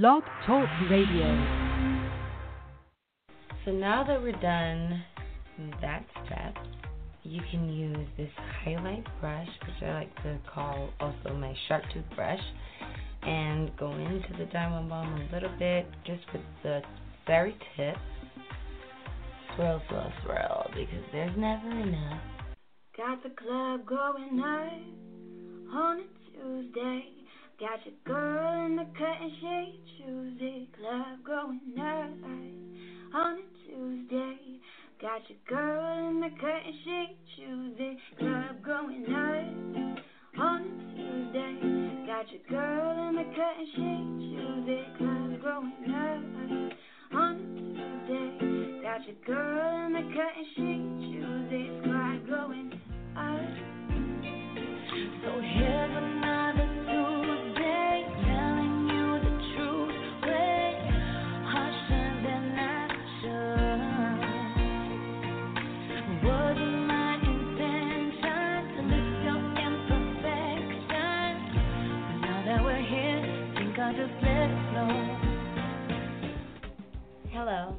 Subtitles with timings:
[0.00, 1.24] Blog Talk Radio.
[3.64, 5.04] So now that we're done
[5.80, 6.56] that step,
[7.22, 8.30] you can use this
[8.64, 12.40] highlight brush, which I like to call also my sharp toothbrush,
[13.22, 16.82] and go into the diamond bomb a little bit, just with the
[17.28, 17.94] very tip.
[19.54, 22.20] Swirl, swirl, swirl, because there's never enough.
[22.96, 27.04] Got the club going up on a Tuesday.
[27.60, 30.68] Got your girl in the cutting shade Tuesday.
[30.76, 32.10] Club going up
[33.14, 34.58] on a Tuesday.
[35.00, 37.96] Got your girl in the cutting shade Tuesday.
[38.18, 41.54] Club going up on a Tuesday.
[42.08, 44.84] Got your girl in the cutting shade Tuesday.
[44.98, 46.24] Club going up
[47.14, 48.82] on a Tuesday.
[48.82, 51.66] Got your girl in the cutting shade Tuesday.
[51.84, 52.70] Club going
[53.16, 53.54] up.
[55.22, 56.23] So here's
[73.96, 74.90] just let it flow.
[77.30, 77.76] Hello.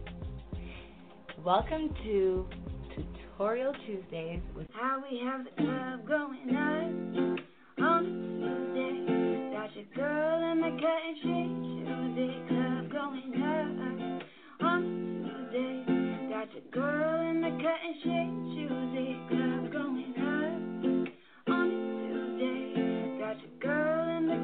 [1.44, 2.48] Welcome to
[2.96, 8.04] Tutorial Tuesdays with How we have the club going up on
[8.40, 8.96] Tuesday.
[9.52, 12.34] Got your girl in the cutting shade Tuesday.
[12.48, 13.36] Club going
[14.62, 14.82] on
[15.20, 15.84] Tuesday.
[16.30, 19.20] Got your girl in the cutting shade Tuesday.
[19.28, 20.16] Club going
[21.48, 21.70] on
[22.08, 23.20] Tuesday.
[23.20, 24.40] Got your girl in the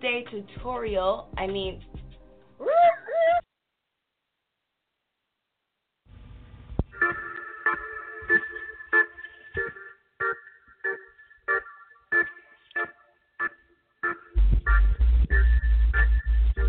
[0.00, 1.28] Tuesday tutorial.
[1.36, 1.82] I mean,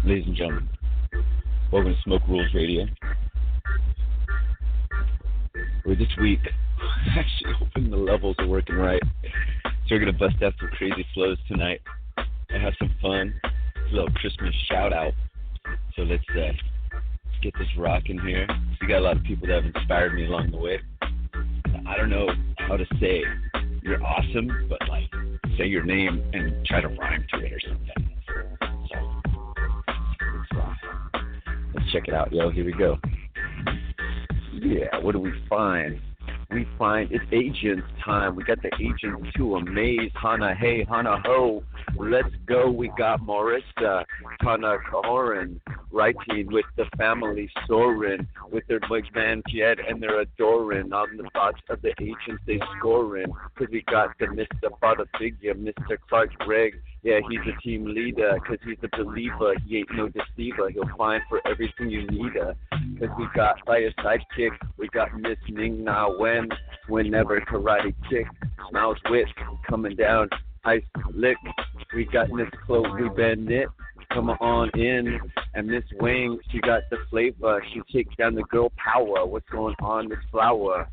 [0.04, 0.68] Ladies and gentlemen,
[1.72, 2.86] welcome to Smoke Rules Radio.
[5.84, 6.40] Where this week,
[7.18, 9.02] actually hoping the levels are working right.
[9.64, 11.82] So we're gonna bust out some crazy flows tonight
[12.54, 13.34] and have some fun.
[13.44, 15.14] A little Christmas shout out.
[15.96, 16.52] So let's uh,
[17.42, 18.48] get this rocking here.
[18.80, 20.80] We got a lot of people that have inspired me along the way.
[21.88, 23.24] I don't know how to say
[23.82, 25.10] you're awesome, but like
[25.58, 28.10] say your name and try to rhyme to it or something.
[28.90, 28.98] So
[30.38, 31.20] let's, uh,
[31.76, 32.50] let's check it out, yo.
[32.50, 32.98] Here we go.
[34.54, 36.00] Yeah, what do we find?
[36.52, 38.36] We find it's agents time.
[38.36, 40.12] We got the agents to amaze.
[40.22, 41.64] Hana hey, Hana ho.
[41.98, 42.70] Let's go.
[42.70, 44.04] We got Marissa
[44.42, 45.60] Hana Kahoran
[45.92, 51.30] writing with the family soaring with their big man Jed and they're adoring on the
[51.34, 53.28] thoughts of the agents they scoring.
[53.58, 54.80] Cause we got the Mr.
[54.80, 55.98] Father figure, Mr.
[56.10, 56.76] Clark Gregg.
[57.04, 59.56] Yeah, he's a team leader, cause he's a believer.
[59.66, 60.70] He ain't no deceiver.
[60.70, 62.38] He'll find for everything you need.
[62.38, 62.54] Uh,
[63.00, 64.52] cause we got fire sidekick.
[64.78, 66.50] We got Miss Ming-Na Wen.
[66.88, 68.28] Whenever karate kick.
[68.70, 69.28] Smiles wit
[69.68, 70.30] coming down.
[70.66, 70.84] Ice
[71.14, 71.38] lick.
[71.96, 73.68] We got Miss Chloe Bennet.
[74.14, 75.20] Come on in.
[75.54, 77.64] And Miss Wing, she got the flavor.
[77.74, 79.26] She takes down the girl power.
[79.26, 80.88] What's going on, Miss Flower?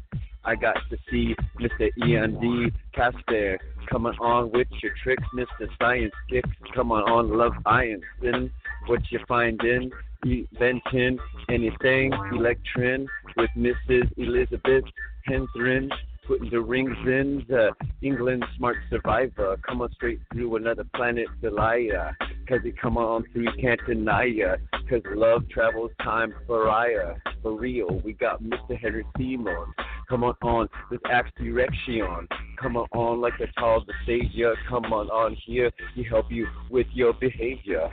[0.44, 1.90] I got to see Mr.
[1.98, 3.58] E&D Casper
[3.90, 5.68] coming on with your tricks, Mr.
[5.78, 6.48] Science Kicks.
[6.74, 8.00] Come on on, Love Iron.
[8.22, 8.50] Sin,
[8.86, 9.90] what you finding?
[10.24, 11.18] Inventing
[11.48, 13.06] anything, Electrin
[13.36, 14.10] with Mrs.
[14.16, 14.84] Elizabeth
[15.28, 15.92] Henstridge.
[16.28, 17.70] Putting the rings in the
[18.02, 19.56] England smart survivor.
[19.66, 22.16] Come on straight through another planet, Delia.
[22.46, 24.56] Cause he come on through, you can't deny ya.
[24.88, 27.14] Cause love travels time pariah.
[27.42, 28.78] For real, we got Mr.
[28.78, 29.74] Henry Seymour
[30.08, 32.26] Come on on, this axe direction.
[32.60, 34.54] Come on on like a tall the savior.
[34.66, 37.90] Come on on here, he help you with your behavior.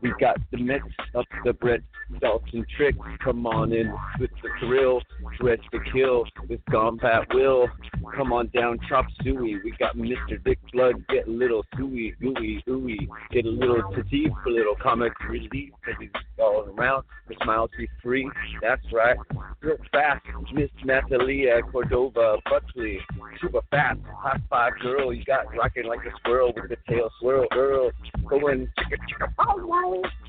[0.00, 1.82] We got the mix up the bread,
[2.20, 2.98] salt and tricks.
[3.22, 5.00] Come on in with the thrill,
[5.40, 7.68] dress to kill with combat will.
[8.14, 9.60] Come on down, chop suey.
[9.64, 10.44] We got Mr.
[10.44, 13.08] Nick Blood, get a little suey, gooey, ooey.
[13.30, 17.04] Get a little titty for a little comic relief, cause he's all around.
[17.28, 18.30] The smiles be free,
[18.62, 19.16] that's right.
[19.60, 23.00] Real fast, Miss Natalia Cordova Buckley.
[23.40, 25.12] Super fast, hot five girl.
[25.12, 27.90] You got rocking like a squirrel with the tail swirl, girl.
[28.28, 29.67] Going chicka chicka.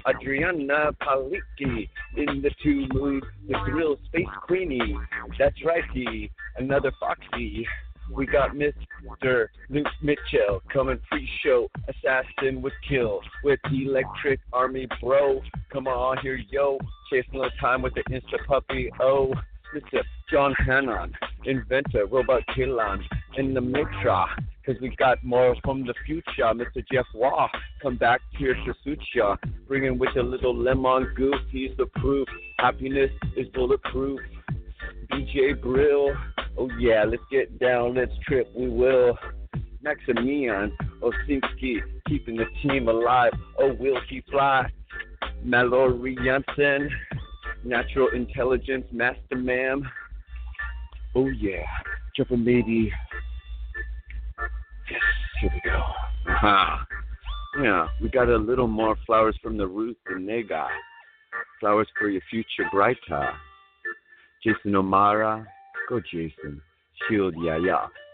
[0.07, 4.97] Adriana Palicki in the two mood, the thrill space queenie.
[5.37, 7.67] That's righty, another Foxy.
[8.11, 9.47] We got Mr.
[9.69, 15.41] Luke Mitchell coming pre-show, assassin with kill with electric army bro.
[15.71, 16.79] Come on here, yo,
[17.11, 18.91] chasing the time with the insta puppy.
[18.99, 19.33] Oh,
[19.75, 20.01] Mr.
[20.31, 21.13] John Hannon,
[21.45, 23.03] inventor, robot Killan
[23.37, 24.25] in the mixra.
[24.69, 26.43] Cause we got more from the future.
[26.43, 26.85] Mr.
[26.93, 27.47] Jeff Waugh,
[27.81, 29.35] come back here to ya.
[29.67, 32.27] Bringing with a little lemon goof, he's the proof.
[32.59, 34.19] Happiness is bulletproof.
[35.11, 36.13] DJ Brill,
[36.59, 39.17] oh yeah, let's get down, let's trip, we will.
[39.81, 43.33] Maximilian Osinski, keeping the team alive.
[43.57, 44.71] Oh, will he fly?
[45.43, 46.91] Mallory Jansen,
[47.63, 49.81] natural intelligence, master ma'am.
[51.15, 51.65] Oh yeah,
[52.15, 52.93] jumping lady.
[54.89, 55.01] Yes,
[55.41, 55.77] here we go.
[55.77, 56.77] Uh-huh.
[57.61, 60.69] Yeah, we got a little more flowers from the roof than they got.
[61.59, 63.33] Flowers for your future brighter.
[64.43, 65.45] Jason O'Mara,
[65.89, 66.61] go Jason.
[67.07, 67.57] Shield, yeah,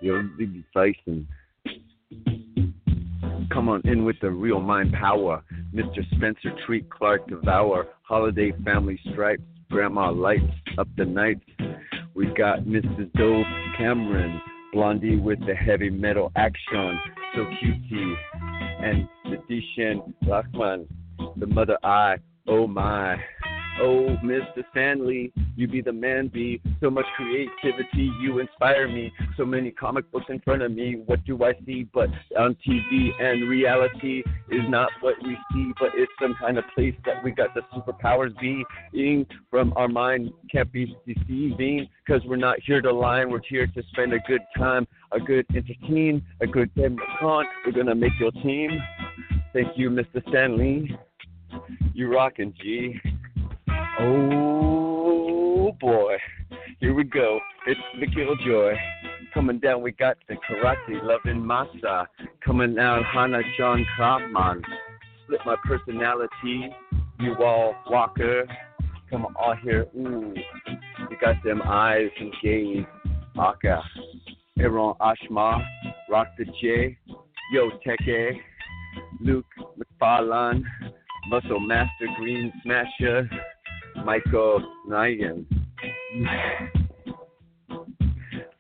[0.02, 0.22] yeah.
[0.38, 1.28] Be facing.
[3.52, 5.44] Come on in with the real mind power.
[5.74, 6.06] Mr.
[6.16, 7.88] Spencer Treat Clark Devour.
[8.04, 9.44] Holiday Family Stripes.
[9.72, 10.44] Grandma Lights
[10.78, 11.42] Up the Nights.
[12.14, 13.12] We got Mrs.
[13.14, 13.46] Dove
[13.78, 14.42] Cameron.
[14.76, 17.00] Blondie with the heavy metal action.
[17.34, 18.14] So cutie.
[18.82, 20.86] And the Dichen Lachman.
[21.38, 22.18] The mother eye.
[22.46, 23.16] Oh my.
[23.82, 24.64] Oh, Mr.
[24.72, 29.12] Stan Lee, you be the man be So much creativity, you inspire me.
[29.36, 31.02] So many comic books in front of me.
[31.06, 33.10] What do I see but on TV?
[33.22, 37.32] And reality is not what we see, but it's some kind of place that we
[37.32, 38.34] got the superpowers
[38.94, 40.32] being from our mind.
[40.50, 43.26] Can't be deceiving because we're not here to lie.
[43.26, 46.72] We're here to spend a good time, a good entertain, a good
[47.20, 47.46] con.
[47.66, 48.80] We're to make your team.
[49.54, 50.28] Thank you, Mr.
[50.30, 50.98] Stan Lee.
[51.94, 53.00] You rockin', G.
[53.98, 56.18] Oh boy,
[56.82, 57.40] here we go.
[57.66, 58.76] It's the Killjoy.
[59.34, 62.08] Coming down, we got the karate loving Masa.
[62.44, 64.62] Coming out, Hana John Kaufman.
[65.24, 66.70] Split my personality.
[67.20, 68.46] You all Walker.
[69.10, 69.88] Come on here.
[69.96, 70.34] Ooh,
[71.10, 72.86] you got them eyes and gaze.
[73.38, 73.82] Aka.
[74.60, 75.62] Aaron Ashmore.
[76.10, 76.98] Rock the J.
[77.54, 78.42] Yo Teke.
[79.22, 79.46] Luke
[79.78, 80.66] Macfarlane.
[81.30, 83.30] Muscle Master Green Smasher.
[84.06, 85.46] Michael Nigan.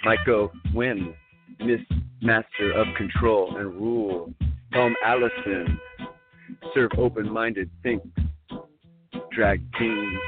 [0.03, 1.13] Michael Wynn,
[1.59, 1.80] Miss
[2.19, 4.33] Master of Control and Rule.
[4.74, 5.80] Tom Allison,
[6.74, 8.01] serve open minded, think,
[9.31, 10.19] drag kings.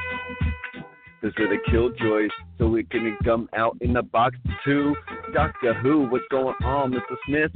[1.24, 2.30] Those are the killjoys,
[2.60, 4.96] so we can come out in the box too.
[5.34, 7.16] Doctor Who, what's going on, Mr.
[7.26, 7.52] Smith?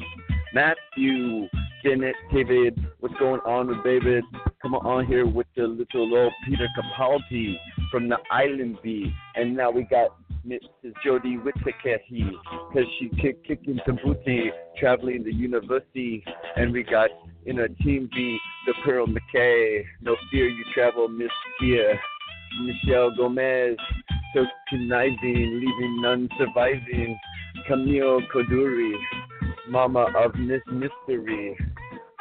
[0.55, 1.47] Matthew,
[1.83, 4.23] Bennett, David, what's going on with David?
[4.61, 7.55] Come on here with the little old Peter Capaldi
[7.89, 9.11] from the Island B.
[9.33, 10.15] And now we got
[10.45, 10.93] Mrs.
[11.03, 12.31] Jodie Whittaker here,
[12.69, 16.23] because she kick, kicking some booty, traveling the university.
[16.55, 17.09] And we got
[17.47, 18.37] in a team B,
[18.67, 19.83] the Pearl Mackie.
[20.01, 21.99] No fear you travel, Miss Tia.
[22.63, 23.77] Michelle Gomez,
[24.35, 27.17] so conniving, leaving none surviving.
[27.67, 28.93] Camille Coduri,
[29.69, 31.57] Mama of Miss Mystery.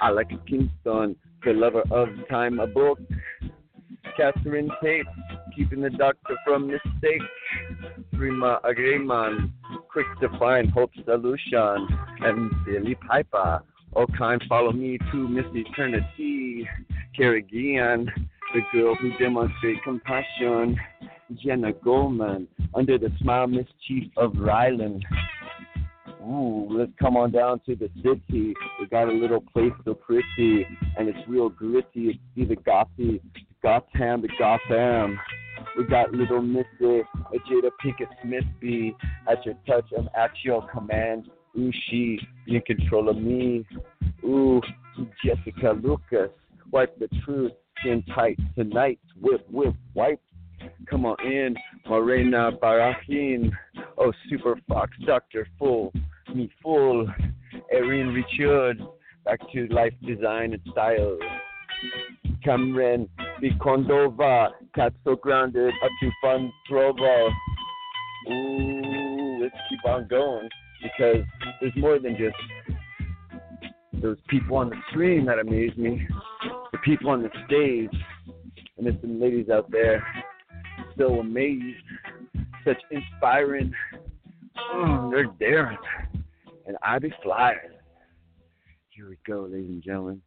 [0.00, 2.98] Alex Kingston, the lover of time, a book.
[4.16, 5.06] Catherine Tate,
[5.56, 7.22] keeping the doctor from mistake.
[8.12, 9.52] Rima Agreman,
[9.90, 11.88] quick to find hope solution.
[12.20, 16.68] And Billie Piper, all kind follow me to Miss Eternity.
[17.16, 18.10] Carrie Gian,
[18.54, 20.78] the girl who demonstrates compassion.
[21.42, 25.04] Jenna Goldman, under the smile mischief of Ryland.
[26.22, 28.54] Ooh, let's come on down to the city.
[28.78, 30.66] We got a little place so pretty,
[30.98, 32.20] and it's real gritty.
[32.34, 33.20] See the Gothy,
[33.62, 35.18] Gotham, the Gotham.
[35.76, 38.94] We got little Missy, a Jada Pinkett Smith be
[39.30, 41.30] at your touch I'm at your command.
[41.58, 43.66] Ooh, she be in control of me.
[44.24, 44.60] Ooh,
[45.24, 46.30] Jessica Lucas,
[46.70, 49.00] wipe the truth, skin tight tonight.
[49.20, 50.20] Whip, whip, wipe.
[50.88, 51.56] Come on in,
[51.88, 53.50] Morena Barahin.
[53.96, 55.48] Oh, Super Fox, Dr.
[55.58, 55.92] Full,
[56.34, 57.06] Me Full,
[57.72, 58.80] Erin Richard,
[59.24, 61.18] back to life design and style.
[62.42, 63.08] Cameron
[63.42, 67.30] Vikondova, Cat So Grounded, up to Fun Trova.
[68.30, 70.48] Ooh, let's keep on going
[70.82, 71.24] because
[71.60, 72.36] there's more than just
[74.02, 76.06] those people on the screen that amaze me,
[76.72, 77.90] the people on the stage,
[78.76, 80.02] and there's some ladies out there
[80.96, 81.76] so amazed,
[82.64, 83.72] such inspiring.
[84.74, 85.78] Mm, they're daring,
[86.70, 87.58] and I be flying.
[88.90, 90.22] Here we go, ladies and gentlemen.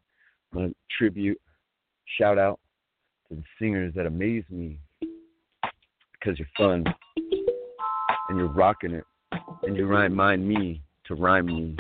[0.51, 1.39] My tribute,
[2.19, 2.59] shout out
[3.29, 4.77] to the singers that amaze me
[6.11, 6.83] because you're fun
[8.27, 9.05] and you're rocking it
[9.63, 11.77] and you remind me to rhyme me.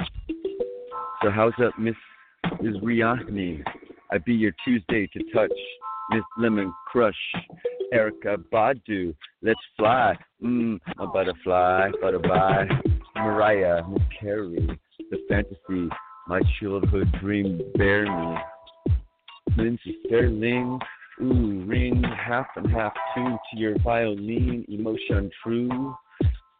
[1.21, 1.95] So how's up, Miss
[2.61, 3.65] Miss Riani?
[4.11, 5.51] I be your Tuesday to touch.
[6.11, 7.15] Miss Lemon Crush,
[7.93, 10.15] Erykah Badu, let's fly.
[10.41, 12.67] Mmm, a butterfly, butterfly.
[13.15, 13.83] Mariah,
[14.19, 14.67] Carey,
[15.11, 15.89] the fantasy,
[16.27, 18.37] my childhood dream bear me.
[19.57, 20.79] Lindsey Stirling,
[21.21, 25.95] ooh, ring half and half tune to your violin, emotion true.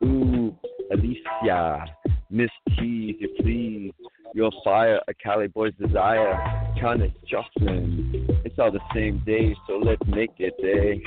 [0.04, 0.56] Ooh,
[0.92, 1.86] Alicia,
[2.30, 3.92] Miss Keys, you please.
[4.36, 6.74] Your fire, a Cali boy's desire.
[6.82, 8.28] Connor Jocelyn.
[8.44, 11.02] It's all the same day, so let's make it day.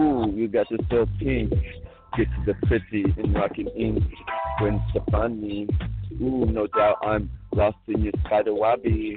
[0.00, 1.52] Ooh, you got so pink.
[2.16, 4.02] Get to the pretty in rocking ink.
[4.58, 5.68] Gwen Stefani.
[6.20, 9.16] Ooh, no doubt I'm lost in your spider webby.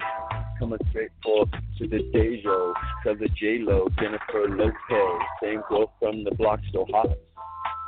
[0.59, 2.73] Coming straight for to the Dejo.
[3.03, 5.21] Tell the J-Lo, Jennifer Lopez.
[5.41, 7.07] Same girl from the block, so hot.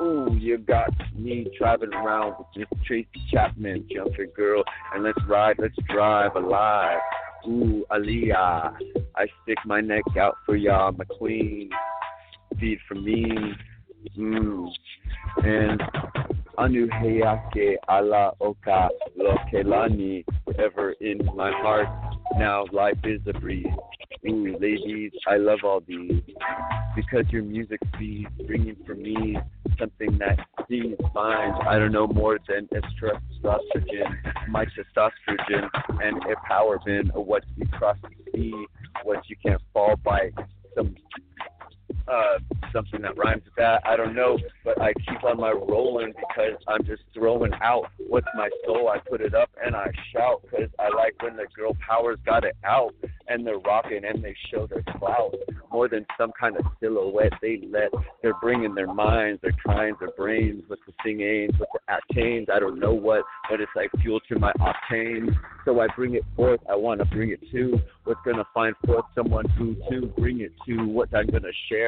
[0.01, 5.57] Ooh, you got me driving around with this Tracy Chapman, jumping girl, and let's ride,
[5.59, 6.99] let's drive alive.
[7.47, 8.73] Ooh, Aaliyah,
[9.15, 11.69] I stick my neck out for y'all, my queen.
[12.59, 13.53] Feed for me.
[14.17, 14.69] Mmm.
[15.43, 15.81] And
[16.57, 20.23] Anu Heyake ala oka lokelani,
[20.59, 21.87] ever in my heart.
[22.37, 23.65] Now life is a breeze.
[24.27, 26.21] Ooh, ladies, I love all these
[26.95, 29.37] because your music feeds bringing for me
[29.79, 30.39] something that
[30.69, 31.53] seems fine.
[31.67, 34.15] I don't know more than estrogen,
[34.49, 35.69] my testosterone,
[36.03, 38.65] and a power bin of what you cross the sea,
[39.03, 40.31] what you can't fall by
[40.75, 40.95] some
[42.07, 42.39] uh,
[42.73, 43.81] something that rhymes with that.
[43.85, 48.27] I don't know, but I keep on my rolling because I'm just throwing out what's
[48.35, 48.89] my soul.
[48.89, 52.43] I put it up and I shout because I like when the girl powers got
[52.43, 52.93] it out
[53.27, 55.33] and they're rocking and they show their clout
[55.71, 57.91] more than some kind of silhouette they let.
[58.21, 62.47] They're bringing their minds, their trying their brains with the singing, with the attains.
[62.53, 65.35] I don't know what, but it's like fuel to my octane.
[65.65, 66.59] So I bring it forth.
[66.69, 70.51] I want to bring it to what's gonna find forth someone who to bring it
[70.67, 71.80] to what I'm gonna share.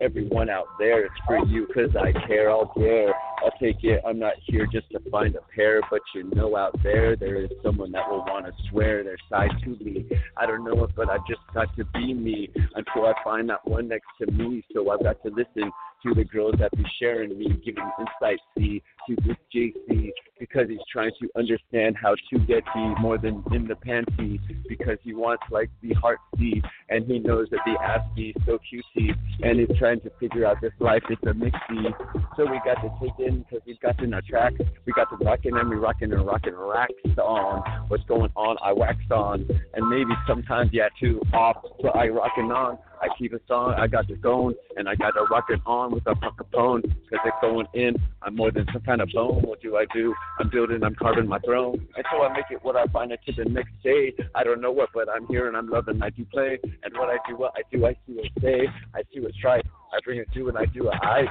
[0.00, 2.50] Everyone out there, it's for you because I care.
[2.50, 3.12] I'll dare.
[3.42, 4.02] I'll take it.
[4.06, 7.50] I'm not here just to find a pair, but you know out there there is
[7.62, 10.08] someone that will want to swear their side to me.
[10.36, 13.66] I don't know it, but I just got to be me until I find that
[13.66, 14.64] one next to me.
[14.72, 15.70] So I've got to listen
[16.02, 20.78] to the girls that be sharing me, giving insight see to this JC because he's
[20.90, 24.38] trying to understand how to get me more than in the panty
[24.68, 28.58] because he wants like the heart see and he knows that the ass be so
[28.58, 31.92] cutesy and he's trying to figure out this life is a mixy.
[32.36, 34.54] So we got to take in because we've got in our track.
[34.86, 37.62] We got to rockin' and we rockin' and rockin' racks on.
[37.88, 38.56] What's going on?
[38.62, 42.78] I wax on and maybe sometimes yeah too off, but I rockin' on.
[43.00, 45.92] I keep a song, I got it going, and I got to rock it on
[45.92, 47.96] with a Capone, cause it's going in.
[48.22, 49.42] I'm more than some kind bone.
[49.42, 50.14] What do I do?
[50.38, 51.86] I'm building, I'm carving my throne.
[51.96, 54.12] And so I make it what I find it to the next day.
[54.34, 56.58] I don't know what, but I'm here and I'm loving, I do play.
[56.82, 59.64] And what I do, what I do, I see what say, I see what's right.
[59.92, 61.26] I bring it to and I do a high.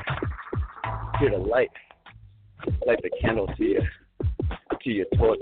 [1.19, 1.69] Here to light,
[2.85, 3.81] light the candle to you,
[4.81, 5.39] to your torch.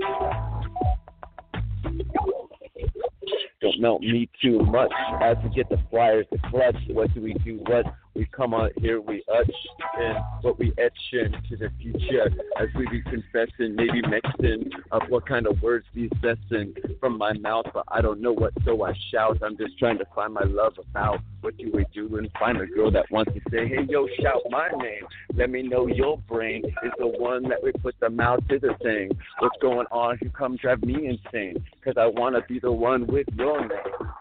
[3.61, 4.91] Don't melt me too much.
[5.21, 7.59] As we get the flyers, the clutch, what do we do?
[7.65, 7.85] What
[8.17, 9.55] we come out here, we etch
[9.99, 15.27] in what we etch into the future as we be confessing, maybe mixing of what
[15.27, 18.93] kind of words be cessing from my mouth, but I don't know what, so I
[19.11, 19.37] shout.
[19.43, 22.65] I'm just trying to find my love about what do we do and find a
[22.65, 25.03] girl that wants to say, hey, yo, shout my name.
[25.35, 28.73] Let me know your brain is the one that we put the mouth to the
[28.81, 29.11] thing.
[29.39, 30.17] What's going on?
[30.23, 34.11] You come drive me insane because I want to be the one with your name.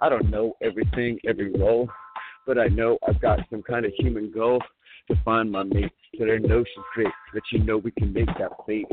[0.00, 1.88] I don't know everything, every role
[2.46, 4.62] but I know I've got some kind of human goal
[5.08, 5.92] to find my mate.
[6.18, 8.86] So there's no secret that you know we can make that fate.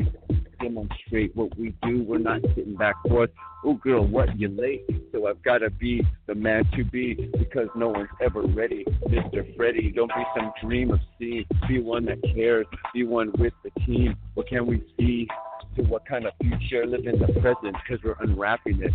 [0.60, 2.02] demonstrate what we do.
[2.02, 3.30] We're not sitting back forth.
[3.64, 4.84] Oh, girl, what you late?
[5.12, 8.84] So I've got to be the man to be because no one's ever ready.
[9.08, 9.56] Mr.
[9.56, 11.44] Freddie, don't be some dream of seeing.
[11.68, 12.66] Be one that cares.
[12.92, 14.16] Be one with the team.
[14.34, 15.26] What can we see?
[15.76, 16.86] To what kind of future?
[16.86, 18.92] Live in the present because we're unwrapping it.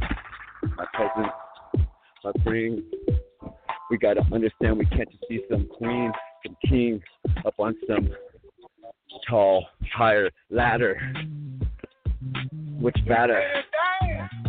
[0.78, 1.30] My cousin,
[2.24, 2.82] my friend,
[3.90, 6.12] we got to understand we can't just see some queen,
[6.46, 7.02] some king
[7.46, 8.10] up on some
[9.30, 11.00] tall, higher ladder.
[12.80, 13.44] Which matter?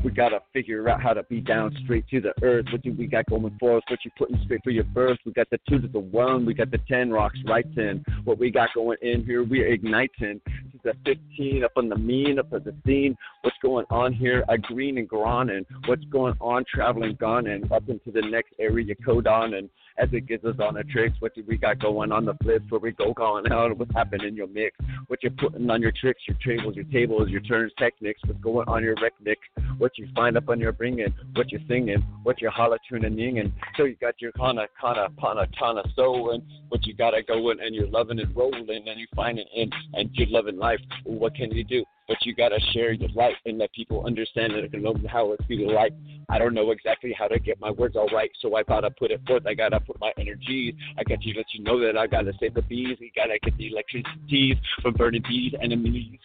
[0.05, 2.67] We gotta figure out how to be down straight to the earth.
[2.73, 3.83] What do we got going for us?
[3.89, 5.19] What you putting straight for your birth?
[5.27, 6.47] We got the two to the one.
[6.47, 8.03] We got the ten rocks right in.
[8.25, 10.41] What we got going in here, we're igniting.
[10.85, 13.17] This is a 15 up on the mean, up at the scene.
[13.43, 14.45] What's going on here?
[14.49, 15.65] A green and gronin.
[15.87, 16.65] What's going on?
[16.73, 19.69] Traveling gone and up into the next area code on and
[19.99, 21.17] as it gives us on the tricks.
[21.21, 22.65] What do we got going on the flips?
[22.71, 23.77] Where we go going out?
[23.77, 24.77] What's happening in your mix?
[25.09, 28.21] What you're putting on your tricks, your tables, your tables, your turns, techniques.
[28.27, 29.39] What's going on your rec nick?
[29.79, 31.13] What you find up on your bringing?
[31.35, 32.05] What you're singing?
[32.23, 36.43] What you're holla tuning and So you got your kana kana pana tana so and
[36.69, 40.29] What you gotta going and you're loving and rolling and you finding in and you're
[40.29, 40.81] loving life.
[41.05, 41.85] What can you do?
[42.11, 45.73] But you gotta share your life and let people understand and know how it feels
[45.73, 45.93] like.
[46.29, 49.13] I don't know exactly how to get my words all right, so I gotta put
[49.13, 49.47] it forth.
[49.47, 50.77] I gotta put my energy.
[50.99, 52.97] I got to let you know that I gotta save the bees.
[52.99, 56.19] We gotta get the electricity from burning these enemies.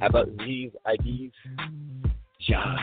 [0.00, 1.34] How about these IDs?
[2.48, 2.76] Yeah.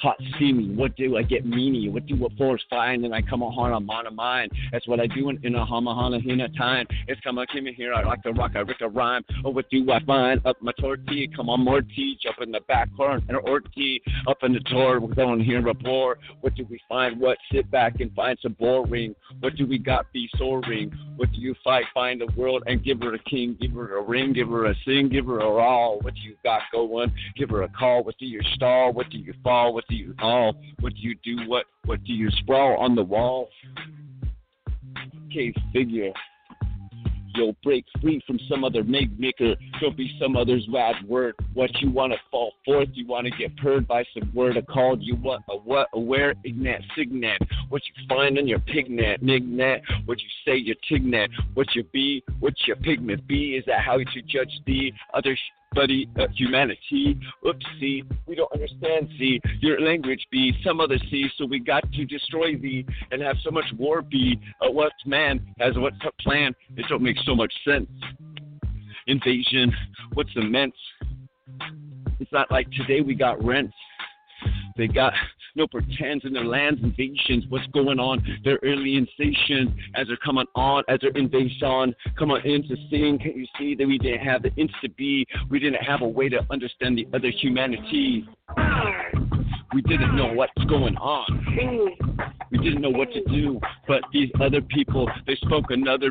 [0.00, 1.92] Hot steamy, what do I get meanie?
[1.92, 3.04] What do what force find?
[3.04, 4.50] And I come on, I'm on a mind.
[4.70, 6.86] That's what I do in, in a hama in a time.
[7.08, 9.24] It's come came in here, I like to rock, I rick a rhyme.
[9.44, 10.44] Oh, what do I find?
[10.46, 14.38] Up my tortilla, come on, more tea, jump in the back horn, and orty, up
[14.42, 16.18] in the door, we're going here rapport.
[16.40, 17.20] What do we find?
[17.20, 17.38] What?
[17.52, 19.14] Sit back and find some boring.
[19.40, 20.12] What do we got?
[20.12, 20.92] Be soaring.
[21.16, 21.84] What do you fight?
[21.94, 24.74] Find the world and give her a king, give her a ring, give her a
[24.84, 26.00] sing, give her a all.
[26.00, 27.12] What do you got going?
[27.36, 28.02] Give her a call.
[28.02, 28.92] What do you stall?
[28.92, 29.72] What do you fall?
[29.72, 30.54] What do you all?
[30.80, 31.48] What do you do?
[31.48, 33.48] What what do you sprawl on the wall?
[35.32, 36.12] Cave figure.
[37.34, 39.54] You'll break free from some other make maker.
[39.80, 41.34] Don't be some other's bad word.
[41.54, 44.58] What you wanna fall forth, you wanna get purred by some word.
[44.58, 47.40] A called you what a what a where ignat signet.
[47.70, 49.80] What you find on your pignet, nignet.
[50.04, 51.28] What you say your tignet.
[51.54, 53.56] What you be, what your pigment be.
[53.56, 57.18] Is that how you judge the other sh- buddy, uh, humanity.
[57.44, 62.04] Oopsie, we don't understand, see, your language be some other see, so we got to
[62.04, 64.38] destroy thee and have so much war be.
[64.60, 66.54] Uh, what man has what plan?
[66.76, 67.88] It don't make so much sense.
[69.06, 69.72] Invasion,
[70.14, 70.74] what's immense?
[72.20, 73.74] It's not like today we got rents.
[74.76, 75.12] They got
[75.54, 77.44] no pretends in their lands invasions.
[77.48, 78.22] What's going on?
[78.44, 83.18] Their alien station as they're coming on, as they're invasion, come on in to sing.
[83.22, 85.26] Can't you see that we didn't have the insta be?
[85.50, 88.26] We didn't have a way to understand the other humanity.
[89.74, 91.96] We didn't know what's going on.
[92.50, 93.58] We didn't know what to do.
[93.88, 96.10] But these other people, they spoke another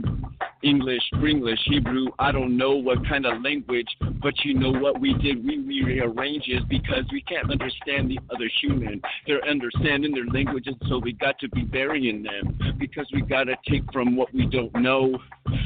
[0.63, 3.88] English, English, Hebrew, I don't know what kind of language.
[4.21, 5.43] But you know what we did?
[5.45, 9.02] We rearranged it because we can't understand the other human.
[9.26, 12.58] They're understanding their languages, so we got to be burying them.
[12.80, 15.17] Because we got to take from what we don't know.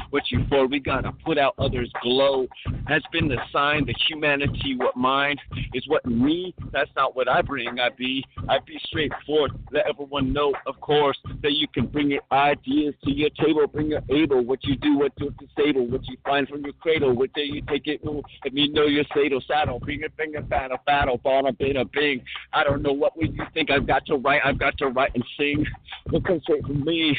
[0.09, 0.67] What you for?
[0.67, 2.47] We got to put out others' glow.
[2.87, 5.37] Has been the sign, the humanity, what mine
[5.73, 6.53] is what me.
[6.71, 7.79] That's not what I bring.
[7.79, 9.51] I be, I be straightforward.
[9.71, 13.67] Let everyone know, of course, that you can bring your ideas to your table.
[13.67, 14.43] Bring your able.
[14.43, 17.13] What you do, what you disable, what you find from your cradle.
[17.15, 19.79] What day you take it, ooh, let me know your saddle, saddle.
[19.79, 22.21] Bring your finger, battle, battle, a bit bing.
[22.53, 24.41] I don't know what would you think I've got to write.
[24.43, 25.65] I've got to write and sing.
[26.09, 27.17] What comes straight from me?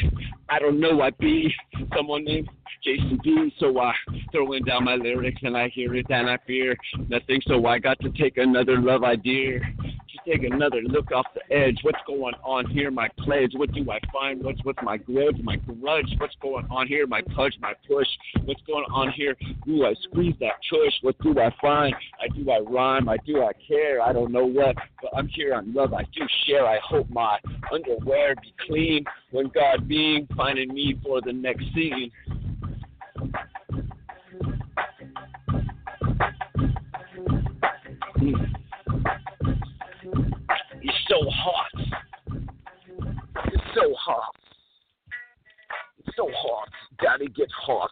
[0.49, 1.03] I don't know.
[1.03, 1.55] I be
[1.95, 2.49] someone named
[2.85, 3.53] Jason B.
[3.59, 3.93] So I
[4.33, 6.77] throwing down my lyrics and I hear it and I fear
[7.09, 7.41] nothing.
[7.47, 9.61] So I got to take another love idea.
[9.61, 11.79] To take another look off the edge.
[11.83, 12.91] What's going on here?
[12.91, 13.53] My pledge.
[13.55, 14.43] What do I find?
[14.43, 15.39] What's what's my grudge?
[15.43, 16.11] My grudge.
[16.19, 17.07] What's going on here?
[17.07, 17.55] My punch.
[17.61, 18.09] My push.
[18.45, 19.37] What's going on here?
[19.67, 20.95] Do I squeeze that tush?
[21.03, 21.95] What do I find?
[22.21, 23.09] I do I rhyme.
[23.09, 24.01] I do I care.
[24.01, 25.93] I don't know what, but I'm here on love.
[25.93, 26.67] I do share.
[26.67, 27.39] I hope my
[27.73, 32.11] underwear be clean when God being finding me for the next scene.
[40.83, 41.71] It's so hot.
[42.29, 44.35] You're so hot.
[46.05, 46.69] You're so hot.
[47.03, 47.91] Daddy gets hot.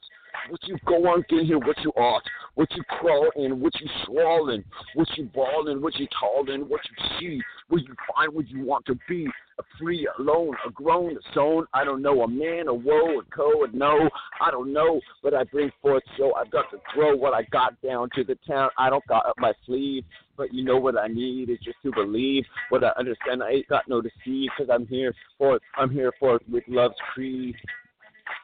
[0.48, 2.22] What you go on get here, what you ought,
[2.54, 4.64] what you crawl in, what you swallowing,
[4.94, 8.84] what you balling, what you tallin', what you see, where you find what you want
[8.86, 9.26] to be
[9.58, 11.66] a free, alone, a grown, a zone?
[11.74, 14.08] I don't know, a man, a woe, a co, a no.
[14.40, 17.80] I don't know, but I bring forth so I've got to throw what I got
[17.82, 18.70] down to the town.
[18.78, 20.04] I don't got up my sleeve,
[20.36, 23.42] but you know what I need is just to believe what I understand.
[23.42, 25.60] I ain't got no deceive because I'm here for.
[25.76, 27.54] I'm here for it with love's creed.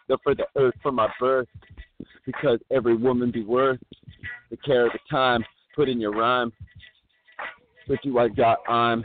[0.09, 1.49] The for the earth for my birth,
[2.27, 3.81] because every woman be worth
[4.51, 5.45] the care of the time.
[5.75, 6.53] Put in your rhyme.
[7.89, 9.05] With you I got I'm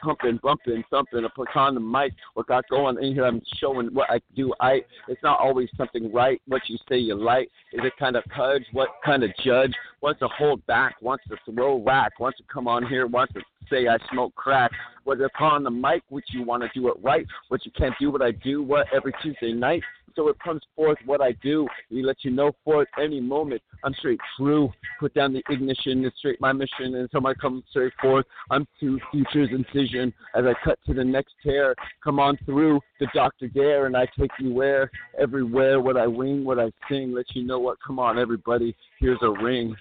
[0.00, 2.12] humping, bumping, thumping, I put on the mic.
[2.34, 3.24] What got going in here?
[3.24, 4.52] I'm showing what I do.
[4.60, 6.40] I it's not always something right.
[6.46, 8.64] What you say you like is it kind of pudge?
[8.72, 10.96] What kind of judge wants to hold back?
[11.02, 12.18] Wants to throw rack?
[12.20, 13.06] Wants to come on here?
[13.06, 14.70] Wants to say I smoke crack?
[15.04, 16.02] What upon the mic?
[16.08, 17.26] Which you want to do it right?
[17.48, 18.62] What you can't do what I do?
[18.62, 19.82] What every Tuesday night?
[20.18, 21.68] So it comes forth what I do.
[21.92, 23.62] We let you know for it any moment.
[23.84, 24.72] I'm straight true.
[24.98, 28.26] Put down the ignition, it's straight my mission, and so I come straight forth.
[28.50, 31.76] I'm to future's incision as I cut to the next tear.
[32.02, 33.46] Come on through the Dr.
[33.46, 35.80] Dare, and I take you where, everywhere.
[35.80, 37.78] What I wing, what I sing, let you know what.
[37.86, 39.76] Come on, everybody, here's a ring.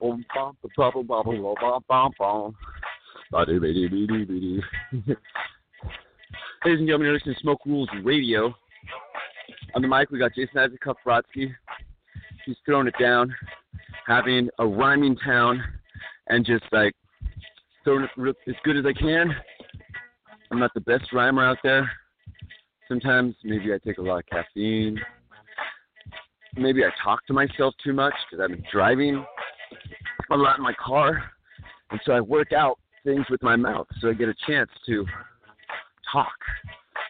[0.00, 2.56] Boom, bum, bum, bum, bum, bum, bum, bum.
[6.64, 8.52] Ladies and gentlemen, you're listening to Smoke Rules Radio.
[9.74, 11.52] On the mic, we got Jason Isaac Kufratsky.
[12.44, 13.34] He's throwing it down,
[14.06, 15.62] having a rhyming town,
[16.28, 16.94] and just like
[17.84, 19.34] throwing it as good as I can.
[20.50, 21.90] I'm not the best rhymer out there.
[22.88, 24.98] Sometimes maybe I take a lot of caffeine.
[26.56, 29.24] Maybe I talk to myself too much because I've been driving
[30.30, 31.22] a lot in my car.
[31.90, 35.04] And so I work out things with my mouth so I get a chance to
[36.10, 36.34] talk.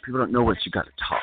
[0.04, 1.22] People don't know what you got to talk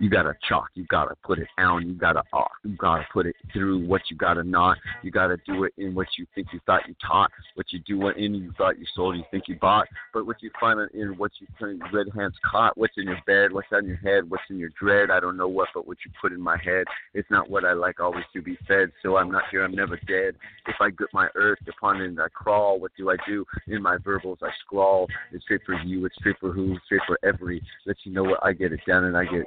[0.00, 3.36] you gotta chalk, you gotta put it down, you gotta off, you gotta put it
[3.52, 6.82] through what you gotta not, you gotta do it in what you think you thought
[6.88, 10.26] you taught, what you do in you thought you sold, you think you bought, but
[10.26, 13.68] what you find in what you turn red hands caught, what's in your bed, what's
[13.72, 16.32] on your head, what's in your dread, I don't know what, but what you put
[16.32, 19.44] in my head, it's not what I like always to be fed, so I'm not
[19.50, 20.34] here, I'm never dead.
[20.66, 23.44] If I grip my earth upon it and I crawl, what do I do?
[23.68, 27.18] In my verbals I scrawl, it's straight for you, it's straight for who, straight for
[27.22, 29.46] every, let you know what I get it done and I get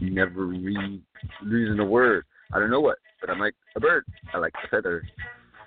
[0.00, 1.02] never read
[1.42, 2.24] losing a word.
[2.52, 4.04] I don't know what, but I'm like a bird.
[4.34, 5.02] I like the feather.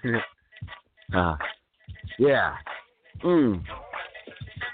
[1.14, 1.38] ah,
[2.20, 2.56] yeah.
[3.24, 3.64] Mm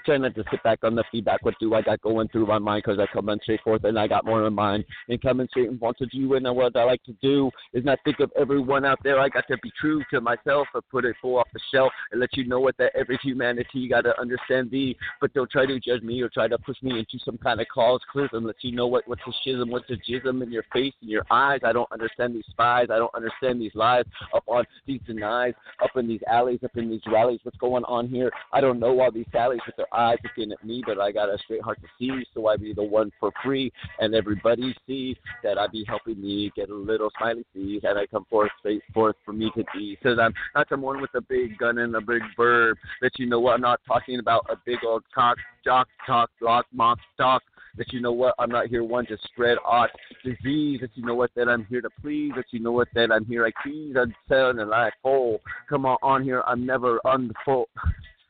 [0.04, 1.44] try not to sit back on the feedback.
[1.44, 2.84] What do I got going through my mind?
[2.84, 4.84] Because I come straight forth and I got more in mind.
[5.08, 7.98] And coming straight and want to do and what I like to do is not
[8.04, 9.18] think of everyone out there.
[9.18, 12.20] I got to be true to myself or put it full off the shelf and
[12.20, 14.96] let you know what that every humanity you got to understand thee.
[15.20, 17.66] But don't try to judge me or try to push me into some kind of
[17.72, 18.00] cause
[18.32, 21.10] and Let you know what what's the schism, what's the jism in your face and
[21.10, 21.60] your eyes.
[21.64, 22.88] I don't understand these spies.
[22.90, 26.90] I don't understand these lies up on these denies, up in these alleys, up in
[26.90, 27.40] these rallies.
[27.42, 28.30] What's going on here?
[28.52, 31.28] I don't know all these sallies with their eyes looking at me, but I got
[31.28, 35.16] a straight heart to see, so I be the one for free, and everybody see
[35.42, 38.82] that I be helping me get a little smiley face, and I come forth straight
[38.92, 39.98] forth for me to be.
[40.02, 42.76] Cause I'm not someone with a big gun and a big verb.
[43.00, 46.66] That you know what I'm not talking about a big old cock, jock, talk, lock,
[46.72, 47.42] mock, talk
[47.76, 49.90] that you know what I'm not here one to spread art
[50.22, 53.10] disease that you know what that I'm here to please that you know what that
[53.10, 57.00] I'm here I tease I'm telling a like oh come on on here I'm never
[57.46, 57.68] full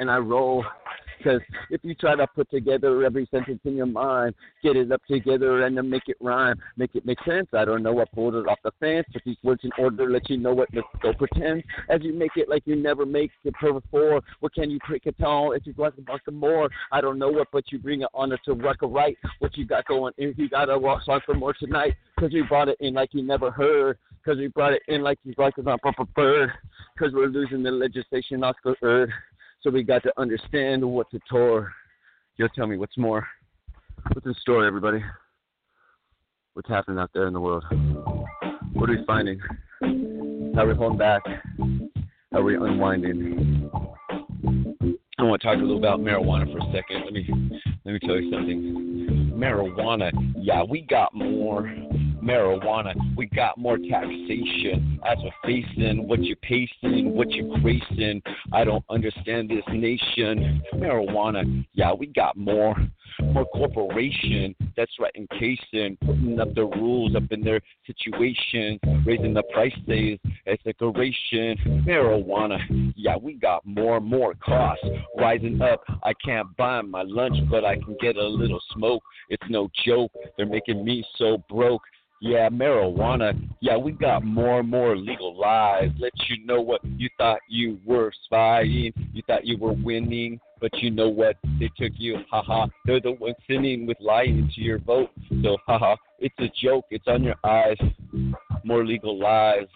[0.00, 0.64] and I roll.
[1.18, 5.02] Because if you try to put together every sentence in your mind, get it up
[5.04, 7.46] together and then make it rhyme, make it make sense.
[7.52, 10.30] I don't know what pulled it off the fence, but these words in order let
[10.30, 11.62] you know what to go pretend.
[11.90, 15.22] As you make it like you never make it before, what can you break at
[15.22, 16.70] all if you like a bunch more?
[16.90, 19.18] I don't know what, but you bring it on to work right.
[19.40, 22.46] What you got going, if you got a walk song for more tonight, because you
[22.46, 25.58] brought it in like you never heard, because we brought it in like you like
[25.58, 26.50] not proper bird,
[26.94, 29.10] because we're losing the legislation the earth.
[29.62, 31.70] So we got to understand what to tour.
[32.36, 33.26] You'll tell me what's more.
[34.14, 35.04] What's in store, everybody?
[36.54, 37.64] What's happening out there in the world?
[38.72, 39.38] What are we finding?
[40.54, 41.20] How are we holding back?
[42.32, 43.70] How are we unwinding?
[45.18, 47.04] I want to talk a little about marijuana for a second.
[47.04, 47.28] Let me
[47.84, 49.32] let me tell you something.
[49.36, 51.70] Marijuana, yeah, we got more
[52.22, 52.94] marijuana.
[53.16, 55.00] We got more taxation.
[55.06, 58.22] As we're facing what you're pacing, what you're gracing.
[58.52, 60.62] I don't understand this nation.
[60.74, 62.76] Marijuana, yeah, we got more.
[63.22, 69.42] More corporation that's right encasing, putting up the rules up in their situation, raising the
[69.52, 71.84] prices as decoration.
[71.86, 74.84] Marijuana, yeah, we got more, and more costs
[75.18, 75.82] rising up.
[76.02, 79.02] I can't buy my lunch, but I can get a little smoke.
[79.28, 80.12] It's no joke.
[80.36, 81.82] They're making me so broke
[82.22, 83.32] Yeah, marijuana.
[83.60, 85.88] Yeah, we got more and more legal lies.
[85.98, 88.92] Let you know what you thought you were spying.
[89.14, 91.36] You thought you were winning, but you know what?
[91.58, 92.18] They took you.
[92.30, 92.66] Haha.
[92.84, 95.10] They're the ones sinning with lying to your vote.
[95.42, 95.96] So, haha.
[96.18, 96.84] It's a joke.
[96.90, 97.78] It's on your eyes.
[98.64, 99.66] More legal lies.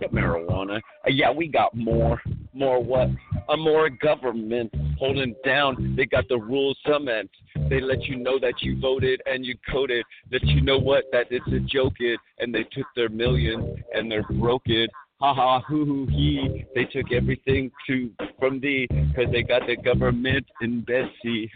[0.00, 0.78] Yeah, marijuana.
[0.78, 2.20] Uh, yeah, we got more.
[2.52, 3.08] More what?
[3.48, 5.94] A more government holding down.
[5.96, 7.30] They got the rules cement.
[7.70, 10.04] They let you know that you voted and you coded.
[10.30, 11.04] That you know what?
[11.12, 12.20] That it's a joke it.
[12.38, 14.90] And they took their million and they're broke it.
[15.20, 16.64] Ha ha hoo hoo he.
[16.74, 21.50] They took everything to from thee because they got the government in Bessie.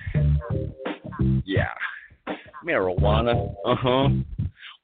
[1.44, 1.74] Yeah.
[2.64, 3.54] Marijuana.
[3.64, 4.08] Uh huh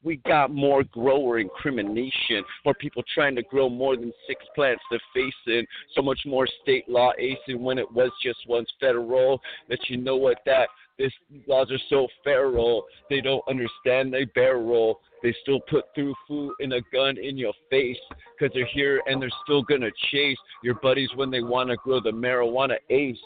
[0.06, 5.34] we got more grower incrimination, more people trying to grow more than six plants face
[5.48, 9.40] in, so much more state law acing when it was just once federal.
[9.68, 11.10] That you know what that these
[11.48, 15.00] laws are so feral, they don't understand they barrel.
[15.26, 17.98] They still put through food and a gun in your face
[18.38, 22.12] because they're here and they're still gonna chase your buddies when they wanna grow the
[22.12, 23.18] marijuana ace.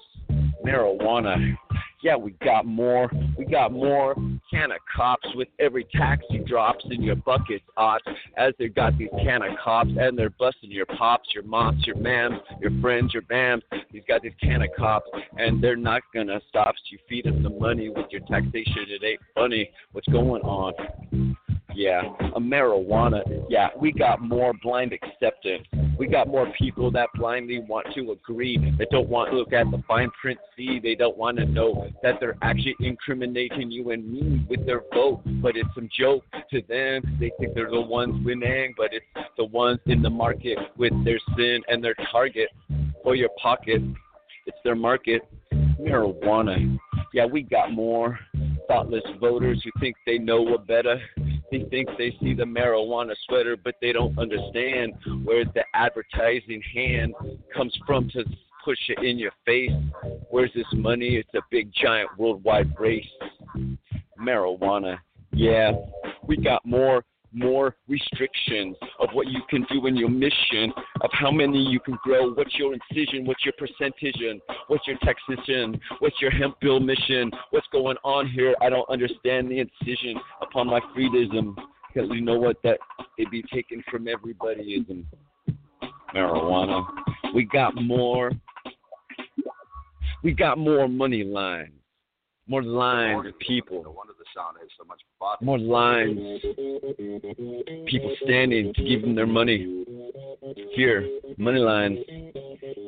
[0.65, 1.59] Marijuana
[2.03, 3.11] yeah, we got more.
[3.37, 4.15] We got more
[4.51, 8.05] can of cops with every taxi drops in your buckets, odds,
[8.37, 11.97] as they got these can of cops and they're busting your pops, your moms, your
[11.97, 13.63] mams, your friends, your bams.
[13.93, 17.43] These got these can of cops and they're not gonna stop So you feed them
[17.43, 18.87] the money with your taxation.
[18.89, 21.37] It ain't funny what's going on.
[21.81, 22.03] Yeah,
[22.37, 23.23] a marijuana.
[23.49, 25.67] Yeah, we got more blind acceptance.
[25.99, 29.71] We got more people that blindly want to agree, that don't want to look at
[29.71, 34.07] the fine print, see, they don't want to know that they're actually incriminating you and
[34.07, 35.23] me with their vote.
[35.41, 37.17] But it's some joke to them.
[37.19, 41.19] They think they're the ones winning, but it's the ones in the market with their
[41.35, 42.51] sin and their target
[43.03, 43.81] for your pocket.
[44.45, 45.23] It's their market.
[45.81, 46.79] Marijuana.
[47.15, 48.19] Yeah, we got more
[48.69, 51.01] thoughtless voters who think they know what better.
[51.51, 57.15] They think they see the marijuana sweater, but they don't understand where the advertising hand
[57.55, 58.25] comes from to
[58.65, 59.73] push it in your face.
[60.31, 61.17] Where's this money?
[61.17, 63.05] It's a big, giant worldwide race.
[64.19, 64.99] Marijuana.
[65.33, 65.73] Yeah,
[66.27, 71.31] we got more more restrictions of what you can do in your mission, of how
[71.31, 74.17] many you can grow, what's your incision, what's your percentage,
[74.69, 78.55] what's your taxation, what's your hemp bill mission, what's going on here.
[78.61, 81.57] I don't understand the incision upon my freedom,
[81.93, 82.79] because you know what, that
[83.19, 85.05] it be taken from everybodyism.
[86.15, 86.87] Marijuana.
[87.35, 88.33] We got more.
[90.23, 91.80] We got more money lines
[92.51, 93.79] more lines of people.
[93.97, 95.45] Wonder the sound has so much body.
[95.45, 96.19] More lines.
[97.87, 99.85] People standing to give them their money.
[100.75, 101.09] Here,
[101.39, 101.99] money lines.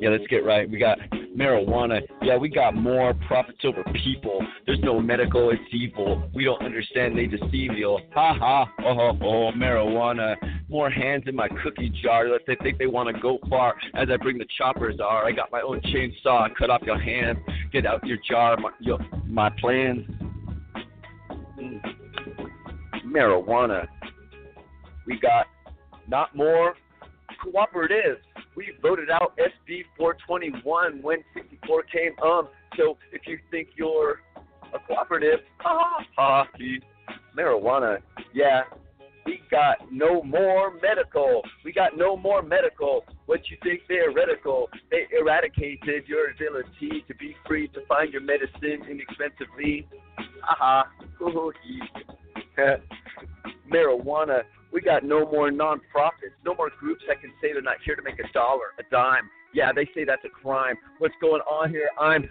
[0.01, 0.69] Yeah, let's get right.
[0.69, 0.99] We got
[1.37, 2.01] marijuana.
[2.21, 4.45] Yeah, we got more profits over people.
[4.65, 6.29] There's no medical, it's evil.
[6.33, 7.99] We don't understand, they deceive you.
[8.13, 10.35] Ha ha, oh, oh, oh, marijuana.
[10.69, 12.27] More hands in my cookie jar.
[12.29, 13.75] Let they think they want to go far.
[13.95, 16.53] As I bring the choppers are, I got my own chainsaw.
[16.55, 17.37] Cut off your hand.
[17.71, 18.57] Get out your jar.
[18.57, 20.05] My, your, my plans.
[23.05, 23.87] Marijuana.
[25.05, 25.47] We got
[26.07, 26.75] not more
[27.43, 28.17] cooperatives.
[28.55, 32.47] We voted out SB 421 when 64 came um.
[32.77, 34.21] So if you think you're
[34.73, 36.47] a cooperative, ha ha,
[37.37, 37.99] marijuana.
[38.33, 38.63] Yeah,
[39.25, 41.43] we got no more medical.
[41.63, 43.05] We got no more medical.
[43.25, 44.69] What you think theoretical?
[44.91, 49.87] They eradicated your ability to be free to find your medicine inexpensively.
[50.49, 50.87] Aha.
[53.71, 54.43] Marijuana.
[54.73, 58.01] We got no more nonprofits, no more groups that can say they're not here to
[58.01, 59.29] make a dollar, a dime.
[59.53, 60.75] Yeah, they say that's a crime.
[60.97, 61.87] What's going on here?
[61.99, 62.27] I'm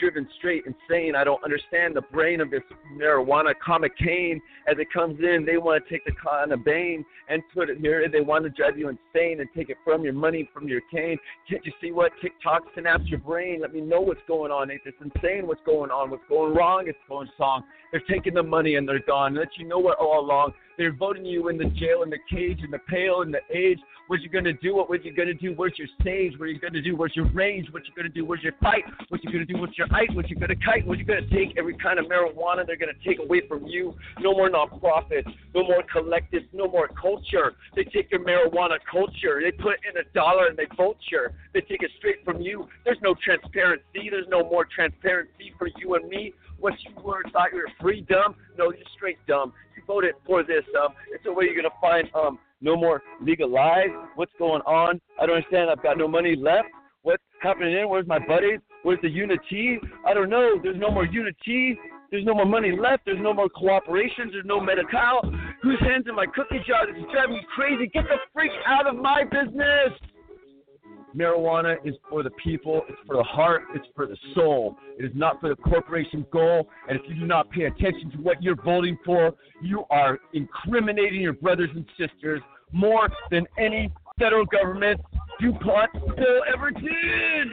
[0.00, 1.14] driven straight insane.
[1.14, 4.40] I don't understand the brain of this marijuana cocaine.
[4.68, 7.78] As it comes in, they want to take the con of bane and put it
[7.78, 8.08] here.
[8.08, 11.18] They want to drive you insane and take it from your money, from your cane.
[11.48, 13.60] Can't you see what TikTok synapse your brain?
[13.60, 14.68] Let me know what's going on.
[14.68, 16.10] It's insane what's going on.
[16.10, 16.86] What's going wrong?
[16.88, 17.62] It's going song.
[17.92, 19.36] They're taking the money and they're gone.
[19.36, 20.52] Let you know what all along.
[20.78, 23.78] They're voting you in the jail, in the cage, in the pale, in the age.
[24.08, 24.74] What you gonna do?
[24.76, 25.52] What was you gonna do?
[25.54, 26.38] Where's your stage?
[26.38, 26.94] What are you gonna do?
[26.94, 27.66] Where's your range?
[27.72, 28.24] What you gonna do?
[28.24, 28.84] Where's your fight?
[29.08, 29.58] What you gonna do?
[29.58, 30.14] What's your height?
[30.14, 30.86] What you gonna kite?
[30.86, 31.56] What you gonna take?
[31.58, 33.96] Every kind of marijuana they're gonna take away from you.
[34.20, 35.26] No more nonprofits.
[35.54, 36.46] No more collectives.
[36.52, 37.54] No more culture.
[37.74, 39.40] They take your marijuana culture.
[39.42, 41.34] They put in a dollar and they vulture.
[41.52, 42.68] They take it straight from you.
[42.84, 44.08] There's no transparency.
[44.08, 46.32] There's no more transparency for you and me.
[46.58, 48.34] What you were thought you were free dumb?
[48.58, 50.64] No, you're straight dumb You voted for this.
[50.82, 53.92] Um, it's a way you're gonna find um no more legalized.
[54.14, 55.00] What's going on?
[55.20, 55.70] I don't understand.
[55.70, 56.68] I've got no money left.
[57.02, 57.88] What's happening in?
[57.88, 58.60] Where's my buddies?
[58.82, 59.78] Where's the unity?
[60.06, 60.58] I don't know.
[60.62, 61.78] There's no more unity.
[62.10, 63.04] There's no more money left.
[63.04, 64.32] There's no more cooperations.
[64.32, 65.20] There's no medical.
[65.62, 66.86] Whose hands in my cookie jar?
[66.86, 67.88] This is driving me crazy.
[67.92, 69.92] Get the freak out of my business.
[71.16, 74.76] Marijuana is for the people, it's for the heart, it's for the soul.
[74.98, 76.68] It is not for the corporation goal.
[76.88, 81.22] And if you do not pay attention to what you're voting for, you are incriminating
[81.22, 85.00] your brothers and sisters more than any federal government
[85.40, 87.48] DuPont bill ever did.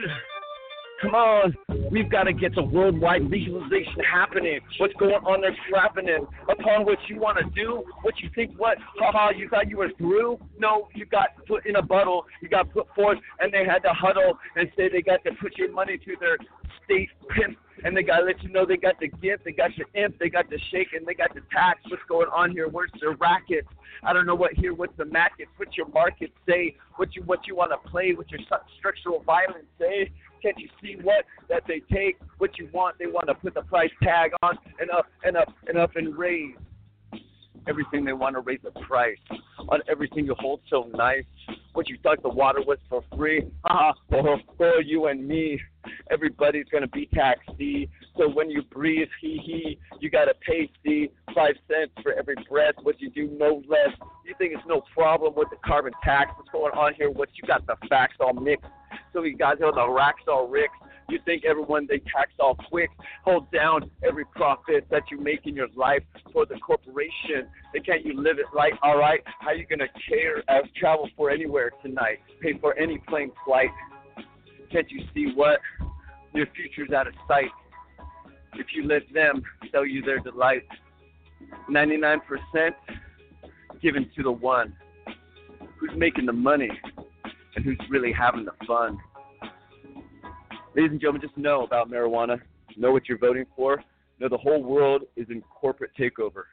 [1.04, 1.54] Come on,
[1.90, 4.60] we've got to get the worldwide legalization happening.
[4.78, 8.78] What's going on there happening upon what you want to do, what you think, what,
[8.98, 10.38] haha, you thought you were through?
[10.58, 13.92] No, you got put in a bottle, you got put forth, and they had to
[13.92, 16.38] huddle and say they got to put your money to their
[16.84, 19.70] state pimp, and they got to let you know they got the gift, they got
[19.76, 21.80] the imp, they got the shake, and they got the tax.
[21.90, 22.66] What's going on here?
[22.66, 23.66] Where's the racket?
[24.02, 24.72] I don't know what here.
[24.72, 25.48] What's the market?
[25.56, 26.76] What's your market say?
[26.96, 28.14] What you what you want to play?
[28.14, 28.40] What your
[28.78, 30.10] structural violence say?
[30.44, 32.18] Can't you see what that they take?
[32.36, 32.98] What you want?
[32.98, 36.14] They want to put the price tag on and up and up and up and
[36.14, 36.54] raise
[37.66, 38.04] everything.
[38.04, 39.16] They want to raise the price
[39.70, 41.24] on everything you hold so nice.
[41.72, 43.40] What you thought the water was for free?
[43.40, 45.58] Uh-huh, Haha, for, for you and me.
[46.10, 47.48] Everybody's gonna be taxed.
[48.18, 50.70] So when you breathe, hee hee, you gotta pay.
[50.84, 52.74] See, five cents for every breath.
[52.82, 53.96] What you do, no less.
[54.26, 56.32] You think it's no problem with the carbon tax?
[56.36, 57.10] What's going on here?
[57.10, 58.66] What you got the facts all mixed?
[59.14, 60.74] So you guys know the racks all rigged.
[61.08, 62.90] You think everyone they tax all quick,
[63.24, 67.46] hold down every profit that you make in your life for the corporation.
[67.72, 68.72] They can't you live it right?
[68.82, 72.18] All right, how you gonna care uh, travel for anywhere tonight?
[72.40, 73.70] Pay for any plane flight?
[74.72, 75.60] Can't you see what
[76.32, 77.50] your future's out of sight?
[78.54, 80.66] If you let them sell you their delight,
[81.70, 82.20] 99%
[83.80, 84.74] given to the one
[85.78, 86.70] who's making the money
[87.56, 88.98] and who's really having the fun.
[90.74, 92.40] Ladies and gentlemen, just know about marijuana.
[92.76, 93.82] Know what you're voting for.
[94.18, 96.44] Know the whole world is in corporate takeover.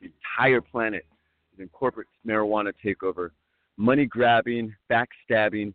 [0.00, 1.06] The entire planet
[1.54, 3.30] is in corporate marijuana takeover.
[3.76, 5.72] Money grabbing, backstabbing,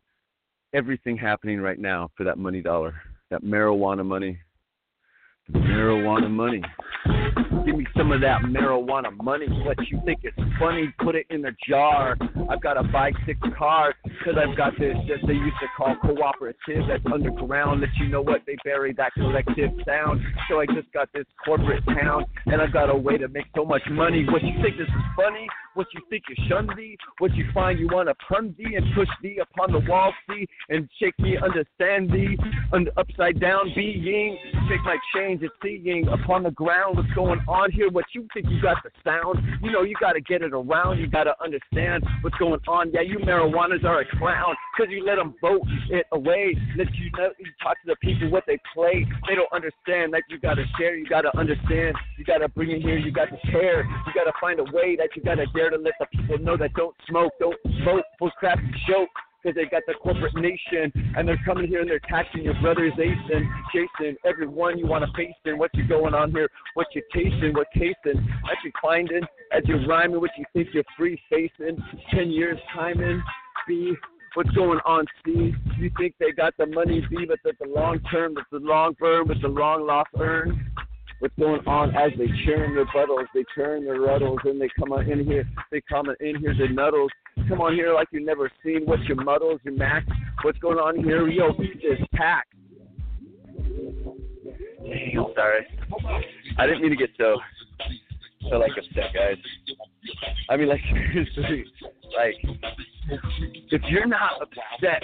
[0.74, 4.38] everything happening right now for that money dollar, that marijuana money.
[5.52, 6.62] Marijuana money.
[7.66, 9.48] Give me some of that marijuana money.
[9.48, 12.18] What you think is funny, put it in a jar.
[12.50, 15.96] I've got to buy six cars because I've got this that they used to call
[16.02, 17.82] cooperative that's underground.
[17.82, 20.22] Let you know what they bury that collective sound.
[20.50, 23.66] So I just got this corporate town and I've got a way to make so
[23.66, 24.26] much money.
[24.30, 25.48] What you think this is funny?
[25.78, 26.98] What you think you shun thee?
[27.20, 30.48] What you find you want to pun thee and push thee upon the wall, see
[30.70, 32.36] and shake me, understand thee,
[32.98, 34.40] upside down being.
[34.68, 37.92] Take my change and seeing upon the ground what's going on here.
[37.92, 39.38] What you think you got the sound?
[39.62, 40.98] You know you got to get it around.
[40.98, 42.92] You got to understand what's going on.
[42.92, 45.62] Yeah, you marijuanas are a clown because you let them vote
[45.92, 46.58] it away.
[46.76, 49.06] Let you know you talk to the people what they play.
[49.28, 50.96] They don't understand that you got to share.
[50.96, 51.96] You got to understand.
[52.18, 52.98] You got to bring it here.
[52.98, 53.84] You got to care.
[53.84, 56.38] You got to find a way that you got to dare to let the people
[56.40, 59.10] know that don't smoke, don't smoke, full crap joke
[59.42, 62.92] because they got the corporate nation and they're coming here and they're taxing your brothers,
[62.98, 65.58] Jason, Jason, everyone you want to face in.
[65.58, 66.50] What you going on here?
[66.74, 67.54] What you tasting?
[67.54, 68.18] What tasting?
[68.18, 71.78] As you finding, as you're rhyming, what you think you're free facing?
[72.12, 73.22] Ten years timing,
[73.68, 73.94] B.
[74.34, 75.54] What's going on, C?
[75.80, 78.96] You think they got the money, B, but that's the long term, that's the long
[79.00, 80.72] burn, with the long loss earn?
[81.20, 84.92] What's going on as they churn their buttles, they turn their ruddles, and they come
[84.92, 87.10] on in here, they come in here, they nuddles.
[87.48, 88.82] Come on here like you've never seen.
[88.86, 90.06] What's your muddles, your max?
[90.44, 91.28] What's going on here?
[91.28, 92.48] Yo, eat this pack.
[94.84, 95.68] Dang, I'm sorry.
[96.58, 97.38] I didn't mean to get so,
[98.50, 99.38] so like upset, guys.
[100.50, 101.66] I mean, like seriously,
[102.16, 102.36] like
[103.72, 105.04] if you're not upset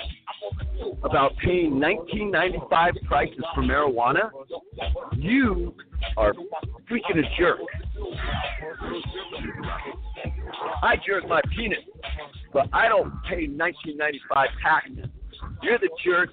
[1.03, 4.29] about paying 1995 prices for marijuana,
[5.15, 5.73] you
[6.17, 6.33] are
[6.89, 7.59] freaking a jerk.
[10.81, 11.79] I jerk my penis,
[12.51, 15.05] but I don't pay 1995 taxes.
[15.61, 16.29] You're the jerk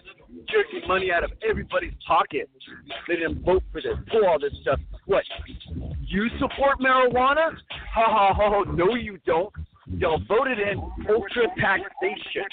[0.49, 2.51] jerking money out of everybody's pocket.
[3.09, 4.81] They didn't vote for this, pull all this stuff.
[5.07, 5.25] What?
[6.07, 7.53] You support marijuana?
[7.95, 8.51] Ha ha ha!
[8.51, 8.73] ha.
[8.73, 9.53] No, you don't.
[9.87, 12.45] Y'all voted in ultra taxation.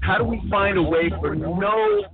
[0.00, 2.04] How do we find a way for no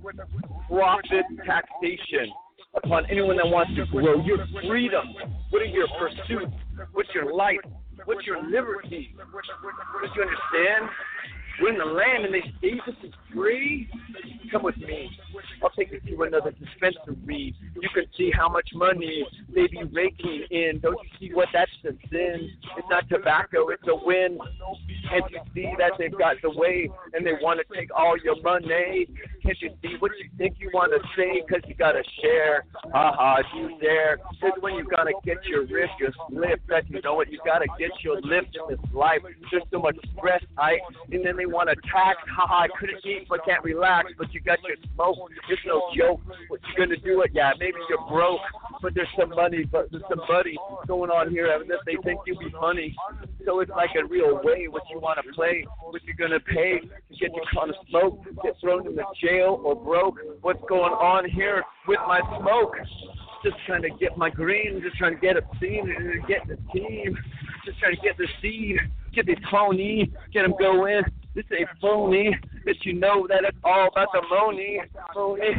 [0.67, 2.31] profit taxation
[2.75, 5.13] upon anyone that wants to grow your freedom?
[5.49, 6.53] What are your pursuits?
[6.91, 7.59] What's your life?
[8.05, 9.15] What's your liberty?
[9.17, 10.89] Don't you understand?
[11.61, 13.89] We're the land and they gave us it free.
[14.51, 15.09] Come with me.
[15.63, 17.55] I'll take you to another dispensary.
[17.75, 20.79] You can see how much money they be raking in.
[20.81, 22.51] Don't you see what that's the sin?
[22.77, 24.37] It's not tobacco, it's a win.
[25.13, 28.41] Can't you see that they've got the way and they want to take all your
[28.41, 29.05] money?
[29.43, 31.43] Can't you see what you think you want to say?
[31.47, 32.65] Cause you gotta share.
[32.91, 34.17] Haha, if you dare.
[34.41, 36.61] It's when you gotta get your wrist, your slip.
[36.67, 39.21] That you know what, you gotta get your lift in this life.
[39.51, 40.79] There's so much stress, I
[41.11, 42.17] and then they want to tax.
[42.35, 44.09] Haha, I couldn't eat but can't relax.
[44.17, 45.29] But you got your smoke.
[45.49, 46.21] It's no joke.
[46.47, 47.31] What you gonna do it?
[47.33, 48.41] Yeah, maybe you're broke,
[48.81, 50.57] but there's some money, but there's some money
[50.87, 51.47] going on here.
[51.67, 52.95] That they think you'll be funny.
[53.45, 56.79] So it's like a real way what you want to play, what you're gonna pay
[56.79, 60.17] to get your kind of smoke, get thrown in the jail or broke.
[60.41, 62.73] What's going on here with my smoke?
[63.43, 66.57] Just trying to get my green, just trying to get a scene and get the
[66.71, 67.17] team,
[67.65, 68.77] just trying to get the seed,
[69.13, 71.03] get the phony, get them going.
[71.35, 72.35] This ain't phony.
[72.65, 74.79] That you know that it's all about the money.
[75.15, 75.49] Money,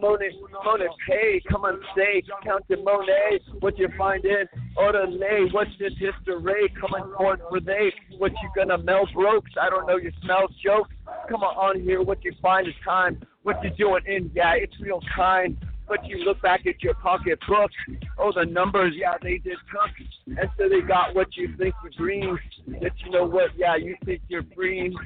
[0.00, 0.28] money,
[0.64, 1.42] money, pay.
[1.50, 3.40] Come on, say, count the money.
[3.60, 6.72] What you find in Orale, what's this history?
[6.80, 7.92] Coming forth for they.
[8.18, 9.50] What you gonna melt brokes?
[9.60, 10.90] I don't know, you smell jokes.
[11.28, 13.20] Come on, on here, what you find is time.
[13.42, 15.56] What you doing in, yeah, it's real kind
[15.88, 17.70] but you look back at your pocketbook.
[18.18, 19.90] Oh, the numbers, yeah, they did cook.
[20.26, 22.38] And so they got what you think you dream.
[22.80, 24.96] That you know what, yeah, you think you're free.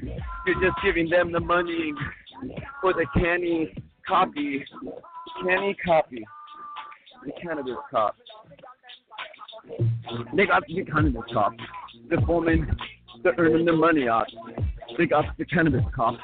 [0.45, 1.93] You're just giving them the money
[2.81, 3.73] for the canny
[4.07, 4.63] copy.
[5.43, 6.25] Canny copy.
[7.25, 8.15] The cannabis cop.
[10.35, 11.53] They got the cannabis cop.
[12.09, 12.77] The woman,
[13.23, 14.27] they're earning the money out.
[14.97, 16.15] They got the cannabis cop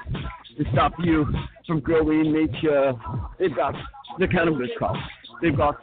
[0.57, 1.25] to stop you
[1.67, 2.93] from growing nature.
[3.39, 3.75] They've got
[4.19, 4.99] the cannabis cops.
[5.41, 5.77] They've got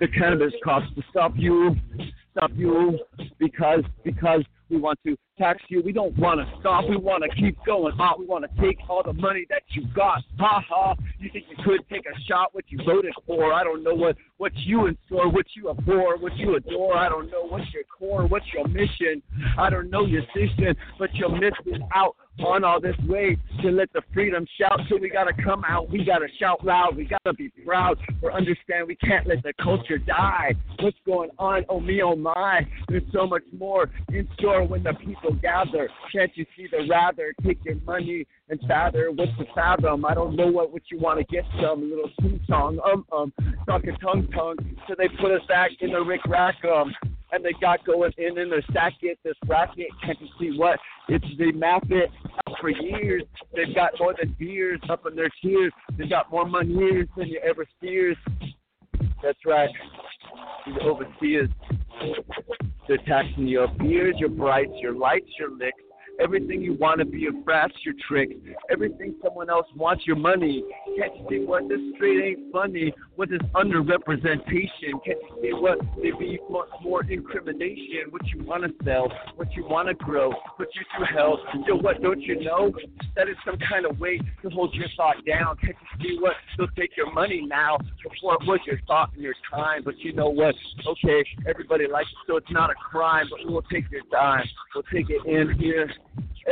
[0.00, 1.76] the cannabis cops to stop you,
[2.32, 2.98] stop you
[3.38, 5.82] because because we want to tax you.
[5.82, 6.88] We don't want to stop.
[6.88, 8.20] We want to keep going on.
[8.20, 10.22] We want to take all the money that you got.
[10.38, 10.94] Ha ha.
[11.18, 13.52] You think you could take a shot what you voted for?
[13.52, 16.96] I don't know what what you in store, what you abhor, what you adore.
[16.96, 19.22] I don't know what's your core, what's your mission.
[19.56, 23.92] I don't know your decision, but you're missing out on all this way to let
[23.92, 24.80] the freedom shout.
[24.88, 25.90] So we gotta come out.
[25.90, 26.96] We gotta shout loud.
[26.96, 27.98] We gotta be proud.
[28.22, 30.54] We understand we can't let the culture die.
[30.80, 31.64] What's going on?
[31.68, 32.66] Oh me, oh my.
[32.88, 35.88] There's so much more in store when the people gather.
[36.12, 37.34] Can't you see the rather?
[37.44, 39.10] Take your money and father.
[39.10, 40.04] What's the fathom?
[40.04, 42.78] I don't know what what you want to get some little sing song.
[42.84, 43.32] Um um
[43.66, 44.56] talking tongue tongue.
[44.88, 46.94] So they put us back in the Rick Rack um
[47.32, 49.88] and they got going in in their stack this racket.
[50.04, 50.78] Can't you see what?
[51.08, 52.10] It's they map it
[52.60, 53.22] for years.
[53.54, 55.72] They've got more than beers up in their tears.
[55.96, 58.16] They've got more money than you ever steers.
[59.22, 59.70] That's right.
[60.66, 61.50] The overseers.
[62.86, 65.82] They're taxing your beers, your brights, your lights, your licks,
[66.20, 68.34] everything you want to be your brass, your tricks,
[68.70, 70.64] everything someone else wants your money.
[70.98, 72.92] Can't you see what this straight ain't funny?
[73.16, 75.02] What is underrepresentation?
[75.04, 78.10] Can't you see what they be much more incrimination?
[78.10, 81.38] What you want to sell, what you want to grow, put you through hell.
[81.66, 82.72] Yo, what don't you know?
[83.16, 85.56] That is some kind of way to hold your thought down.
[85.58, 89.22] Can't you see what they'll take your money now before it was your thought and
[89.22, 89.82] your time?
[89.84, 90.54] But you know what?
[90.86, 93.26] Okay, everybody likes it, so it's not a crime.
[93.30, 94.44] But we'll take your time.
[94.74, 95.90] We'll take it in here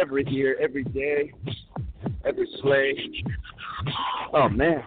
[0.01, 1.33] every year, every day,
[2.25, 2.95] every play.
[4.33, 4.83] Oh man,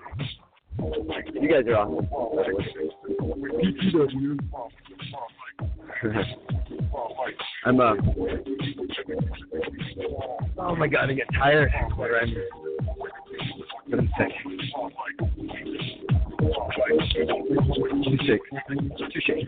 [1.33, 2.07] you guys are awesome.
[7.65, 7.93] I'm uh.
[10.57, 11.71] Oh my god, I get tired.
[12.15, 12.35] I'm.
[13.89, 14.31] But I'm sick.
[18.03, 18.41] Too sick.
[19.11, 19.47] Too sick.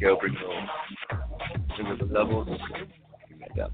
[0.00, 0.18] the little,
[1.76, 2.48] bring the levels.
[3.56, 3.70] Like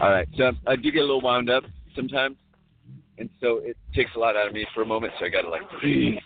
[0.00, 1.64] All right, so I do get a little wound up
[1.94, 2.36] sometimes,
[3.18, 5.12] and so it takes a lot out of me for a moment.
[5.18, 6.18] So I gotta like breathe,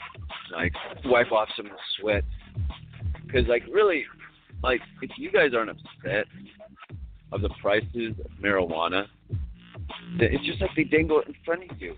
[0.52, 0.72] like
[1.04, 2.24] wipe off some of the sweat,
[3.26, 4.04] because like really,
[4.62, 6.26] like if you guys aren't upset
[7.32, 9.06] of the prices of marijuana,
[10.18, 11.94] it's just like they dangle it in front of you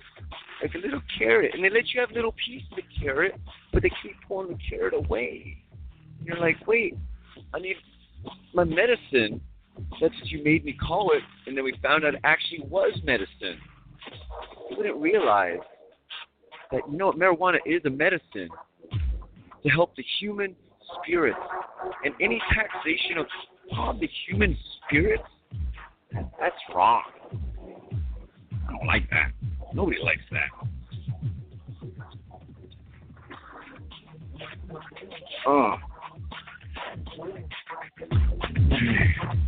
[0.63, 3.35] like a little carrot, and they let you have little piece of carrot,
[3.73, 5.57] but they keep pulling the carrot away.
[6.19, 6.97] And you're like, wait,
[7.55, 7.77] I need
[8.55, 9.41] my medicine.
[10.01, 12.93] That's what you made me call it, and then we found out it actually was
[13.05, 13.59] medicine.
[14.71, 15.59] You wouldn't realize
[16.71, 18.49] that you know what marijuana is a medicine
[19.63, 20.55] to help the human
[21.01, 21.35] spirit,
[22.05, 23.27] and any taxation of,
[23.79, 24.57] of the human
[24.87, 25.21] spirit,
[26.13, 27.05] that's wrong.
[28.69, 29.33] I don't like that.
[29.73, 30.69] Nobody likes that.
[35.47, 35.75] Oh.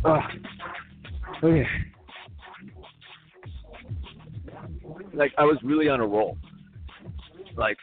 [0.03, 0.19] Oh.
[1.43, 1.67] Okay.
[5.13, 6.37] Like I was really on a roll.
[7.55, 7.77] Like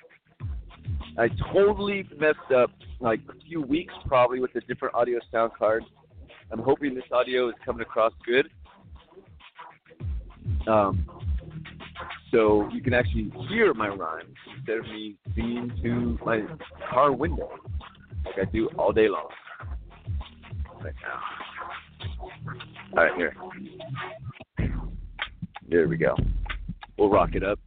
[1.18, 5.84] I totally messed up like a few weeks probably with a different audio sound card.
[6.50, 8.48] I'm hoping this audio is coming across good.
[10.66, 11.06] Um,
[12.30, 16.42] so you can actually hear my rhymes instead of me singing to my
[16.90, 17.50] car window
[18.24, 19.28] like I do all day long.
[20.82, 21.20] Right now.
[22.96, 23.36] All right, here.
[25.68, 26.14] There we go.
[26.98, 27.58] We'll rock it up.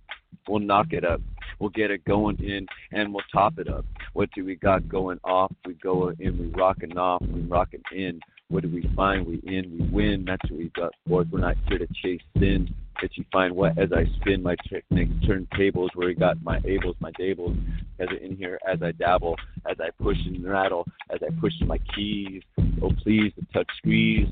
[0.48, 1.22] We'll knock it up.
[1.60, 3.86] We'll get it going in and we'll top it up.
[4.14, 5.52] What do we got going off?
[5.66, 8.20] We go in, we rocking off, we rocking in.
[8.50, 9.26] What do we find?
[9.26, 10.26] We in, we win.
[10.26, 11.28] That's what we got forth.
[11.32, 12.74] We're not here to chase sin.
[13.02, 16.60] That you find what as I spin my technique, turn tables where we got my
[16.60, 17.58] ables, my dables,
[18.00, 19.36] as in here as I dabble,
[19.70, 22.42] as I push and rattle, as I push my keys.
[22.82, 24.30] Oh please, the touch squeeze.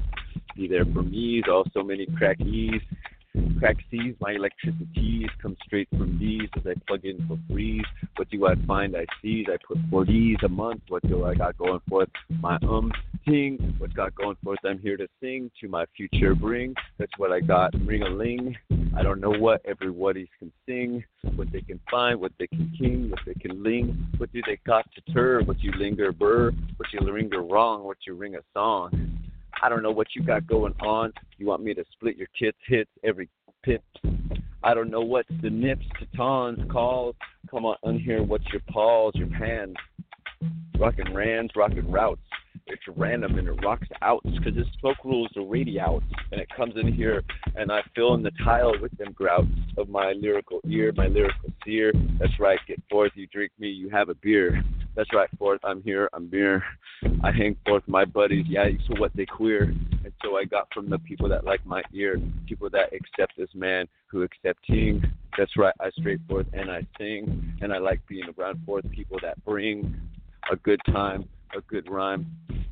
[0.55, 1.43] Be there for me.
[1.51, 2.81] Also many crackies.
[3.59, 7.85] Crack C's, my electricities come straight from these as I plug in for freeze.
[8.15, 8.95] What do I find?
[8.95, 9.45] I see.
[9.47, 10.81] I put 40s a month.
[10.89, 12.09] What do I got going forth?
[12.39, 12.91] My um
[13.27, 13.75] ting.
[13.79, 14.59] What got going forth?
[14.63, 16.75] I'm here to sing to my future bring.
[16.99, 17.73] That's what I got.
[17.85, 18.55] Ring a ling.
[18.95, 21.03] I don't know what everybody can sing,
[21.35, 24.07] what they can find, what they can king, what they can ling.
[24.17, 25.47] What do they got to turn?
[25.47, 26.51] What you linger burr?
[26.77, 27.83] What you linger wrong?
[27.83, 29.12] What you ring a song?
[29.63, 31.13] I don't know what you got going on.
[31.37, 33.29] You want me to split your kids' hits every
[33.63, 33.87] pips?
[34.61, 37.15] I don't know what the nips, tatons, calls.
[37.49, 39.75] Come on, unhear what's your paws, your pans.
[40.77, 42.19] Rockin' rans, rockin' routes
[42.67, 46.75] it's random and it rocks out because this smoke rules the radiouts and it comes
[46.77, 47.23] in here
[47.55, 49.47] and I fill in the tile with them grouts
[49.77, 51.91] of my lyrical ear, my lyrical seer.
[52.19, 54.63] That's right, get forth, you drink me, you have a beer.
[54.95, 56.63] That's right, forth, I'm here, I'm beer.
[57.23, 59.63] I hang forth my buddies, yeah, so what they queer.
[59.63, 63.49] And so I got from the people that like my ear, people that accept this
[63.53, 65.03] man who accepting.
[65.37, 69.17] That's right, I straight forth and I sing and I like being around forth people
[69.21, 69.95] that bring
[70.51, 72.25] a good time a good rhyme.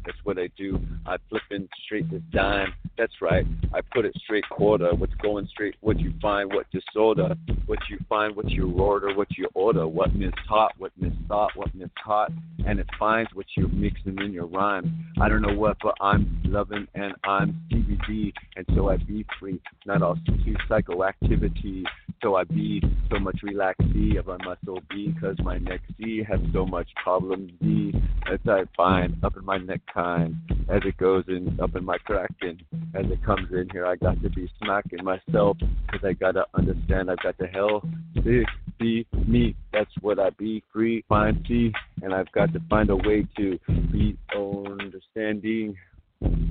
[0.05, 0.79] That's what I do.
[1.05, 2.73] I flip in straight to dime.
[2.97, 3.45] That's right.
[3.73, 4.93] I put it straight quarter.
[4.95, 5.75] What's going straight?
[5.81, 6.51] What you find?
[6.51, 7.35] What disorder?
[7.67, 8.35] What you find?
[8.35, 9.13] What you order?
[9.15, 9.87] What you order?
[9.87, 10.69] What mistaught?
[10.77, 11.49] What misthought?
[11.55, 12.33] What mistaught?
[12.65, 15.05] And it finds what you're mixing in your rhyme.
[15.19, 19.61] I don't know what, but I'm loving and I'm CBD, and so I be free.
[19.85, 21.83] Not all too psychoactivity.
[22.21, 26.39] So I be so much relaxee of I muscle be, cause my neck C has
[26.53, 27.93] so much problems D.
[28.31, 30.35] As I fine up in my neck kind
[30.69, 32.59] as it goes in up in my cracking
[32.95, 37.09] as it comes in here i got to be smacking myself because i gotta understand
[37.09, 37.81] i've got to hell
[38.23, 38.45] be,
[38.79, 42.95] be me that's what i be free find see and i've got to find a
[42.95, 43.59] way to
[43.91, 44.17] be
[44.81, 45.75] understanding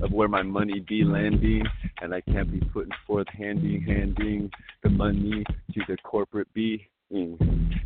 [0.01, 1.63] of where my money be landing,
[2.01, 4.51] and I can't be putting forth handing, handing
[4.83, 5.43] the money
[5.73, 6.87] to the corporate being.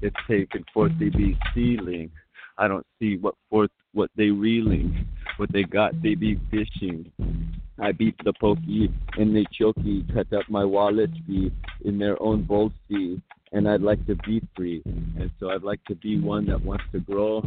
[0.01, 2.11] It's taken forth they be stealing.
[2.57, 7.11] I don't see what forth what they reeling, what they got they be fishing.
[7.79, 11.51] I beat the pokey and they chokey, cut up my wallet be
[11.83, 13.21] in their own bolt sea,
[13.51, 14.83] and I'd like to be free.
[14.85, 17.43] And so I'd like to be one that wants to grow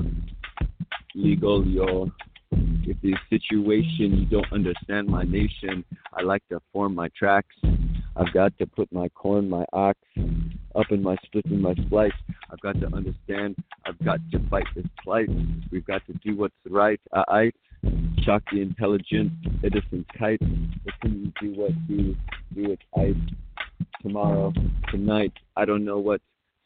[1.14, 2.10] legal yo.
[2.50, 7.54] If the situation you don't understand my nation, I like to form my tracks.
[8.16, 9.98] I've got to put my corn, my ox,
[10.74, 12.12] up in my split and my splice.
[12.50, 13.56] I've got to understand.
[13.84, 15.28] I've got to fight this plight.
[15.70, 17.00] We've got to do what's right.
[17.12, 17.52] I, I
[18.22, 19.32] shock the intelligent
[19.62, 20.40] Edison's kite.
[20.40, 22.16] What can do what you
[22.54, 23.14] do it ice
[24.02, 24.52] tomorrow,
[24.90, 25.32] tonight?
[25.56, 26.20] I don't know what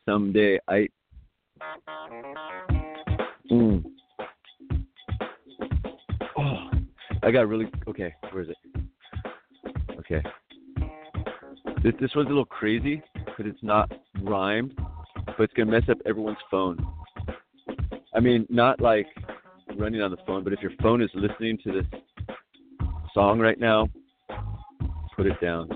[0.06, 0.88] someday I.
[3.50, 3.84] Mm.
[7.22, 8.14] I got really okay.
[8.30, 8.56] Where is it?
[9.98, 10.22] Okay.
[11.82, 13.92] This this one's a little crazy because it's not
[14.22, 14.74] rhymed,
[15.26, 16.84] but it's gonna mess up everyone's phone.
[18.14, 19.06] I mean, not like
[19.76, 21.86] running on the phone, but if your phone is listening to this
[23.14, 23.88] song right now,
[25.16, 25.68] put it down.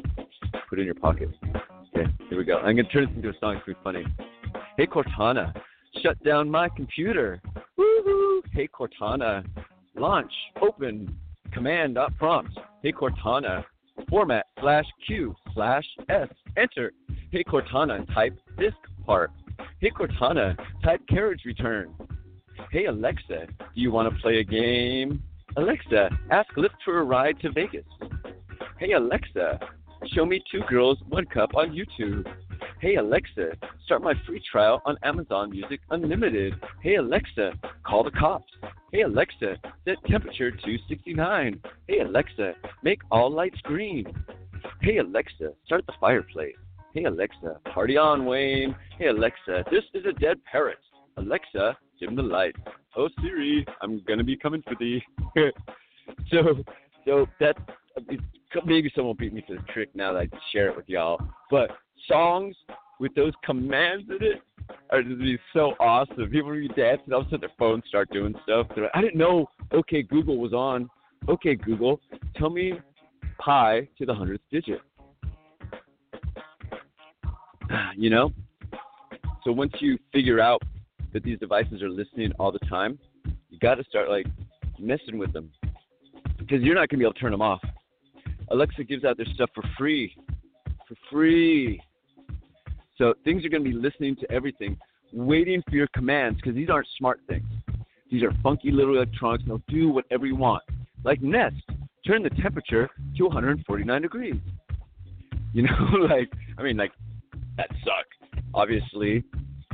[0.69, 1.29] Put it in your pocket.
[1.97, 2.59] Okay, here we go.
[2.59, 3.57] I'm gonna turn this into a song.
[3.57, 4.05] It's be funny.
[4.77, 5.55] Hey Cortana,
[6.03, 7.41] shut down my computer.
[7.79, 8.43] Woohoo!
[8.53, 9.47] Hey Cortana,
[9.95, 11.17] launch, open,
[11.57, 12.51] command dot prompt.
[12.83, 13.65] Hey Cortana,
[14.11, 16.29] format slash Q slash S.
[16.59, 16.93] Enter.
[17.33, 18.77] Hey Cortana, type disk
[19.07, 19.31] part.
[19.81, 20.55] Hey Cortana,
[20.85, 21.95] type carriage return.
[22.71, 25.23] Hey Alexa, do you want to play a game?
[25.57, 27.87] Alexa, ask Lyft for a ride to Vegas.
[28.79, 29.59] Hey Alexa,
[30.09, 32.31] show me two girls, one cup on YouTube.
[32.83, 33.53] Hey Alexa,
[33.87, 36.55] start my free trial on Amazon Music Unlimited.
[36.83, 38.53] Hey Alexa, call the cops.
[38.93, 39.57] Hey Alexa,
[39.87, 41.61] set temperature to 69.
[41.87, 44.05] Hey Alexa, make all lights green.
[44.83, 46.57] Hey Alexa, start the fireplace.
[46.93, 48.75] Hey Alexa, party on Wayne.
[48.99, 50.79] Hey Alexa, this is a dead parrot.
[51.17, 52.59] Alexa, dim the lights.
[52.97, 55.03] Oh Siri, I'm gonna be coming for thee.
[56.31, 56.65] so,
[57.05, 57.57] so that
[58.65, 61.21] maybe someone beat me to the trick now that I share it with y'all.
[61.49, 61.71] But
[62.09, 62.57] songs
[62.99, 64.43] with those commands in it
[64.91, 66.29] are just be so awesome.
[66.31, 68.67] People will be dancing, all of a sudden their phones start doing stuff.
[68.77, 70.89] Like, I didn't know OK Google was on.
[71.29, 72.01] Okay Google,
[72.37, 72.75] tell me
[73.39, 74.81] pi to the hundredth digit.
[77.97, 78.33] You know?
[79.43, 80.63] So once you figure out
[81.13, 82.99] that these devices are listening all the time,
[83.49, 84.27] you got to start like
[84.79, 85.51] messing with them
[86.39, 87.61] because you're not going to be able to turn them off.
[88.51, 90.15] Alexa gives out their stuff for free,
[90.87, 91.81] for free.
[92.97, 94.77] So things are going to be listening to everything,
[95.13, 97.47] waiting for your commands because these aren't smart things.
[98.11, 100.63] These are funky little electronics and they'll do whatever you want.
[101.05, 101.57] Like Nest,
[102.07, 104.35] turn the temperature to 149 degrees.
[105.53, 105.77] You know,
[106.11, 106.93] like, I mean, like,
[107.57, 108.07] that suck,
[108.55, 109.25] obviously.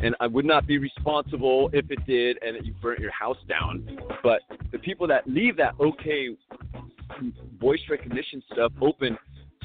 [0.02, 3.98] And I would not be responsible if it did and you burnt your house down.
[4.22, 4.40] But
[4.72, 6.30] the people that leave that okay
[7.60, 9.16] voice recognition stuff open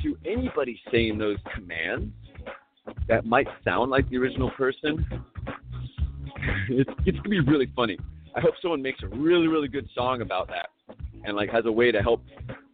[0.03, 2.13] to anybody saying those commands
[3.07, 5.05] that might sound like the original person.
[6.69, 7.97] It's, it's gonna be really funny.
[8.37, 10.69] I hope someone makes a really really good song about that,
[11.23, 12.21] and like has a way to help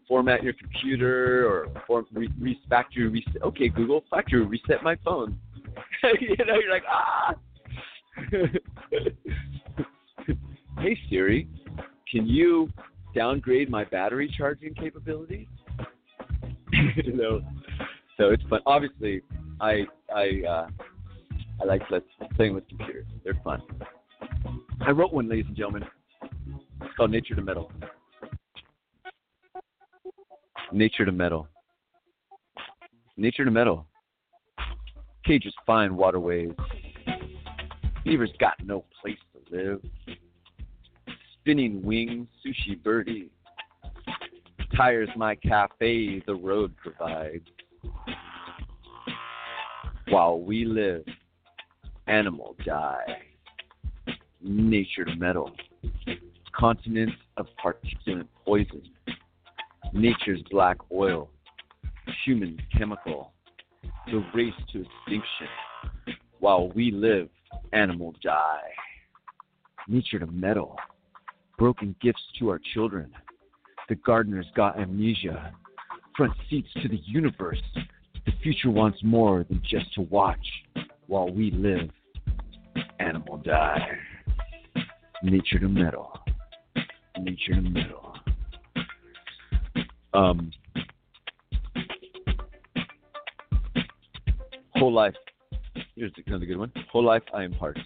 [0.09, 3.41] format your computer or form, re, re, factory reset.
[3.41, 5.39] Okay, Google, factory reset my phone.
[6.19, 7.33] you know, you're like ah.
[10.81, 11.47] hey Siri,
[12.11, 12.69] can you
[13.15, 15.47] downgrade my battery charging capabilities?
[17.05, 17.41] you know,
[18.17, 18.59] so it's fun.
[18.65, 19.21] Obviously,
[19.61, 20.67] I I uh,
[21.61, 21.83] I like
[22.35, 23.05] playing with computers.
[23.23, 23.61] They're fun.
[24.81, 25.85] I wrote one, ladies and gentlemen.
[26.81, 27.71] It's called Nature to Metal.
[30.71, 31.47] Nature to Metal.
[33.15, 33.85] Nature to Metal.
[35.25, 36.51] Cages find waterways.
[38.03, 39.81] Beavers got no place to live.
[41.39, 43.29] Spinning wings, sushi birdie.
[44.75, 47.47] Tires my cafe, the road provides.
[50.09, 51.05] While we live,
[52.07, 53.21] animal die.
[54.43, 55.51] Nature to metal.
[56.53, 58.81] Continents of particulate poison.
[59.93, 61.29] Nature's black oil.
[62.25, 63.31] Human chemical.
[64.07, 65.47] The race to extinction.
[66.39, 67.29] While we live,
[67.71, 68.69] animal die.
[69.87, 70.75] Nature to metal.
[71.57, 73.13] Broken gifts to our children.
[73.87, 75.53] The gardener's got amnesia.
[76.17, 77.61] Front seats to the universe.
[78.25, 80.45] The future wants more than just to watch
[81.07, 81.89] while we live.
[82.99, 83.97] Animal die.
[85.23, 86.19] Nature to metal.
[87.17, 88.13] Nature to metal.
[90.13, 90.51] Um,
[94.75, 95.15] whole life.
[95.95, 96.73] Here's another good one.
[96.91, 97.79] Whole life I am part.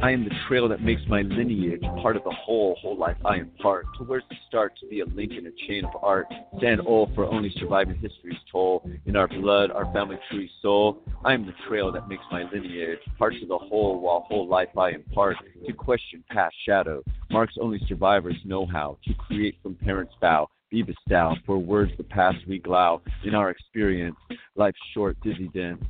[0.00, 3.38] I am the trail that makes my lineage part of the whole, whole life I
[3.38, 3.84] am part.
[3.98, 6.26] To where's the start to be a link in a chain of art?
[6.58, 8.88] Stand old for only surviving history's toll.
[9.06, 11.02] In our blood, our family tree soul.
[11.24, 14.68] I am the trail that makes my lineage parts of the whole, while whole life
[14.78, 15.36] I am part.
[15.66, 18.98] To question past shadow, marks only survivors know how.
[19.04, 23.02] To create from parents' bow, be bestowed for words the past we glow.
[23.24, 24.16] In our experience,
[24.54, 25.82] life's short, dizzy dance.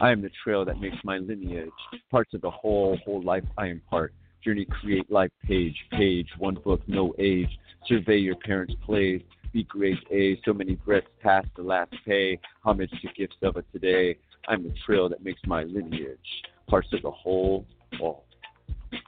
[0.00, 1.68] I am the trail that makes my lineage.
[2.10, 4.14] Parts of the whole, whole life I am part.
[4.42, 7.50] Journey, create life, page, page, one book, no age.
[7.86, 9.20] Survey your parents' plays.
[9.52, 12.38] Be great A, so many breaths past the last pay.
[12.64, 14.16] Homage to gifts of a today.
[14.48, 16.18] I'm the trail that makes my lineage.
[16.66, 17.66] Parts of the whole,
[17.98, 18.24] whole,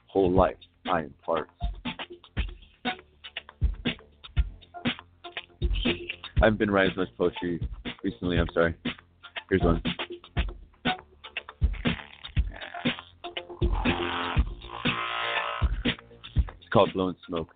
[0.05, 1.49] whole life I am part.
[6.43, 7.67] I haven't been writing as much poetry
[8.03, 8.37] recently.
[8.37, 8.75] I'm sorry.
[9.49, 9.81] Here's one.
[16.73, 17.53] Called Blowing Smoke.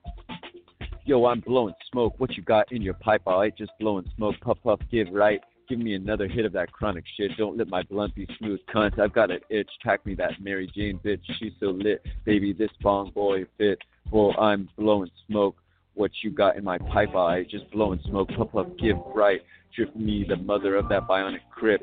[1.05, 2.13] Yo, I'm blowing smoke.
[2.19, 3.27] What you got in your pipe?
[3.27, 4.35] I just blowing smoke.
[4.41, 5.41] Puff, puff, give right.
[5.67, 7.31] Give me another hit of that chronic shit.
[7.37, 8.99] Don't let my blunt be smooth, cunt.
[8.99, 9.69] I've got an itch.
[9.83, 11.21] Pack me that Mary Jane bitch.
[11.39, 12.05] She's so lit.
[12.25, 13.79] Baby, this bong boy fit.
[14.11, 15.55] Well, I'm blowing smoke.
[15.95, 17.15] What you got in my pipe?
[17.15, 18.29] I just blowing smoke.
[18.37, 19.41] Puff, puff, give right.
[19.75, 21.81] Drip me the mother of that bionic crip.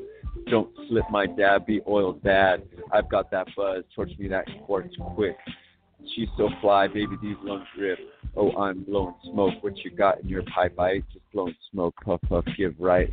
[0.49, 2.63] Don't slip my dab, be oiled bad.
[2.93, 3.83] I've got that buzz.
[3.93, 5.37] Torch me that quartz quick.
[6.13, 7.99] She's so fly, baby, these lungs rip.
[8.35, 9.55] Oh, I'm blowing smoke.
[9.61, 10.77] What you got in your pipe?
[10.79, 11.95] I ain't just blowing smoke.
[12.03, 13.11] Puff, puff, give right.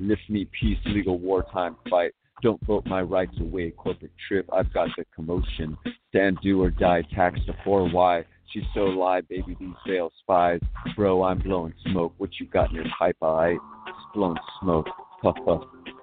[0.00, 2.12] Lift me peace, legal wartime fight.
[2.42, 4.48] Don't vote my rights away, corporate trip.
[4.52, 5.78] I've got the commotion.
[6.10, 8.24] Stand, do or die, tax to 4Y.
[8.50, 10.60] She's so live, baby, these veil spies.
[10.96, 12.14] Bro, I'm blowing smoke.
[12.18, 13.16] What you got in your pipe?
[13.22, 14.86] I ain't just blowing smoke.
[15.22, 15.62] Puff, puff,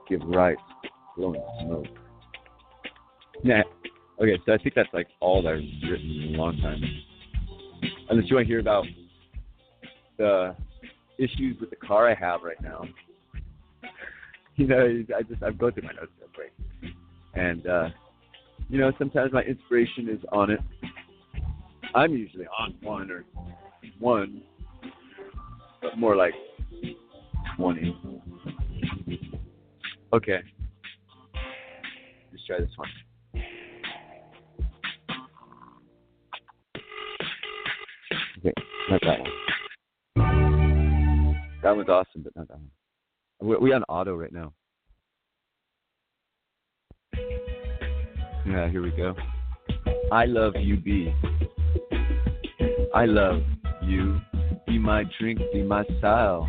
[0.10, 0.58] give right.
[1.16, 1.86] Blowing smoke.
[3.44, 3.64] Nah.
[4.22, 6.80] Okay, so I think that's like all that I've written in a long time.
[8.08, 8.86] Unless you want to hear about
[10.20, 10.56] the
[11.18, 12.86] issues with the car I have right now.
[14.58, 16.52] You know, I just I'm going through my notes real quick,
[17.36, 17.90] and uh,
[18.70, 20.60] you know, sometimes my inspiration is on it.
[21.96, 23.24] I'm usually on one or
[23.98, 24.44] one,
[25.82, 26.34] but more like
[27.56, 27.98] twenty.
[30.14, 30.40] Okay,
[32.32, 32.90] let's try this one.
[38.44, 38.54] Okay,
[38.90, 39.32] not that one.
[41.64, 42.72] That one's awesome, but not that one.
[43.40, 44.54] We're, we on auto right now.
[48.46, 49.16] Yeah, here we go.
[50.12, 51.14] I love you, B.
[52.96, 53.44] I love
[53.84, 54.20] you.
[54.66, 56.48] Be my drink, be my style.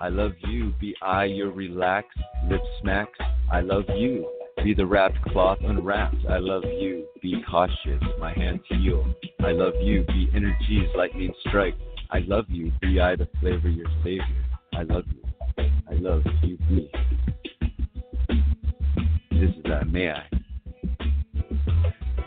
[0.00, 0.72] I love you.
[0.80, 2.18] Be I your relaxed
[2.48, 3.18] lip smacks.
[3.52, 4.26] I love you.
[4.62, 6.26] Be the wrapped cloth unwrapped.
[6.28, 7.06] I love you.
[7.22, 8.02] Be cautious.
[8.18, 9.06] My hands heal.
[9.40, 10.04] I love you.
[10.04, 11.74] Be energies lightning strike.
[12.10, 12.70] I love you.
[12.82, 14.44] Be I the flavor your savior.
[14.74, 15.64] I love you.
[15.90, 16.58] I love you.
[16.68, 16.90] Be.
[19.30, 20.26] This is uh, may I.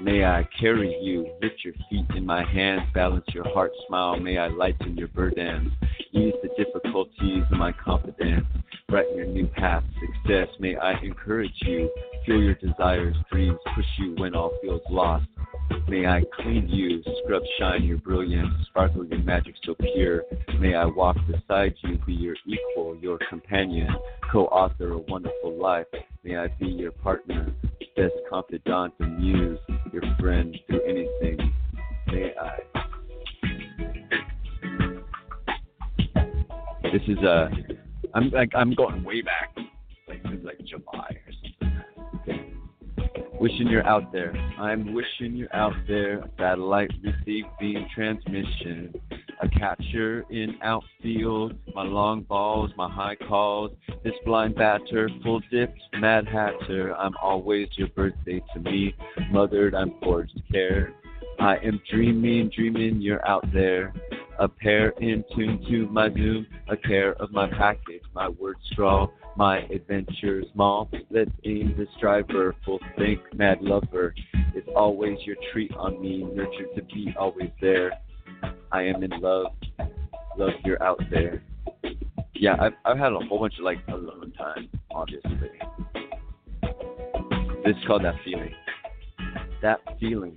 [0.01, 4.19] May I carry you, lift your feet in my hands, balance your heart, smile.
[4.19, 5.71] May I lighten your burdens,
[6.13, 8.45] ease the difficulties of my confidence,
[8.87, 10.47] brighten your new path, success.
[10.59, 11.89] May I encourage you,
[12.25, 15.25] fuel your desires, dreams, push you when all feels lost.
[15.87, 20.23] May I clean you, scrub shine your brilliance, sparkle your magic so pure.
[20.59, 23.89] May I walk beside you, be your equal, your companion,
[24.31, 25.87] co author a wonderful life.
[26.23, 27.51] May I be your partner,
[27.95, 29.59] best confidant and muse,
[29.91, 31.53] your friend through anything.
[32.07, 32.72] May I.
[36.93, 37.49] This is a.
[38.13, 39.55] I'm like I'm going way back,
[40.07, 41.33] like like July or
[42.19, 42.59] something.
[43.39, 44.31] Wishing you're out there.
[44.59, 46.23] I'm wishing you're out there.
[46.37, 48.93] Satellite receiving transmission.
[49.41, 51.55] A catcher in outfield.
[51.73, 53.71] My long balls, my high calls.
[54.03, 56.95] This blind batter, full dipped, mad hatter.
[56.95, 58.93] I'm always your birthday to me.
[59.31, 60.93] Mothered, I'm forged care.
[61.39, 63.91] I am dreaming, dreaming you're out there.
[64.43, 69.13] A pair in tune to my doom, a care of my package, my word scrawl,
[69.37, 70.89] my adventure small.
[71.09, 74.13] Let's aim this driver, full think, mad lover.
[74.53, 77.93] It's always your treat on me, nurtured to be always there.
[78.69, 79.53] I am in love,
[80.37, 81.41] love you're out there.
[82.35, 85.51] Yeah, I've I've had a whole bunch of like alone time, obviously.
[87.63, 88.53] This is called that feeling.
[89.61, 90.35] That feeling.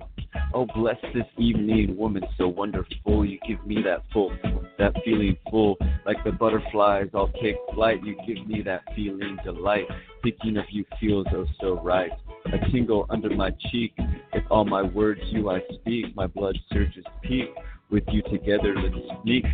[0.55, 3.25] Oh, bless this evening, woman so wonderful.
[3.25, 4.33] You give me that full,
[4.79, 5.77] that feeling full,
[6.07, 8.03] like the butterflies all take flight.
[8.05, 9.87] You give me that feeling delight.
[10.23, 12.11] Thinking of you feels oh so right.
[12.47, 13.95] A tingle under my cheek.
[14.33, 17.51] With all my words you I speak, my blood surges peak.
[17.91, 19.45] With you together, let's sneak.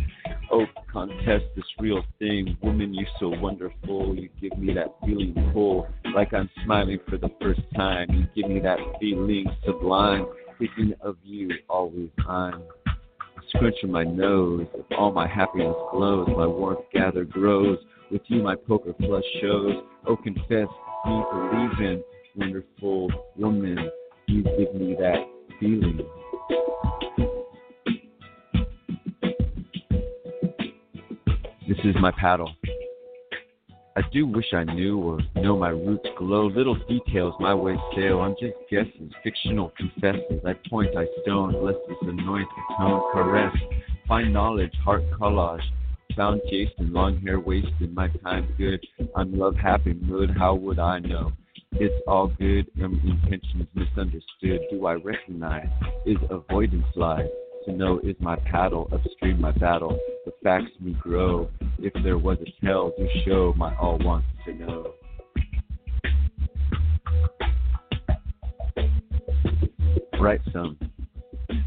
[0.51, 2.57] Oh, contest this real thing.
[2.61, 4.15] Woman, you so wonderful.
[4.15, 8.07] You give me that feeling full, like I'm smiling for the first time.
[8.09, 10.25] You give me that feeling sublime.
[10.59, 12.63] Thinking of you always I'm
[13.49, 14.67] scrunching my nose.
[14.97, 17.77] All my happiness glows, my warmth gather grows.
[18.11, 19.83] With you, my poker flush shows.
[20.05, 20.67] Oh, confess
[21.05, 22.03] me believing,
[22.35, 23.89] wonderful woman.
[24.27, 25.25] You give me that
[25.59, 26.01] feeling.
[31.67, 32.51] This is my paddle.
[33.95, 36.47] I do wish I knew or know my roots glow.
[36.47, 38.21] Little details my way sail.
[38.21, 40.41] I'm just guesses, fictional confesses.
[40.43, 42.47] I point, I stone, bless this anoint,
[42.79, 43.55] tone, caress.
[44.07, 45.61] Find knowledge, heart collage.
[46.15, 48.83] found Jason, long hair wasted, my time good.
[49.15, 51.31] I'm love happy mood, how would I know?
[51.73, 54.61] It's all good, um, intentions misunderstood.
[54.71, 55.69] Do I recognize?
[56.07, 57.27] Is avoidance lie?
[57.65, 59.97] To know is my paddle, upstream my battle.
[60.25, 61.49] The facts me grow.
[61.79, 64.93] If there was a tell, do show my all wants to know.
[70.19, 70.77] Write some.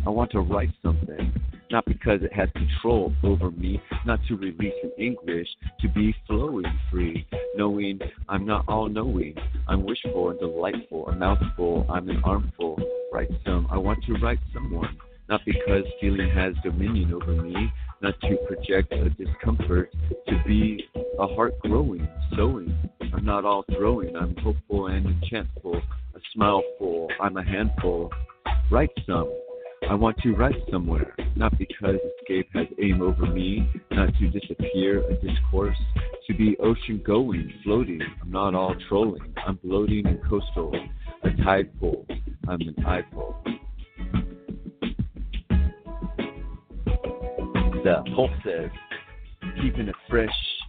[0.07, 1.33] I want to write something
[1.71, 5.49] not because it has control over me, not to release in English,
[5.81, 7.27] to be flowing free,
[7.57, 9.35] knowing I'm not all knowing.
[9.69, 12.79] I'm wishful and delightful, a mouthful, I'm an armful.
[13.13, 14.97] Write some, I want to write someone,
[15.29, 19.93] not because feeling has dominion over me, not to project a discomfort,
[20.29, 20.85] to be
[21.18, 22.07] a heart growing,
[22.37, 22.74] sowing.
[23.14, 28.12] I'm not all throwing, I'm hopeful and enchantful, a smile full, I'm a handful.
[28.70, 29.33] Write some.
[29.89, 35.03] I want to write somewhere, not because escape has aim over me, not to disappear
[35.09, 35.77] a discourse,
[36.27, 38.01] to be ocean going, floating.
[38.20, 40.74] I'm not all trolling, I'm bloating and coastal,
[41.22, 42.05] a tide pool,
[42.49, 43.37] I'm an eyeful.
[47.87, 48.68] The Hulk says,
[49.62, 50.28] keeping it fresh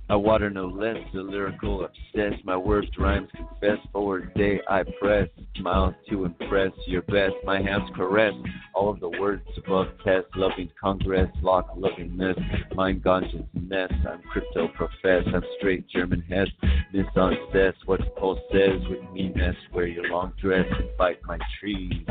[0.09, 2.45] I water no less, the lyrical obsessed.
[2.45, 3.77] My words rhymes confess.
[3.91, 6.71] Forward day I press, smiles to impress.
[6.85, 8.33] Your best, my hands caress.
[8.73, 10.27] All of the words above test.
[10.35, 12.37] Loving congress, lock lovingness.
[12.73, 13.91] Mind conscious mess.
[14.09, 15.23] I'm crypto profess.
[15.33, 16.47] I'm straight German head.
[16.93, 17.73] Miss on cess.
[17.85, 19.55] What Paul says with me mess.
[19.73, 20.65] Wear your long dress.
[20.79, 22.05] Invite my trees.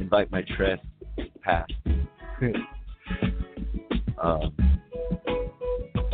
[0.00, 0.78] Invite my tress.
[1.42, 1.66] Pass.
[4.22, 4.54] Um,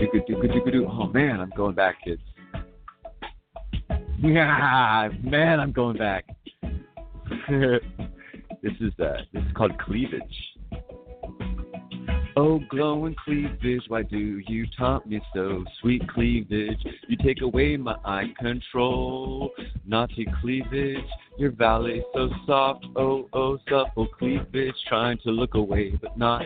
[0.00, 2.22] Oh man, I'm going back, kids.
[4.20, 6.24] Yeah, man, I'm going back.
[7.48, 10.22] this is uh, this is called cleavage.
[12.36, 15.64] Oh, glowing cleavage, why do you taunt me so?
[15.80, 19.50] Sweet cleavage, you take away my eye control.
[19.86, 20.98] Naughty cleavage,
[21.38, 22.86] your valley so soft.
[22.96, 26.42] Oh, oh, supple cleavage, trying to look away but not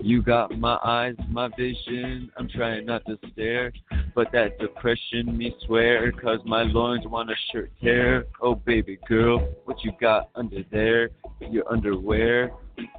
[0.00, 2.30] you got my eyes, my vision.
[2.36, 3.72] I'm trying not to stare,
[4.14, 6.10] but that depression me swear.
[6.12, 8.26] Cause my loins want a shirt tear.
[8.40, 11.10] Oh, baby girl, what you got under there?
[11.40, 12.52] Your underwear?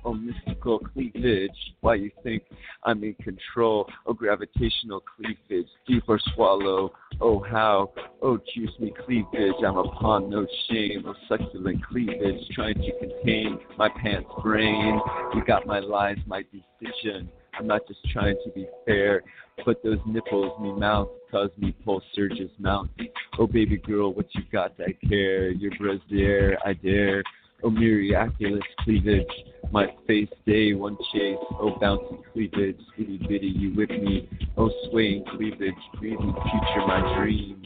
[0.06, 1.52] Oh, mystical cleavage.
[1.82, 2.44] Why you think
[2.84, 3.88] I'm in control?
[4.06, 5.68] Oh, gravitational cleavage.
[5.88, 6.94] Deep or swallow.
[7.22, 7.92] Oh, how?
[8.22, 9.56] Oh, juice me cleavage.
[9.66, 11.04] I'm upon no shame.
[11.08, 12.48] Oh, succulent cleavage.
[12.54, 15.00] Trying to contain my pants brain.
[15.34, 17.30] You got my lies, my decision.
[17.58, 19.22] I'm not just trying to be fair,
[19.66, 22.90] but those nipples me mouth cause me pulse surges mount.
[23.38, 25.50] Oh baby girl, what you got I care?
[25.52, 27.24] Your brassiere, I dare.
[27.64, 29.26] Oh miraculous cleavage,
[29.72, 31.38] my face day one chase.
[31.52, 34.28] Oh bouncy cleavage, itty bitty you with me.
[34.58, 37.64] Oh swaying cleavage, breathing future my dream.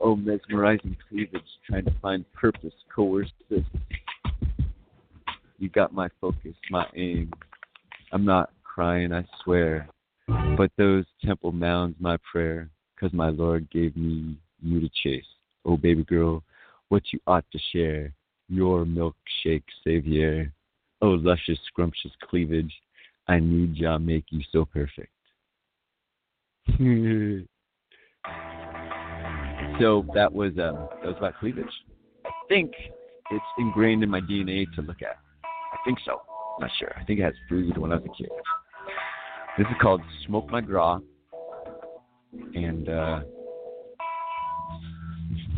[0.00, 3.64] Oh mesmerizing cleavage, trying to find purpose, coercive.
[5.58, 7.30] You got my focus, my aim.
[8.12, 9.88] I'm not crying, I swear.
[10.56, 15.26] But those temple mounds, my prayer, 'cause my Lord gave me you to chase.
[15.64, 16.42] Oh, baby girl,
[16.88, 18.12] what you ought to share,
[18.48, 20.52] your milkshake savior.
[21.02, 22.72] Oh, luscious, scrumptious cleavage,
[23.28, 25.10] I need ya make you so perfect.
[29.80, 31.66] so that was um, that was about cleavage.
[32.24, 32.72] I think
[33.30, 35.18] it's ingrained in my DNA to look at.
[35.44, 36.22] I think so.
[36.60, 36.92] Not sure.
[36.98, 38.30] I think it has food when I was a kid.
[39.58, 41.00] This is called Smoke My Graw.
[42.54, 43.20] And uh,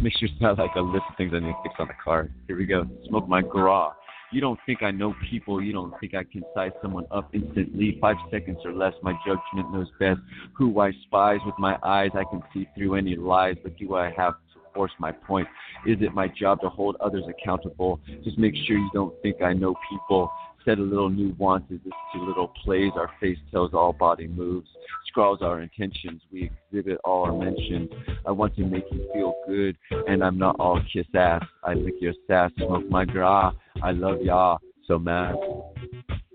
[0.03, 1.95] make sure it's not like a list of things I need to fix on the
[2.03, 2.29] car.
[2.47, 2.85] Here we go.
[3.09, 3.93] Smoke My Graw.
[4.31, 5.63] You don't think I know people.
[5.63, 7.97] You don't think I can size someone up instantly.
[8.01, 10.21] Five seconds or less, my judgment knows best.
[10.53, 13.57] Who I spies with my eyes, I can see through any lies.
[13.63, 15.49] But do I have to force my point?
[15.87, 18.01] Is it my job to hold others accountable?
[18.23, 20.31] Just make sure you don't think I know people
[20.65, 22.93] said a little nuances to little plays.
[22.97, 24.69] Our face tells all body moves,
[25.07, 26.23] scrawls our intentions.
[26.33, 27.91] We exhibit all our mentions.
[28.27, 31.43] I want to make you feel good, and I'm not all kiss ass.
[31.65, 33.53] I lick your sass, smoke my gra.
[33.83, 35.35] I love ya so mad.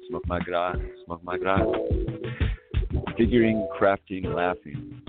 [0.10, 1.60] Smoke my gra, smoke my gra.
[3.18, 5.02] Figuring, crafting, laughing.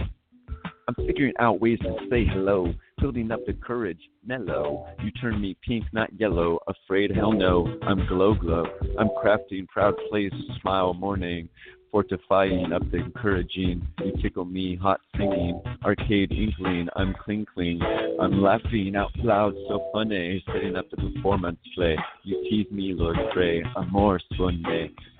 [0.86, 2.74] I'm figuring out ways to say hello
[3.04, 4.86] building up the courage, mellow.
[5.02, 6.58] You turn me pink, not yellow.
[6.66, 7.78] Afraid, hell no.
[7.82, 8.64] I'm glow glow.
[8.98, 10.32] I'm crafting proud place,
[10.62, 11.50] smile morning.
[11.90, 13.86] Fortifying up the encouraging.
[14.02, 15.60] You tickle me, hot singing.
[15.84, 17.78] Arcade inkling, I'm cling cling.
[18.18, 20.42] I'm laughing out loud, so funny.
[20.46, 21.98] Setting up the performance play.
[22.22, 23.62] You tease me, Lord Pray.
[23.76, 24.64] Amor, sonne.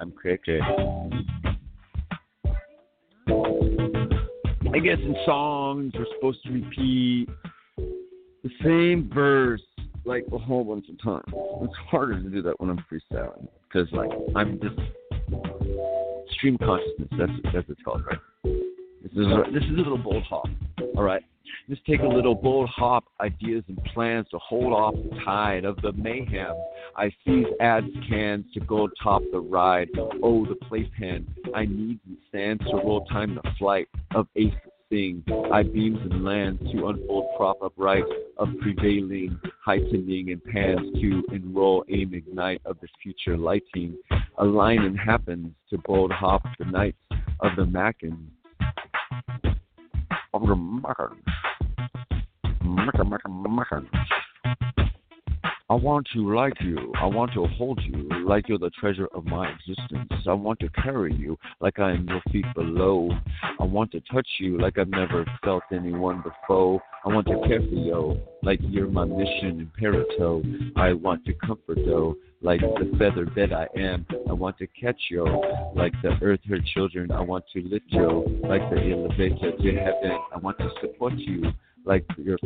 [0.00, 0.36] I'm cray eh?
[0.42, 0.60] cray.
[4.72, 7.28] I guess in songs we're supposed to repeat
[7.76, 9.62] the same verse
[10.04, 11.24] like a whole bunch of times.
[11.62, 14.76] It's harder to do that when I'm freestyling because like I'm just
[16.32, 17.08] stream consciousness.
[17.18, 18.18] That's that's it's called, right?
[19.02, 20.46] This is a, this is a little bold hop.
[20.96, 21.22] All right.
[21.68, 25.80] Just take a little bold hop, ideas and plans to hold off the tide of
[25.80, 26.54] the mayhem.
[26.96, 29.88] I seize ads cans to go top the ride.
[30.22, 31.26] Oh, the playpen.
[31.54, 34.52] I need the sands to roll time the flight of ace
[34.92, 38.04] I beams and lands to unfold prop upright
[38.36, 43.96] of prevailing, heightening and pans to enroll aim ignite of the future lighting.
[44.38, 46.98] Align and happens to bold hop the nights
[47.40, 48.26] of the Macken.
[50.32, 51.18] Of the Macken.
[52.62, 53.88] Macken, Macken, Macken.
[55.70, 56.92] I want to like you.
[57.00, 60.12] I want to hold you like you're the treasure of my existence.
[60.26, 63.10] I want to carry you like I am your feet below.
[63.58, 66.82] I want to touch you like I've never felt anyone before.
[67.06, 70.44] I want to care for you like you're my mission imperative.
[70.76, 74.04] I want to comfort you like the feather bed I am.
[74.28, 75.24] I want to catch you
[75.74, 77.10] like the earth her children.
[77.10, 80.18] I want to lift you like the elevator to heaven.
[80.34, 81.54] I want to support you
[81.84, 82.38] like your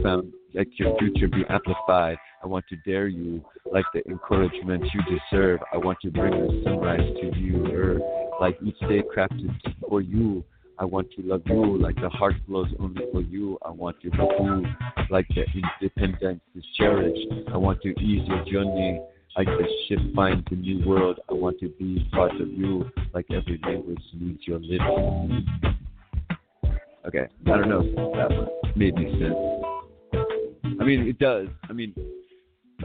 [0.55, 2.17] like your future be amplified.
[2.43, 5.61] I want to dare you like the encouragement you deserve.
[5.73, 8.03] I want to bring the sunrise to you, earth,
[8.41, 9.55] like each day crafted
[9.89, 10.45] for you.
[10.81, 13.59] I want to love you like the heart flows only for you.
[13.65, 14.65] I want to help you
[15.11, 15.45] like the
[15.81, 17.27] independence is cherished.
[17.53, 19.01] I want to ease your journey
[19.37, 21.21] like the ship finds a new world.
[21.29, 24.85] I want to be part of you like every language needs your lips.
[27.07, 27.83] Okay, I don't know
[28.17, 29.35] that made any sense.
[30.81, 31.49] I mean, it does.
[31.69, 31.95] I mean,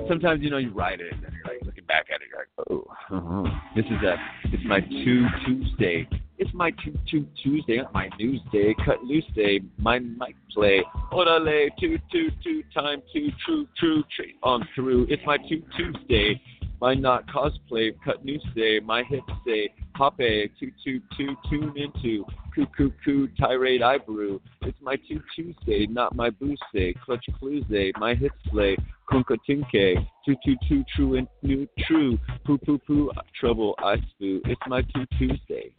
[0.07, 2.39] sometimes you know you write it and then you're like looking back at it, you're
[2.39, 2.85] like, oh,
[3.15, 3.51] uh-huh.
[3.75, 6.07] this is a, it's my two Tuesday.
[6.39, 10.83] It's my two two Tuesday, not my news day, cut loose day, my mic play,
[11.11, 15.07] orale, two two two time two true true true on through.
[15.09, 16.41] It's my two Tuesday,
[16.83, 22.25] my not cosplay, cut news day, my hips say, Pape, two two two tune into,
[22.53, 24.41] coo coo coo tirade I brew.
[24.63, 26.61] It's my two Tuesday, not my booste,
[27.05, 27.63] clutch clues
[27.97, 28.75] my hit slay,
[29.09, 34.41] kunka tinke, two two two true and new true, poo poo poo trouble I spoo.
[34.43, 35.73] It's my two Tuesday.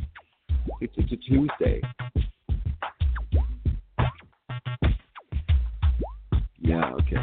[0.80, 1.82] It's it's a Tuesday.
[6.62, 7.18] Yeah, okay.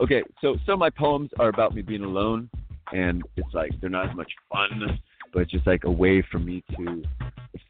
[0.00, 2.48] Okay, so some of my poems are about me being alone
[2.92, 4.98] and it's like they're not as much fun,
[5.32, 7.02] but it's just like a way for me to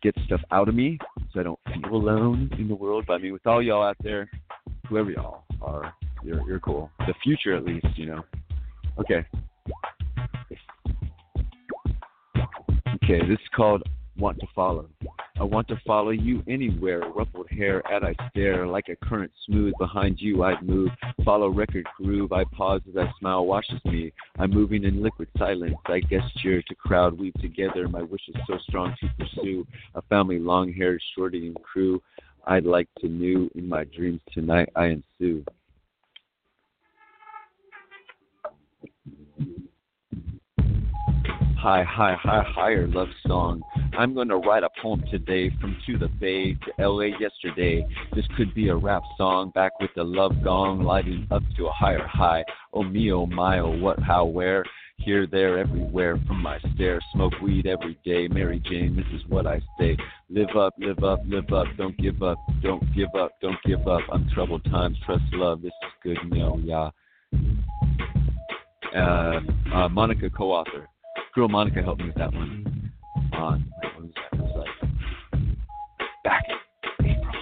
[0.03, 0.99] get stuff out of me
[1.33, 3.05] so I don't feel alone in the world.
[3.07, 4.29] But I mean, with all y'all out there,
[4.89, 5.95] whoever y'all are,
[6.25, 6.91] you're you're cool.
[7.01, 8.23] The future, at least, you know.
[8.99, 9.25] Okay.
[13.05, 13.83] Okay, this is called
[14.17, 14.89] "Want to Follow."
[15.43, 17.01] I want to follow you anywhere.
[17.01, 20.45] Ruffled hair at I stare like a current smooth behind you.
[20.45, 20.91] I'd move,
[21.25, 22.33] follow record groove.
[22.33, 24.13] I pause as I smile washes me.
[24.39, 25.75] I'm moving in liquid silence.
[25.87, 27.89] I gesture to crowd weave together.
[27.89, 29.67] My wish is so strong to pursue
[29.97, 32.01] a family long haired shorty and crew.
[32.47, 35.45] I'd like to know in my dreams tonight I ensue.
[41.63, 43.63] High, high, high, higher love song.
[43.97, 47.87] I'm to write a poem today from to the bay to LA yesterday.
[48.17, 51.71] This could be a rap song back with the love gong lighting up to a
[51.71, 52.43] higher high.
[52.73, 54.65] Oh me, oh my, oh what, how, where?
[54.97, 56.99] Here, there, everywhere from my stare.
[57.13, 58.27] Smoke weed every day.
[58.27, 59.97] Mary Jane, this is what I say.
[60.31, 61.69] Live up, live up, live up.
[61.79, 64.03] Don't give up, don't give up, don't give up.
[64.11, 65.63] I'm troubled times, trust love.
[65.63, 66.91] This is good, meal, yeah.
[68.97, 69.41] Uh,
[69.73, 70.89] uh, Monica co-author
[71.35, 72.93] girl Monica helped me with that one.
[73.33, 74.39] On what was that?
[74.39, 74.69] It was like
[76.25, 77.33] back in April.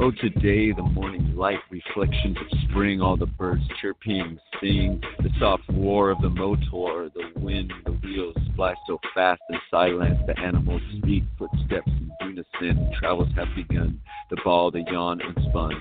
[0.00, 5.62] Oh, today the morning light, reflections of spring, all the birds chirping, sing, the soft
[5.72, 10.82] roar of the motor, the wind, the wheels fly so fast and silent, the animals
[10.98, 15.74] speak, footsteps in unison, travels have begun, the ball, the yawn unspun.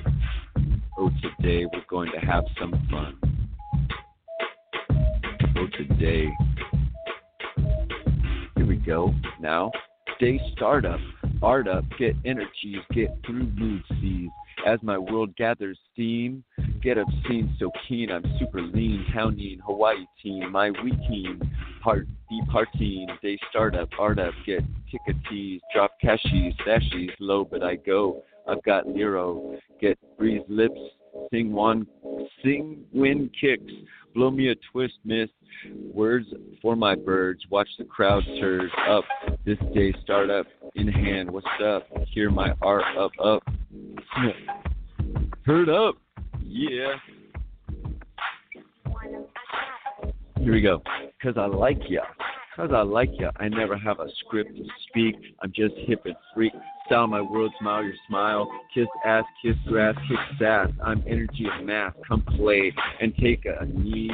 [0.95, 3.17] Oh, today we're going to have some fun.
[5.57, 6.29] Oh, today.
[8.55, 9.11] Here we go.
[9.41, 9.71] Now,
[10.19, 10.99] day startup,
[11.41, 14.29] art up, get energies, get through mood seas.
[14.67, 16.43] As my world gathers steam,
[16.81, 21.41] get obscene so keen, I'm super lean, towning, Hawaii team, my wee team,
[21.81, 24.61] part deep partying, day startup, art up, get
[24.93, 28.23] ticketies, drop cashies, stashies, low but I go.
[28.47, 30.79] I've got Nero, get breeze lips,
[31.31, 31.87] sing one,
[32.43, 33.71] sing wind kicks,
[34.13, 35.29] Blow me a twist, miss.
[35.91, 36.27] Words
[36.61, 37.41] for my birds.
[37.49, 39.03] Watch the crowd surge up.
[39.43, 41.31] This day start up in hand.
[41.31, 41.87] What's up?
[42.11, 43.43] Hear my art up, up.
[45.45, 45.95] Heard up.
[46.43, 46.93] Yeah.
[50.37, 50.83] Here we go.
[51.21, 52.01] Cause I like ya.
[52.55, 53.31] Cause I like ya.
[53.37, 55.15] I never have a script to speak.
[55.41, 56.53] I'm just hip and freak.
[56.93, 58.51] Style my world, smile your smile.
[58.71, 60.69] Kiss ass, kiss grass, kick sass.
[60.83, 61.95] I'm energy of math.
[62.07, 62.71] Come play
[63.01, 64.11] and take a knee.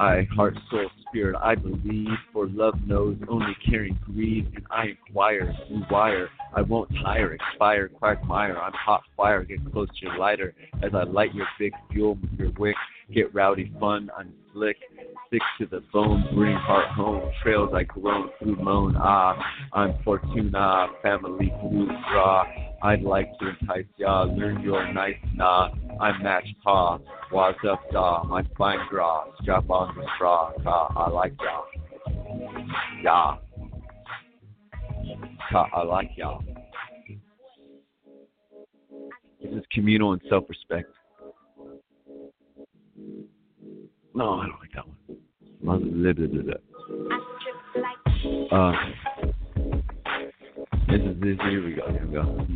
[0.00, 1.36] I heart, soul, spirit.
[1.38, 2.08] I believe.
[2.32, 4.50] For love knows only caring greed.
[4.54, 5.54] And I inquire,
[5.90, 6.30] wire.
[6.56, 8.56] I won't tire, expire, quagmire.
[8.56, 9.44] I'm hot fire.
[9.44, 12.76] Get close to your lighter as I light your big fuel with your wick.
[13.12, 14.78] Get rowdy, fun, I'm slick
[15.34, 17.30] sick to the bone, bring heart home.
[17.42, 18.94] Trails I grown through moan.
[18.96, 19.36] Ah,
[19.72, 22.44] I'm Fortuna, family blue draw.
[22.82, 25.70] I'd like to entice ya, learn your nice nah.
[26.00, 26.98] I'm match pa,
[27.32, 31.62] was up da, I'm fine grass, drop on the straw, ka, I like ya.
[33.02, 33.38] Ya.
[35.50, 36.38] Ka, I like ya.
[39.42, 40.90] This is communal and self respect.
[44.16, 45.23] No, I don't like that one.
[45.64, 46.54] Blah, blah, blah,
[48.52, 48.72] uh,
[50.90, 51.38] this is this.
[51.48, 51.90] Here we go.
[51.90, 52.46] Here we go.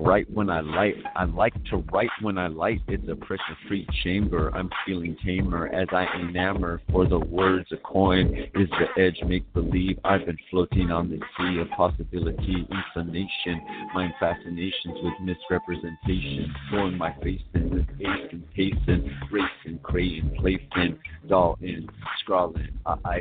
[0.00, 0.94] Write when I light.
[1.14, 2.80] I like to write when I light.
[2.88, 4.50] It's a pressure-free chamber.
[4.54, 6.80] I'm feeling tamer as I enamor.
[6.90, 9.18] For the words, a coin is the edge.
[9.26, 9.98] Make believe.
[10.04, 13.60] I've been floating on the sea of possibility, inclination,
[13.94, 16.54] mind fascinations with misrepresentation.
[16.70, 20.98] Throwing my face in with ace and pacing, racing, crayon, playfin,
[21.28, 21.86] doll in,
[22.20, 22.70] scrawling.
[22.86, 23.20] I, I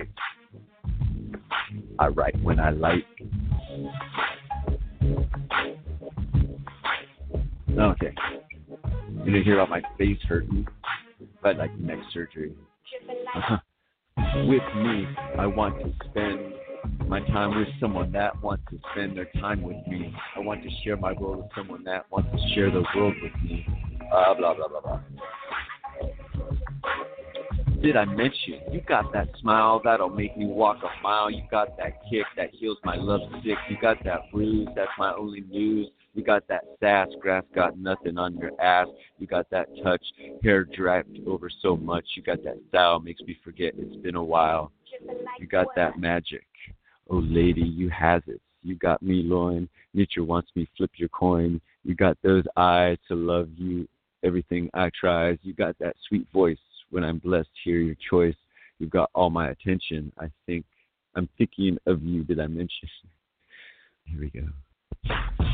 [1.99, 3.05] I write when I light.
[7.77, 8.13] Okay.
[9.25, 10.67] You didn't hear about my face hurting,
[11.41, 12.53] but like neck surgery.
[14.35, 15.07] with me,
[15.37, 16.53] I want to spend
[17.07, 20.13] my time with someone that wants to spend their time with me.
[20.35, 23.33] I want to share my world with someone that wants to share the world with
[23.43, 23.65] me.
[24.13, 24.99] Uh, blah blah blah blah.
[27.81, 31.31] Did I mention you got that smile that'll make me walk a mile?
[31.31, 33.57] You got that kick that heals my love sick.
[33.69, 35.87] You got that bruise that's my only news.
[36.19, 38.89] You got that sass, grass got nothing on your ass.
[39.19, 40.03] You got that touch,
[40.43, 42.03] hair draped over so much.
[42.17, 44.69] You got that style, makes me forget it's been a while.
[45.39, 46.45] You got that magic.
[47.09, 48.41] Oh, lady, you has it.
[48.63, 49.69] You got me, loin.
[49.93, 51.61] Nature wants me, flip your coin.
[51.85, 53.87] You got those eyes to love you,
[54.21, 55.37] everything I tries.
[55.41, 56.57] You got that sweet voice
[56.89, 58.35] when I'm blessed, hear your choice.
[58.79, 60.11] You've got all my attention.
[60.19, 60.65] I think
[61.15, 62.25] I'm thinking of you.
[62.25, 62.89] Did I mention?
[64.03, 65.45] Here we go.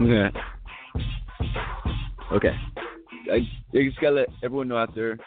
[0.00, 0.30] Yeah.
[2.32, 2.54] Okay.
[3.30, 5.18] I, I just gotta let everyone know out there,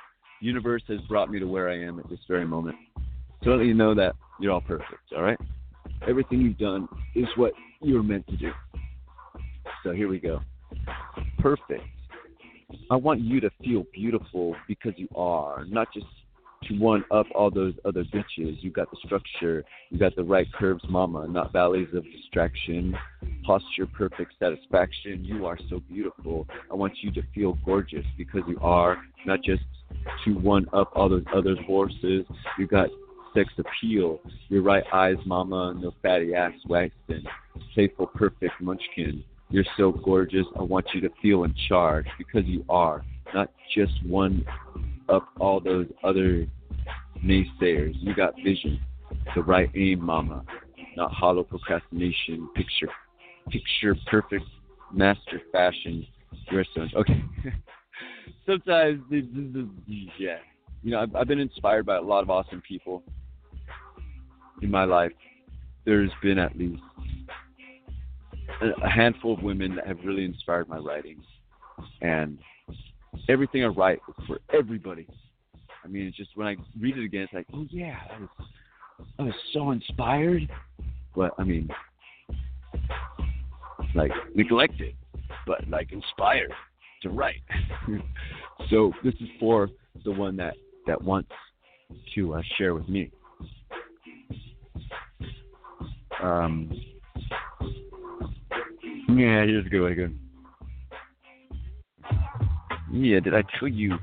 [0.42, 2.76] universe has brought me to where I am at this very moment.
[3.44, 5.38] To let you know that you're all perfect, all right?
[6.08, 8.52] Everything you've done is what you were meant to do.
[9.84, 10.42] So here we go.
[11.40, 11.84] Perfect.
[12.92, 16.06] I want you to feel beautiful because you are, not just
[16.68, 18.62] to one up all those other bitches.
[18.62, 22.98] You got the structure, you got the right curves, mama, not valleys of distraction.
[23.44, 25.24] Posture, perfect satisfaction.
[25.24, 26.48] You are so beautiful.
[26.72, 29.64] I want you to feel gorgeous because you are, not just
[30.26, 32.26] to one up all those other horses.
[32.58, 32.90] You got
[33.34, 34.20] sex appeal.
[34.50, 37.24] Your right eyes, mama, no fatty ass waxing.
[37.74, 39.24] Playful, perfect munchkin.
[39.50, 40.46] You're so gorgeous.
[40.60, 44.46] I want you to feel in charge because you are, not just one
[45.10, 46.48] up all those other
[47.24, 47.94] naysayers.
[48.00, 48.80] You got vision,
[49.36, 50.44] the right aim, mama,
[50.96, 52.50] not hollow procrastination.
[52.56, 52.90] Picture,
[53.50, 54.46] picture perfect
[54.94, 56.06] master fashion.
[56.52, 56.94] You're so much.
[56.96, 57.24] okay.
[58.46, 59.68] Sometimes, this is
[60.18, 60.38] yeah,
[60.84, 63.04] you know, I've, I've been inspired by a lot of awesome people
[64.62, 65.12] in my life.
[65.86, 66.82] There's been at least
[68.62, 71.22] a handful of women that have really inspired my writing,
[72.02, 72.38] and
[73.30, 75.08] everything I write is for everybody.
[75.84, 78.30] I mean, it's just when I read it again, it's like, oh yeah, I was,
[79.20, 80.50] I was so inspired,
[81.16, 81.70] but I mean,
[83.96, 84.96] like neglected,
[85.46, 86.52] but like inspired
[87.04, 87.42] to write.
[88.70, 89.70] so this is for
[90.04, 90.56] the one that
[90.88, 91.30] that wants
[92.16, 93.12] to uh, share with me.
[96.22, 96.72] Um,
[99.10, 99.94] yeah, here's a good one.
[99.94, 100.20] Good.
[102.92, 103.98] Yeah, did I tell you?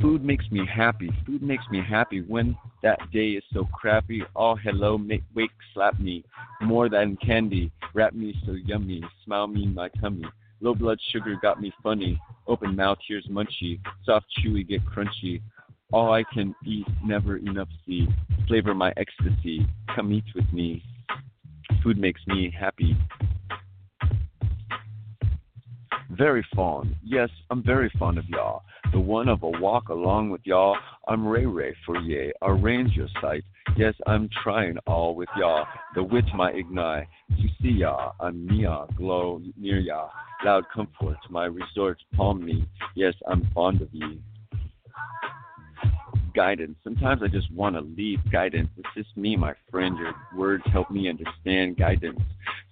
[0.00, 1.10] Food makes me happy.
[1.24, 4.22] Food makes me happy when that day is so crappy.
[4.34, 6.24] Oh, hello, make, wake, slap me.
[6.60, 7.70] More than candy.
[7.94, 9.02] Wrap me so yummy.
[9.24, 10.24] Smile me in my tummy.
[10.60, 12.20] Low blood sugar got me funny.
[12.46, 13.80] Open mouth, here's munchy.
[14.04, 15.40] Soft, chewy, get crunchy.
[15.92, 18.08] All I can eat, never enough see.
[18.48, 19.66] Flavor my ecstasy.
[19.94, 20.82] Come eat with me.
[21.82, 22.96] Food makes me happy.
[26.10, 26.96] Very fond.
[27.02, 28.62] Yes, I'm very fond of y'all.
[28.94, 30.76] The one of a walk along with y'all.
[31.08, 32.30] I'm Ray Ray for ye.
[32.42, 33.42] Arrange your sight.
[33.76, 35.66] Yes, I'm trying all with y'all.
[35.96, 37.08] The wit my ignite.
[37.30, 38.14] To see y'all.
[38.20, 38.86] I'm Mia.
[38.96, 40.12] Glow near y'all.
[40.44, 41.16] Loud comfort.
[41.28, 42.00] My resort.
[42.14, 42.68] Palm me.
[42.94, 44.20] Yes, I'm fond of ye
[46.34, 46.76] guidance.
[46.82, 48.68] Sometimes I just want to leave guidance.
[48.76, 49.96] It's just me, my friend.
[49.96, 52.20] Your words help me understand guidance.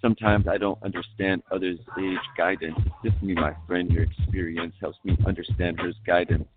[0.00, 2.76] Sometimes I don't understand others' age guidance.
[2.78, 3.90] It's just me, my friend.
[3.90, 6.48] Your experience helps me understand hers guidance.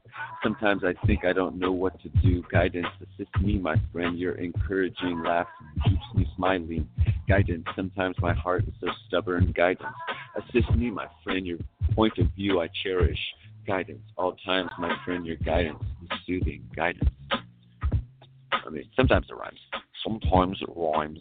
[0.42, 2.44] Sometimes I think I don't know what to do.
[2.52, 4.18] Guidance assists me, my friend.
[4.18, 5.48] Your encouraging laugh
[5.84, 6.90] keeps me smiling.
[7.28, 7.66] Guidance.
[7.76, 9.52] Sometimes my heart is so stubborn.
[9.56, 9.94] Guidance.
[10.38, 11.46] Assist me, my friend.
[11.46, 11.58] Your
[11.94, 13.20] point of view I cherish
[13.66, 14.04] guidance.
[14.18, 17.10] All times, my friend, your guidance is soothing guidance.
[17.32, 19.60] I mean, sometimes it rhymes.
[20.04, 21.20] Sometimes it rhymes.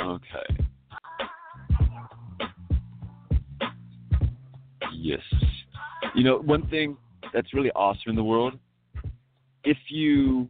[0.00, 0.64] Okay.
[4.92, 5.20] Yes.
[6.14, 6.96] You know, one thing
[7.32, 8.58] that's really awesome in the world,
[9.64, 10.48] if you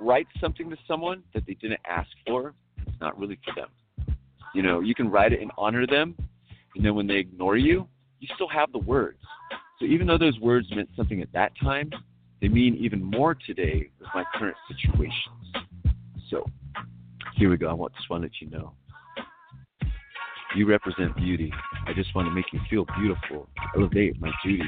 [0.00, 2.54] write something to someone that they didn't ask for,
[2.86, 3.68] it's not really for them.
[4.54, 6.14] You know, you can write it and honor them,
[6.74, 7.86] and then when they ignore you,
[8.20, 9.18] you still have the words.
[9.78, 11.90] So even though those words meant something at that time,
[12.40, 15.14] they mean even more today with my current situations.
[16.30, 16.44] So
[17.36, 17.68] here we go.
[17.68, 18.72] I want just want to let you know.
[20.56, 21.52] You represent beauty.
[21.86, 24.62] I just want to make you feel beautiful, elevate my duty,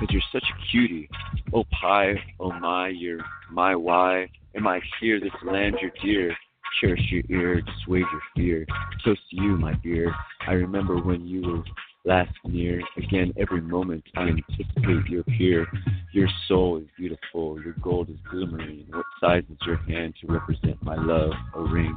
[0.00, 1.08] because you're such a cutie.
[1.52, 3.20] Oh pie, oh my, you're
[3.50, 4.30] my why.
[4.54, 5.20] Am I here?
[5.20, 6.34] This land you're dear.
[6.80, 8.66] Cherish your ear, dissuade your fear.
[9.04, 10.14] Toast to you, my dear.
[10.46, 11.62] I remember when you were
[12.08, 12.80] last near.
[12.96, 15.66] Again, every moment I anticipate your peer.
[16.12, 18.86] Your soul is beautiful, your gold is glimmering.
[18.90, 21.96] What size is your hand to represent my love, a ring?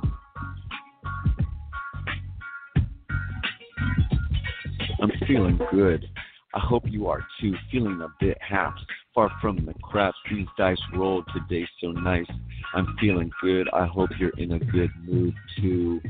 [5.02, 6.06] I'm feeling good.
[6.54, 8.82] I hope you are too, feeling a bit haps,
[9.16, 10.14] far from the crap.
[10.30, 12.26] These dice rolled today so nice.
[12.74, 13.70] I'm feeling good.
[13.72, 16.02] I hope you're in a good mood too.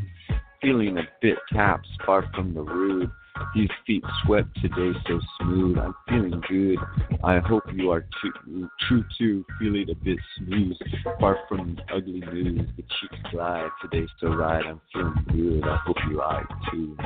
[0.59, 3.11] Feeling a bit taps, far from the rude.
[3.55, 5.77] These feet sweat today so smooth.
[5.77, 6.77] I'm feeling good.
[7.23, 10.77] I hope you are too, true too, feeling a bit smooth.
[11.19, 14.65] Far from ugly news, the cheeks glide today so right.
[14.65, 15.25] I'm feeling
[15.61, 15.69] good.
[15.69, 16.97] I hope you are too.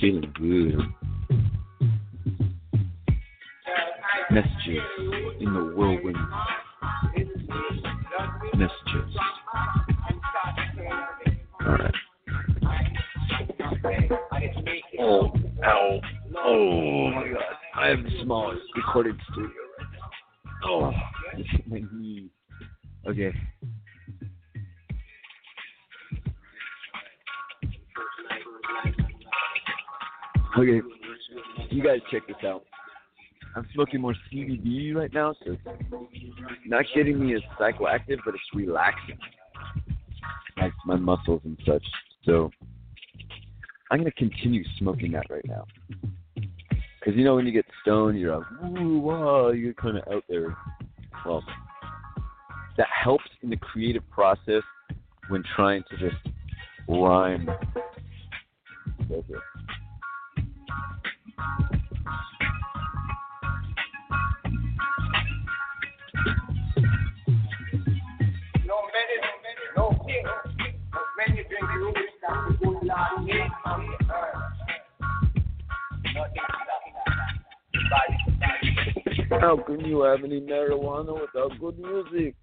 [0.00, 0.78] Feeling good.
[4.30, 4.82] Messages
[5.40, 6.16] in the whirlwind.
[8.54, 9.07] Messages.
[15.00, 15.32] Oh,
[15.64, 16.00] ow.
[16.36, 17.42] Oh my god.
[17.74, 20.68] I have the smallest recorded studio right now.
[20.68, 20.92] Oh,
[21.66, 22.28] my knee.
[23.06, 23.32] Okay.
[30.58, 30.80] Okay,
[31.70, 32.64] you guys check this out.
[33.54, 35.62] I'm smoking more CBD right now, so it's
[36.66, 39.18] not getting me as psychoactive, but it's relaxing,
[40.56, 41.84] like my muscles and such.
[42.24, 42.50] So
[43.90, 45.66] I'm gonna continue smoking that right now.
[47.04, 50.56] Cause you know when you get stoned, you're like, ooh, you're kind of out there.
[51.24, 51.42] Well,
[52.76, 54.62] that helps in the creative process
[55.28, 56.16] when trying to just
[56.88, 57.48] rhyme.
[79.40, 82.34] How can you have any marijuana without good music?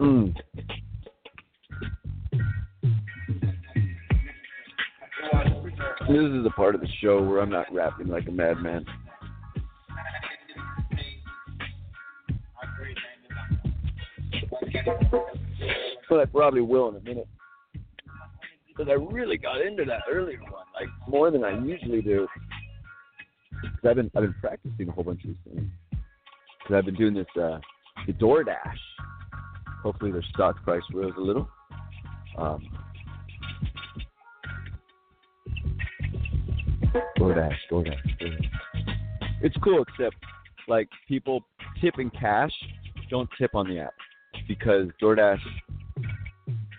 [0.00, 0.34] Mm.
[6.08, 8.84] This is the part of the show where I'm not rapping like a madman.
[16.20, 17.28] I probably will in a minute.
[18.68, 22.26] Because I really got into that earlier one, like more than I usually do.
[23.50, 25.70] Because I've been I've been practicing a whole bunch of these things.
[25.90, 27.58] Because I've been doing this uh,
[28.06, 28.76] the DoorDash.
[29.82, 31.48] Hopefully their stock price rose a little.
[32.38, 32.66] Um,
[37.18, 38.50] DoorDash, DoorDash, DoorDash.
[39.42, 40.16] It's cool, except
[40.68, 41.44] like people
[41.80, 42.52] tip in cash,
[43.10, 43.94] don't tip on the app
[44.48, 45.40] because DoorDash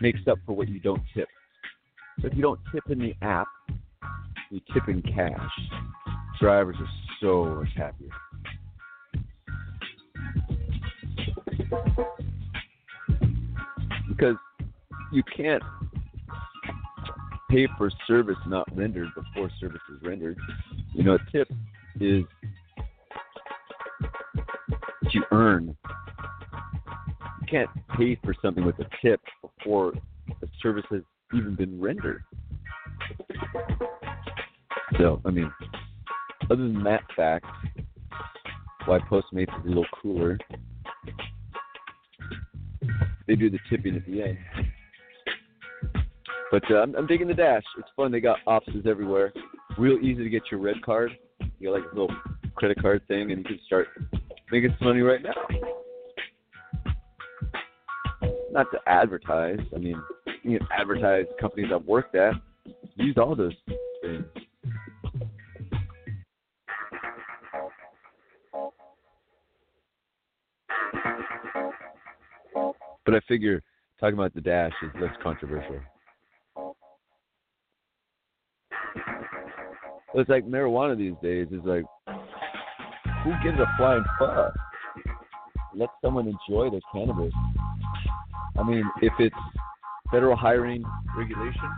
[0.03, 1.29] makes up for what you don't tip.
[2.19, 3.47] So if you don't tip in the app,
[4.51, 5.49] you tip in cash.
[6.41, 6.89] drivers are
[7.21, 8.09] so much happier.
[14.09, 14.35] Because
[15.13, 15.63] you can't
[17.49, 20.37] pay for service not rendered before service is rendered.
[20.93, 21.49] You know, a tip
[22.01, 22.25] is
[24.99, 25.77] what you earn.
[27.39, 29.21] You can't pay for something with a tip
[29.63, 29.93] before
[30.41, 31.01] the service has
[31.33, 32.23] even been rendered.
[34.97, 35.51] So, I mean,
[36.45, 37.45] other than that fact,
[38.85, 40.37] why Postmates is a little cooler,
[43.27, 44.37] they do the tipping at the end.
[46.51, 47.63] But uh, I'm, I'm digging the dash.
[47.79, 48.11] It's fun.
[48.11, 49.33] They got offices everywhere.
[49.77, 51.11] Real easy to get your red card.
[51.59, 52.15] You got like a little
[52.55, 53.87] credit card thing, and you can start
[54.51, 55.33] making some money right now.
[58.53, 59.57] Not to advertise.
[59.75, 59.99] I mean,
[60.43, 62.35] you can advertise companies I've worked at.
[62.95, 63.53] Use all those
[64.03, 64.23] things.
[73.03, 73.63] But I figure
[73.99, 75.79] talking about the dash is less controversial.
[80.13, 81.85] It's like marijuana these days is like,
[83.23, 84.53] who gives a flying fuck?
[85.75, 87.33] Let someone enjoy their cannabis.
[88.57, 89.35] I mean, if it's
[90.11, 90.83] federal hiring
[91.17, 91.69] regulation,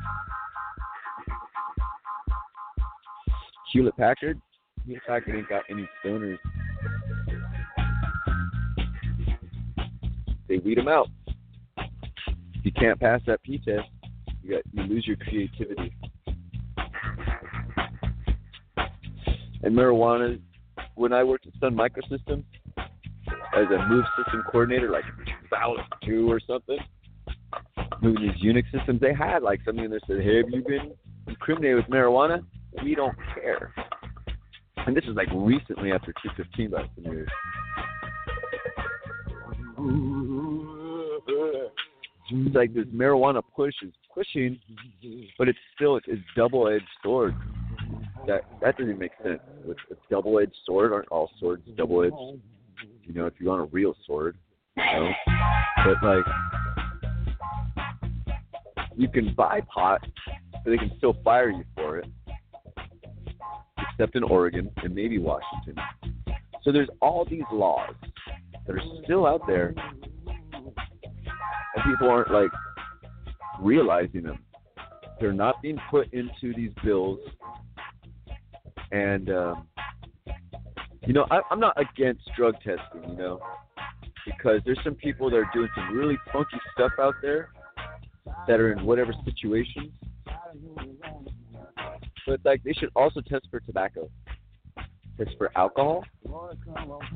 [3.72, 4.40] Hewlett Packard,
[4.86, 6.38] Hewlett Packard ain't got any stoners.
[10.48, 11.08] They weed them out.
[12.64, 13.88] You can't pass that P test,
[14.44, 15.94] you got you lose your creativity.
[19.64, 20.40] And marijuana,
[20.96, 22.44] when I worked at Sun Microsystems
[22.88, 25.04] as a move system coordinator, like
[25.56, 26.78] 2002 or something,
[28.02, 30.94] moving these Unix systems, they had like something that said, "Hey, have you been
[31.28, 32.44] incriminated with marijuana?
[32.84, 33.74] We don't care."
[34.86, 37.30] And this is like recently after 215 by years.
[42.32, 44.60] It's like this marijuana push is pushing,
[45.38, 47.36] but it's still it's, it's double-edged sword.
[48.28, 49.40] That that doesn't make sense.
[49.66, 52.42] With a double-edged sword, aren't all swords double-edged?
[53.04, 54.38] You know, if you want a real sword,
[54.78, 55.12] you know.
[55.86, 56.26] But like,
[58.98, 60.02] you can buy pot,
[60.52, 62.08] but they can still fire you for it,
[63.92, 65.76] except in Oregon and maybe Washington.
[66.64, 67.94] So there's all these laws
[68.66, 69.74] that are still out there,
[70.26, 72.50] and people aren't like
[73.60, 74.40] realizing them.
[75.20, 77.20] They're not being put into these bills,
[78.92, 79.68] and um,
[81.06, 83.12] you know, I, I'm not against drug testing.
[83.12, 83.40] You know,
[84.26, 87.50] because there's some people that are doing some really funky stuff out there
[88.48, 89.92] that are in whatever situations.
[92.28, 94.10] But like, they should also test for tobacco
[95.18, 96.04] test for alcohol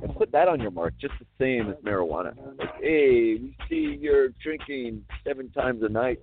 [0.02, 2.36] and put that on your mark just the same as marijuana.
[2.58, 6.20] Like, hey, we see you're drinking seven times a night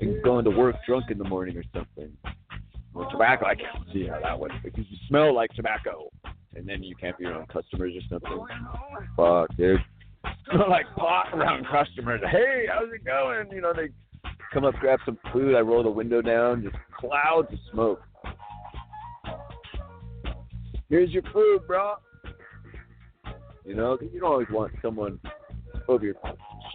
[0.00, 2.10] and going to work drunk in the morning or something.
[2.92, 6.10] Well, tobacco, I can't see how that would because you smell like tobacco,
[6.56, 8.46] and then you can't be around customers or something.
[9.16, 9.80] Fuck, dude.
[10.68, 12.20] Like pot around customers.
[12.30, 13.50] Hey, how's it going?
[13.50, 13.88] You know, they
[14.52, 15.54] come up, grab some food.
[15.54, 18.02] I roll the window down, just clouds of smoke.
[20.88, 21.94] Here's your food, bro.
[23.64, 25.18] You know, you don't always want someone
[25.88, 26.14] over your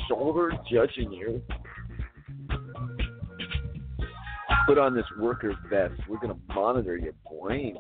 [0.08, 1.42] shoulder judging you.
[4.68, 5.94] Put on this worker vest.
[6.08, 7.78] We're gonna monitor your brain.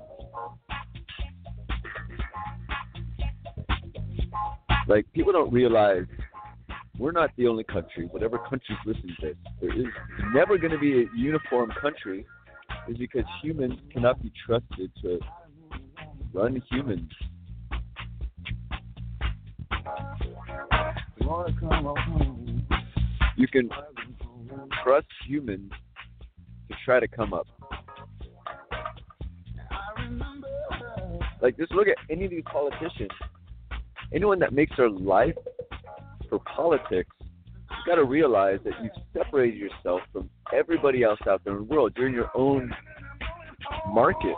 [4.89, 6.05] Like people don't realize
[6.97, 8.07] we're not the only country.
[8.09, 9.85] Whatever country's listening to this, there is
[10.33, 12.25] never going to be a uniform country,
[12.87, 15.19] is because humans cannot be trusted to
[16.33, 17.11] run humans.
[23.37, 23.69] You can
[24.83, 25.71] trust humans
[26.67, 27.45] to try to come up.
[31.43, 33.11] Like, just look at any of these politicians.
[34.13, 35.35] Anyone that makes their life
[36.29, 41.53] for politics, you got to realize that you've separated yourself from everybody else out there
[41.53, 41.93] in the world.
[41.95, 42.73] You're in your own
[43.87, 44.35] market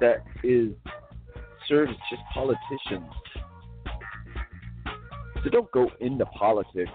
[0.00, 0.72] that is
[1.68, 3.10] serves just politicians.
[5.42, 6.90] So don't go into politics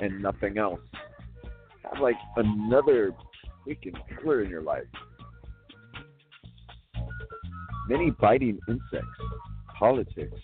[0.00, 0.80] and nothing else.
[1.84, 3.12] Have like another
[3.66, 4.84] freaking pillar in your life.
[7.88, 9.31] Many biting insects.
[9.82, 10.40] Politics.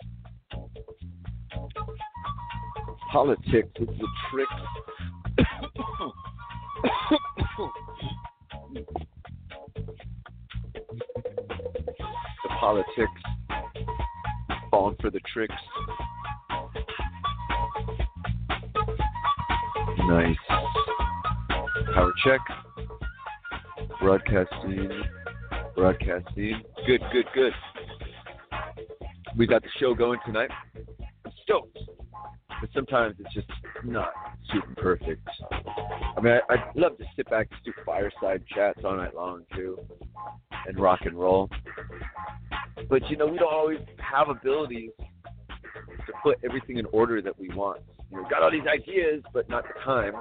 [3.12, 4.48] Politics is the trick.
[12.42, 13.22] The politics,
[14.72, 15.54] falling for the tricks.
[19.98, 20.36] Nice.
[21.94, 22.40] Power check.
[24.00, 24.90] Broadcasting.
[25.76, 26.62] Broadcasting.
[26.88, 27.52] Good, good, good.
[29.38, 30.50] We got the show going tonight.
[31.24, 31.78] I'm stoked.
[32.60, 33.46] But sometimes it's just
[33.84, 34.10] not
[34.52, 35.22] super perfect.
[36.16, 39.44] I mean, I, I'd love to sit back and do fireside chats all night long,
[39.54, 39.78] too,
[40.66, 41.48] and rock and roll.
[42.90, 47.48] But, you know, we don't always have abilities to put everything in order that we
[47.50, 47.80] want.
[48.10, 50.14] You know, got all these ideas, but not the time,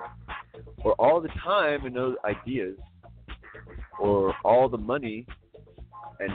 [0.84, 2.77] or all the time and those ideas,
[3.99, 5.26] or all the money
[6.19, 6.31] and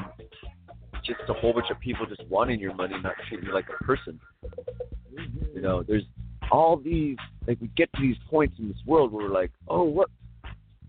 [1.04, 3.84] just a whole bunch of people just wanting your money, not treating you like a
[3.84, 4.20] person.
[5.54, 6.04] You know, there's
[6.50, 7.16] all these
[7.46, 10.08] like we get to these points in this world where we're like, oh, what?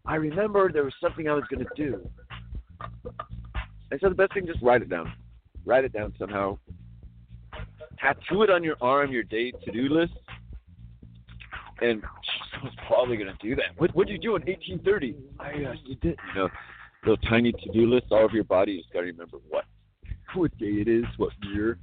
[0.05, 2.09] I remember there was something I was going to do.
[3.91, 5.13] And so the best thing, just write it down.
[5.65, 6.57] Write it down somehow.
[7.99, 10.13] Tattoo it on your arm, your day to-do list.
[11.81, 13.77] And I was probably going to do that.
[13.77, 15.15] What what did you do in 1830?
[15.39, 16.49] I uh, you did, you know,
[17.05, 18.73] little tiny to-do list all over your body.
[18.73, 19.65] You just got to remember what
[20.35, 21.77] what day it is, what year.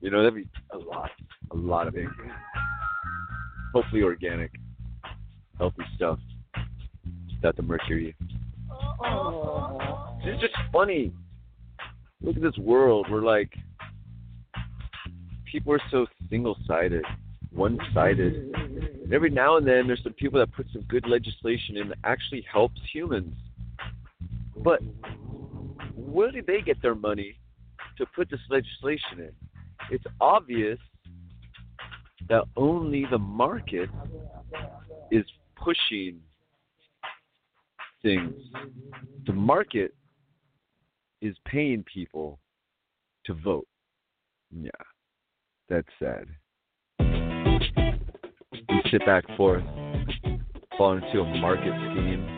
[0.00, 1.10] You know, that'd be a lot,
[1.50, 2.10] a lot of ink.
[3.72, 4.50] Hopefully organic,
[5.58, 6.18] healthy stuff.
[7.36, 8.14] Without the mercury.
[10.22, 11.12] It's just funny.
[12.22, 13.06] Look at this world.
[13.10, 13.52] We're like,
[15.44, 17.04] people are so single-sided,
[17.50, 18.54] one-sided.
[19.04, 21.98] And every now and then, there's some people that put some good legislation in that
[22.04, 23.34] actually helps humans.
[24.56, 24.80] But
[25.94, 27.36] where do they get their money
[27.98, 29.32] to put this legislation in?
[29.90, 30.78] It's obvious
[32.28, 33.90] that only the market
[35.10, 35.24] is
[35.56, 36.20] pushing
[38.02, 38.34] things.
[39.26, 39.94] The market
[41.20, 42.38] is paying people
[43.26, 43.66] to vote.
[44.50, 44.70] Yeah,
[45.68, 46.26] that's sad.
[48.68, 49.64] We sit back forth,
[50.76, 52.33] fall into a market scheme.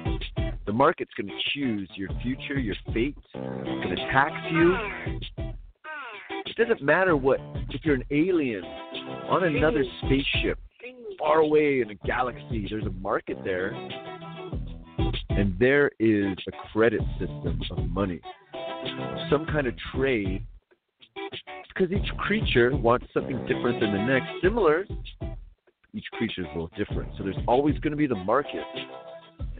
[0.66, 3.16] The market's going to choose your future, your fate.
[3.16, 4.76] It's going to tax you.
[6.46, 7.38] It doesn't matter what,
[7.70, 10.58] if you're an alien on another spaceship
[11.18, 13.72] far away in a galaxy, there's a market there.
[15.30, 18.20] And there is a credit system of money,
[19.30, 20.44] some kind of trade.
[21.74, 24.28] Because each creature wants something different than the next.
[24.42, 24.86] Similar,
[25.92, 27.12] each creature is a little different.
[27.18, 28.64] So there's always going to be the market.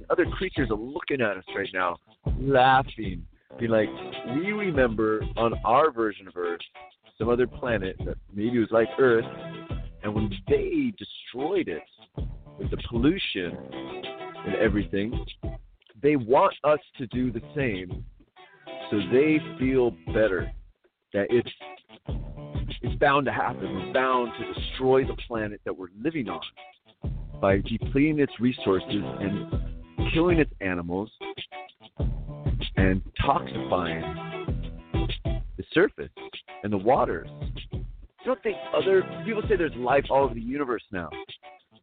[0.09, 1.97] Other creatures are looking at us right now,
[2.39, 3.27] laughing,
[3.59, 3.89] being like,
[4.37, 6.61] we remember on our version of Earth,
[7.19, 9.24] some other planet that maybe was like Earth,
[10.03, 11.83] and when they destroyed it
[12.59, 13.57] with the pollution
[14.47, 15.24] and everything,
[16.03, 18.05] they want us to do the same
[18.91, 20.51] so they feel better
[21.12, 21.51] that it's
[22.83, 23.74] it's bound to happen.
[23.74, 26.41] We're bound to destroy the planet that we're living on
[27.41, 29.51] by depleting its resources and
[30.12, 31.11] killing its animals
[32.77, 34.03] and toxifying
[35.57, 36.11] the surface
[36.62, 37.28] and the waters.
[37.73, 37.85] You
[38.24, 41.11] don't think other people say there's life all over the universe now?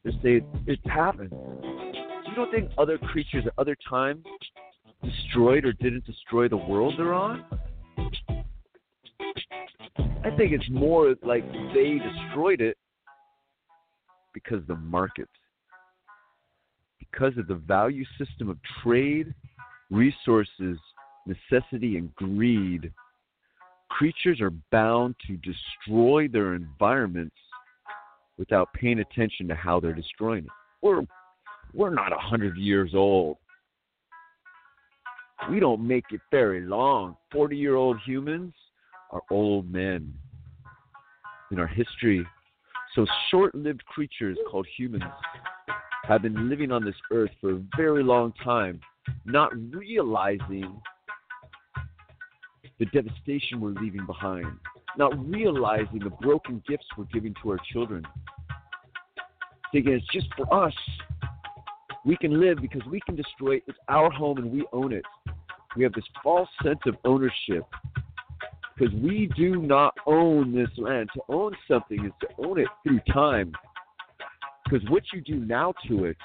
[0.03, 1.31] They say it's happened.
[1.31, 4.25] You don't think other creatures at other times
[5.03, 7.45] destroyed or didn't destroy the world they're on?
[10.25, 11.43] I think it's more like
[11.73, 12.77] they destroyed it
[14.33, 15.29] because the market,
[17.13, 19.33] because of the value system of trade,
[19.91, 20.77] resources,
[21.25, 22.91] necessity, and greed.
[23.89, 27.35] Creatures are bound to destroy their environments
[28.37, 30.51] without paying attention to how they're destroying it.
[30.81, 31.03] We're,
[31.73, 33.37] we're not a hundred years old.
[35.51, 37.17] We don't make it very long.
[37.31, 38.53] 40 year old humans
[39.11, 40.13] are old men
[41.51, 42.25] in our history.
[42.95, 45.03] So short lived creatures called humans
[46.03, 48.79] have been living on this earth for a very long time,
[49.25, 50.81] not realizing
[52.79, 54.47] the devastation we're leaving behind,
[54.97, 58.05] not realizing the broken gifts we're giving to our children.
[59.71, 60.73] Thinking it's just for us.
[62.05, 63.63] We can live because we can destroy it.
[63.67, 65.05] It's our home and we own it.
[65.77, 67.63] We have this false sense of ownership
[68.77, 71.09] because we do not own this land.
[71.15, 73.53] To own something is to own it through time.
[74.73, 76.17] Because what you do now to it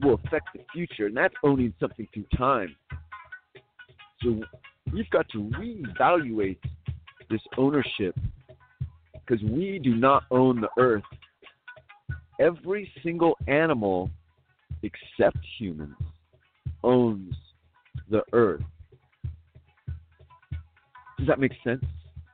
[0.00, 2.74] will affect the future, and that's owning something through time.
[4.22, 4.40] So
[4.90, 6.56] we've got to reevaluate
[7.28, 8.18] this ownership
[9.12, 11.02] because we do not own the earth.
[12.40, 14.08] Every single animal
[14.82, 15.96] except humans
[16.82, 17.34] owns
[18.10, 18.62] the earth.
[21.18, 21.84] Does that make sense?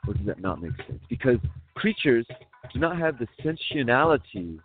[0.06, 1.02] Or does that not make sense?
[1.08, 1.38] Because
[1.74, 2.24] creatures
[2.72, 4.60] do not have the sensuality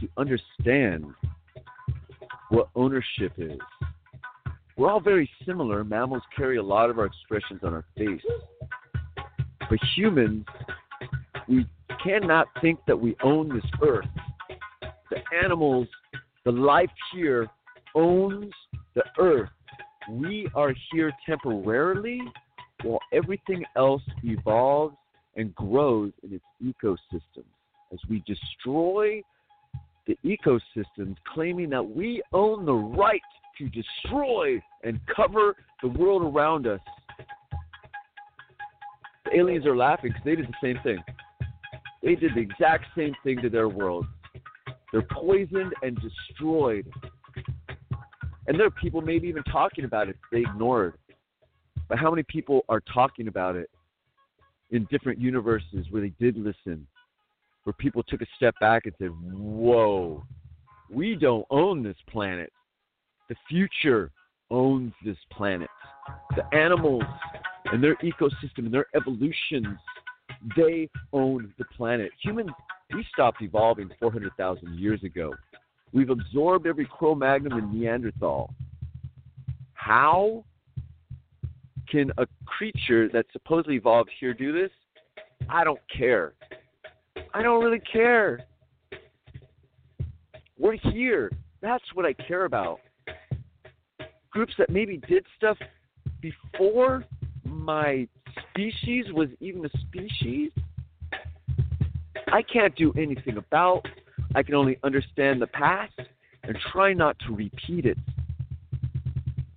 [0.00, 1.06] to understand
[2.50, 3.58] what ownership is.
[4.76, 5.84] We're all very similar.
[5.84, 8.20] Mammals carry a lot of our expressions on our face.
[9.70, 10.44] But humans,
[11.48, 11.66] we
[12.02, 14.06] cannot think that we own this earth.
[15.10, 15.86] The animals,
[16.44, 17.46] the life here
[17.94, 18.52] owns
[18.94, 19.50] the earth.
[20.10, 22.20] We are here temporarily
[22.82, 24.96] while everything else evolves
[25.36, 27.44] and grows in its ecosystems.
[27.92, 29.22] As we destroy
[30.06, 33.20] the ecosystems, claiming that we own the right
[33.58, 36.80] to destroy and cover the world around us.
[39.24, 41.02] The aliens are laughing because they did the same thing.
[42.02, 44.06] They did the exact same thing to their world.
[44.92, 46.86] They're poisoned and destroyed.
[48.46, 50.94] And there are people maybe even talking about it they ignored.
[51.88, 53.70] But how many people are talking about it
[54.70, 56.86] in different universes where they did listen,
[57.64, 60.24] where people took a step back and said, Whoa,
[60.90, 62.52] we don't own this planet.
[63.28, 64.10] The future
[64.50, 65.70] owns this planet.
[66.36, 67.02] The animals
[67.72, 69.78] and their ecosystem and their evolutions,
[70.56, 72.10] they own the planet.
[72.22, 72.50] Humans,
[72.92, 75.34] we stopped evolving 400,000 years ago.
[75.92, 78.52] We've absorbed every Cro Magnon and Neanderthal.
[79.72, 80.44] How
[81.90, 84.70] can a creature that supposedly evolved here do this?
[85.48, 86.34] I don't care.
[87.34, 88.46] I don't really care.
[90.58, 91.30] We're here.
[91.60, 92.80] That's what I care about
[94.34, 95.56] groups that maybe did stuff
[96.20, 97.04] before
[97.44, 98.06] my
[98.50, 100.50] species was even a species,
[102.32, 103.86] I can't do anything about.
[104.34, 105.92] I can only understand the past
[106.42, 107.96] and try not to repeat it.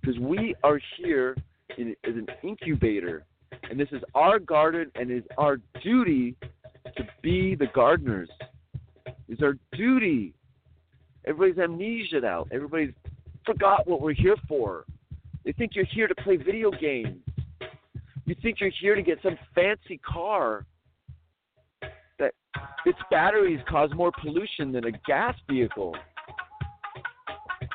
[0.00, 1.36] Because we are here
[1.76, 3.24] in, as an incubator,
[3.68, 6.36] and this is our garden, and it is our duty
[6.98, 8.28] to be the gardeners.
[9.28, 10.34] It's our duty.
[11.26, 12.48] Everybody's amnesia out.
[12.52, 12.92] Everybody's
[13.46, 14.84] forgot what we're here for.
[15.44, 17.22] They think you're here to play video games.
[18.26, 20.66] You think you're here to get some fancy car
[22.18, 22.34] that
[22.84, 25.96] its batteries cause more pollution than a gas vehicle.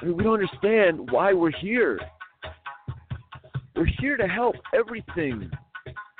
[0.01, 1.99] I mean, we don't understand why we're here.
[3.75, 5.49] We're here to help everything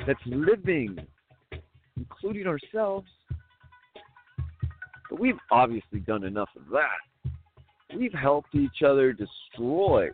[0.07, 0.97] that's living,
[2.23, 3.07] including ourselves.
[5.09, 7.95] But we've obviously done enough of that.
[7.95, 10.09] We've helped each other destroy.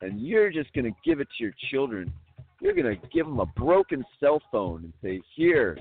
[0.00, 2.12] And you're just going to give it to your children.
[2.60, 5.78] You're going to give them a broken cell phone and say, Here,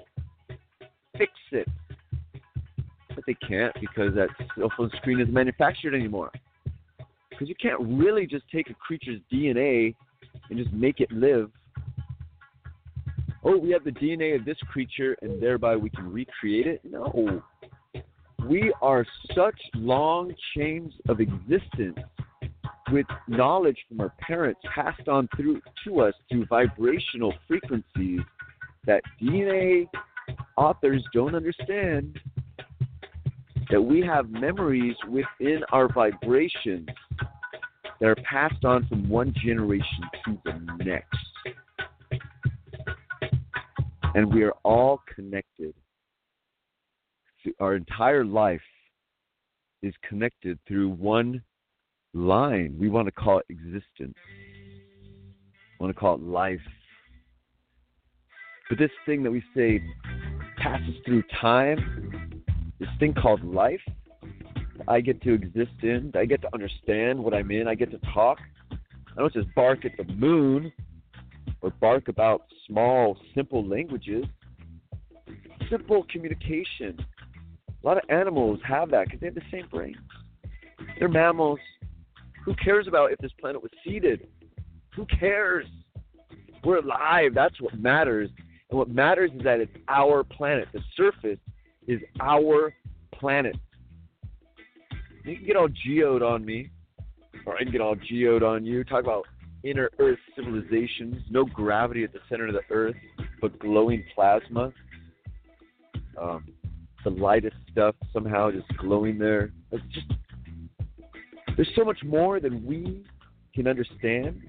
[1.17, 1.67] fix it.
[3.13, 6.31] But they can't because that cell phone screen isn't manufactured anymore.
[7.29, 9.95] Because you can't really just take a creature's DNA
[10.49, 11.51] and just make it live.
[13.45, 16.81] Oh, we have the DNA of this creature and thereby we can recreate it?
[16.83, 17.41] No
[18.47, 19.05] we are
[19.35, 21.97] such long chains of existence
[22.91, 28.19] with knowledge from our parents passed on through to us through vibrational frequencies
[28.85, 29.87] that DNA
[30.57, 32.19] authors don't understand
[33.69, 36.87] that we have memories within our vibrations
[37.99, 41.32] that are passed on from one generation to the next.
[44.15, 45.73] And we are all connected
[47.59, 48.61] our entire life
[49.81, 51.41] is connected through one
[52.13, 52.75] line.
[52.79, 54.15] We want to call it existence.
[55.79, 56.61] We want to call it life.
[58.69, 59.83] But this thing that we say
[60.57, 62.43] passes through time,
[62.79, 63.81] this thing called life,
[64.87, 67.99] I get to exist in, I get to understand what I'm in, I get to
[68.13, 68.39] talk.
[68.71, 70.71] I don't just bark at the moon
[71.63, 74.25] or bark about small, simple languages.
[75.71, 77.03] Simple communication
[77.83, 79.95] a lot of animals have that because they have the same brain.
[80.97, 81.59] They're mammals.
[82.45, 84.27] Who cares about if this planet was seeded?
[84.95, 85.65] Who cares?
[86.63, 87.33] We're alive.
[87.33, 88.29] That's what matters.
[88.69, 90.69] And what matters is that it's our planet.
[90.71, 91.39] The surface
[91.87, 92.73] is our
[93.11, 93.55] planet.
[95.25, 96.69] You can get all geode on me,
[97.45, 98.83] or I can get all geode on you.
[98.83, 99.25] Talk about
[99.63, 102.95] inner Earth civilizations, no gravity at the center of the Earth,
[103.41, 104.71] but glowing plasma.
[106.19, 106.45] Um,
[107.03, 109.51] the lightest stuff somehow just glowing there.
[109.71, 110.07] It's just
[111.55, 113.03] there's so much more than we
[113.53, 114.41] can understand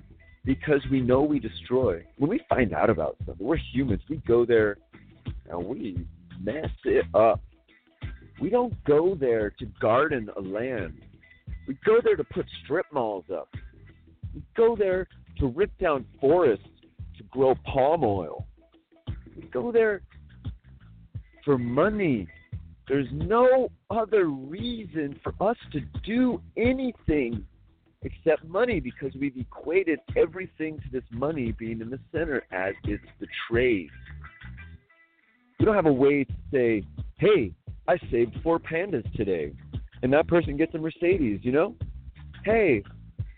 [0.44, 2.04] because we know we destroy.
[2.16, 4.02] When we find out about something, we're humans.
[4.08, 4.78] We go there
[5.50, 6.06] and we
[6.40, 7.40] mess it up.
[8.40, 11.00] We don't go there to garden a land.
[11.66, 13.48] We go there to put strip malls up.
[14.56, 15.06] Go there
[15.38, 16.66] to rip down forests,
[17.16, 18.46] to grow palm oil.
[19.52, 20.02] Go there
[21.44, 22.26] for money.
[22.88, 27.44] There's no other reason for us to do anything
[28.02, 33.02] except money because we've equated everything to this money being in the center as it's
[33.20, 33.88] the trade.
[35.58, 36.82] We don't have a way to say,
[37.16, 37.52] hey,
[37.88, 39.52] I saved four pandas today,
[40.02, 41.74] and that person gets a Mercedes, you know?
[42.44, 42.82] Hey,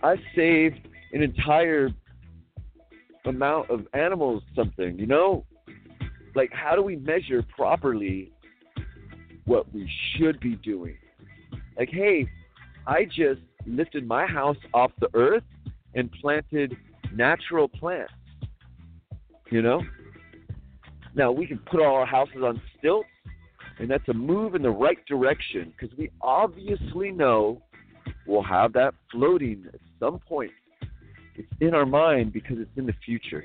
[0.06, 1.90] I saved an entire
[3.24, 5.44] amount of animals something, you know?
[6.36, 8.30] Like, how do we measure properly
[9.46, 10.96] what we should be doing?
[11.76, 12.28] Like, hey,
[12.86, 15.42] I just lifted my house off the earth
[15.96, 16.76] and planted
[17.12, 18.12] natural plants,
[19.50, 19.82] you know?
[21.16, 23.08] Now, we can put all our houses on stilts,
[23.80, 27.60] and that's a move in the right direction because we obviously know
[28.24, 30.50] we'll have that floating at some point.
[31.34, 33.44] It's in our mind because it's in the future.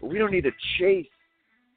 [0.00, 1.06] But we don't need to chase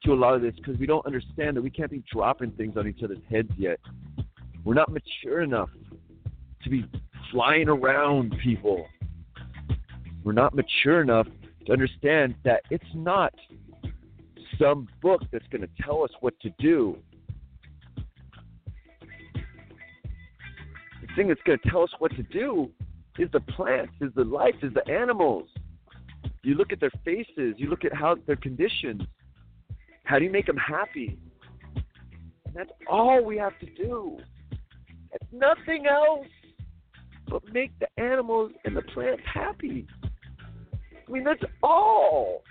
[0.04, 2.78] to a lot of this because we don't understand that we can't be dropping things
[2.78, 3.80] on each other's heads yet.
[4.64, 5.70] We're not mature enough
[6.64, 6.86] to be
[7.32, 8.86] flying around people.
[10.24, 11.28] We're not mature enough
[11.66, 13.34] to understand that it's not
[14.60, 16.98] some book that's going to tell us what to do.
[21.02, 22.70] The thing that's going to tell us what to do
[23.18, 25.48] is the plants, is the life, is the animals.
[26.44, 29.04] You look at their faces, you look at how their conditions.
[30.04, 31.18] How do you make them happy?
[32.46, 34.20] And that's all we have to do.
[35.12, 36.28] It's nothing else
[37.30, 39.86] but make the animals and the plants happy.
[41.08, 42.44] I mean, that's all.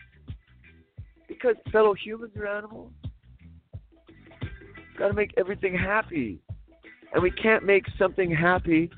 [1.29, 2.93] Because fellow humans are animals.
[4.99, 6.41] Got to make everything happy.
[7.13, 8.91] And we can't make something happy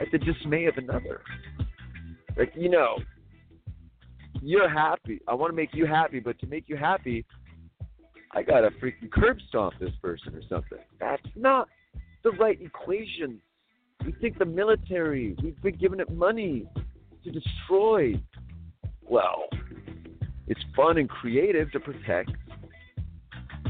[0.00, 1.20] at the dismay of another.
[2.36, 2.96] Like, you know,
[4.42, 5.20] you're happy.
[5.28, 7.24] I want to make you happy, but to make you happy,
[8.32, 10.78] I got to freaking curb stomp this person or something.
[10.98, 11.68] That's not
[12.24, 13.40] the right equation.
[14.04, 16.66] We think the military, we've been giving it money
[17.22, 18.20] to destroy.
[19.02, 19.44] Well,
[20.46, 22.32] it's fun and creative to protect.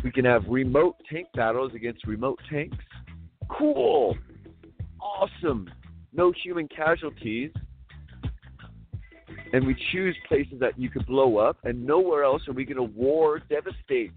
[0.03, 2.77] We can have remote tank battles against remote tanks.
[3.49, 4.17] Cool.
[5.01, 5.71] Awesome.
[6.15, 7.51] No human casualties.
[9.53, 12.77] And we choose places that you could blow up, and nowhere else are we going
[12.77, 14.13] to war devastate.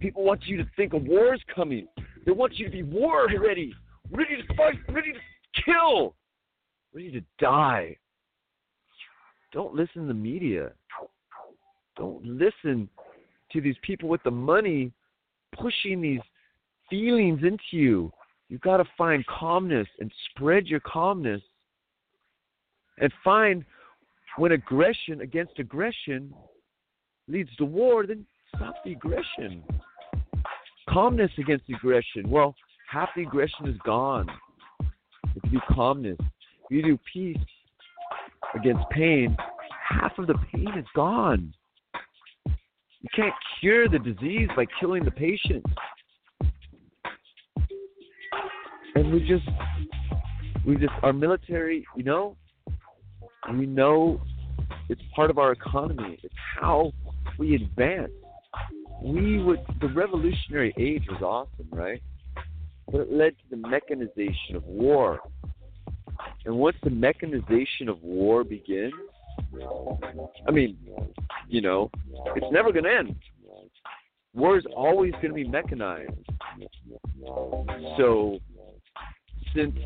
[0.00, 1.86] People want you to think a war is coming.
[2.24, 3.74] They want you to be war ready,
[4.10, 6.14] ready to fight, ready to kill,
[6.94, 7.96] ready to die.
[9.52, 10.72] Don't listen to the media.
[11.96, 12.88] Don't listen
[13.52, 14.92] to these people with the money
[15.58, 16.20] pushing these
[16.88, 18.12] feelings into you.
[18.48, 21.42] You've got to find calmness and spread your calmness
[22.98, 23.64] and find
[24.36, 26.32] when aggression against aggression
[27.26, 29.62] leads to war, then stop the aggression.
[30.88, 32.28] Calmness against aggression.
[32.28, 32.54] Well,
[32.90, 34.28] half the aggression is gone.
[35.36, 37.36] If you do calmness, if you do peace
[38.54, 39.36] against pain,
[39.88, 41.52] half of the pain is gone.
[42.46, 45.64] You can't cure the disease by killing the patient.
[48.98, 49.48] And we just,
[50.66, 52.36] we just, our military, you know,
[53.48, 54.20] we know
[54.88, 56.18] it's part of our economy.
[56.20, 56.92] It's how
[57.38, 58.10] we advance.
[59.00, 62.02] We would, the revolutionary age was awesome, right?
[62.90, 65.20] But it led to the mechanization of war.
[66.44, 68.94] And once the mechanization of war begins,
[70.44, 70.76] I mean,
[71.48, 71.88] you know,
[72.34, 73.14] it's never going to end.
[74.34, 76.10] War is always going to be mechanized.
[77.96, 78.40] So,
[79.54, 79.76] since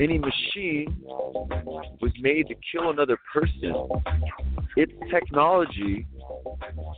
[0.00, 3.74] any machine was made to kill another person,
[4.76, 6.06] its technology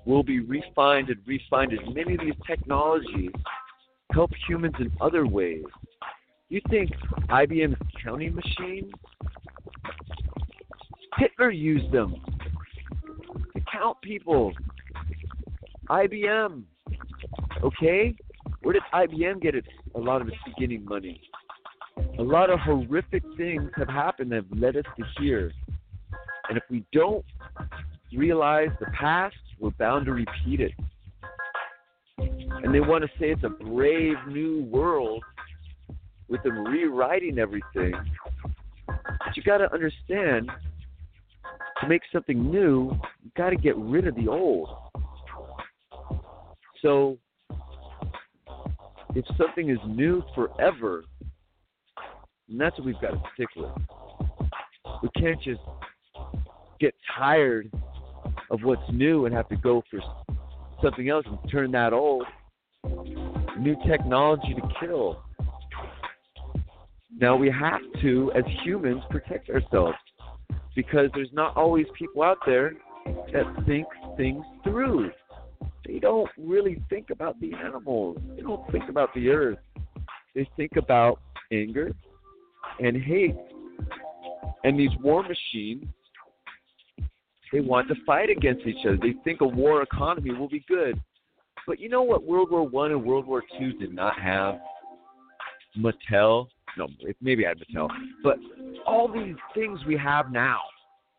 [0.05, 1.73] will be refined and refined.
[1.73, 3.31] And many of these technologies
[4.13, 5.65] help humans in other ways.
[6.49, 6.91] You think
[7.29, 8.93] IBM's counting machines?
[11.19, 12.17] Hitler used them
[13.55, 14.53] to count people.
[15.89, 16.63] IBM,
[17.63, 18.15] okay?
[18.63, 21.21] Where did IBM get its a lot of its beginning money?
[22.19, 25.53] A lot of horrific things have happened that have led us to here.
[26.49, 27.25] And if we don't
[28.17, 30.73] realize the past, we're bound to repeat it.
[32.19, 35.23] And they want to say it's a brave new world
[36.29, 37.95] with them rewriting everything.
[38.87, 40.51] But you got to understand
[41.81, 44.69] to make something new, you got to get rid of the old.
[46.81, 47.19] So
[49.15, 51.05] if something is new forever,
[52.49, 53.71] and that's what we've got to stick with.
[55.03, 55.61] We can't just
[56.81, 57.71] get tired
[58.51, 60.01] of what's new and have to go for
[60.83, 62.25] something else and turn that old.
[63.59, 65.23] New technology to kill.
[67.19, 69.97] Now we have to, as humans, protect ourselves
[70.75, 72.73] because there's not always people out there
[73.33, 73.87] that think
[74.17, 75.11] things through.
[75.87, 78.19] They don't really think about the animals.
[78.37, 79.59] They don't think about the earth.
[80.35, 81.21] They think about
[81.53, 81.93] anger
[82.81, 83.37] and hate.
[84.65, 85.85] And these war machines,
[87.53, 88.97] they want to fight against each other.
[88.97, 91.01] They think a war economy will be good.
[91.67, 94.59] But you know what World War One and World War Two did not have?
[95.79, 96.49] Mattel.
[96.79, 96.89] No,
[97.21, 97.89] maybe I had Mattel.
[98.25, 98.39] But
[98.87, 100.61] all these things we have now,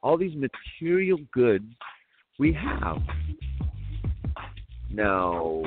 [0.01, 1.65] all these material goods
[2.39, 2.97] we have.
[4.93, 5.63] Now,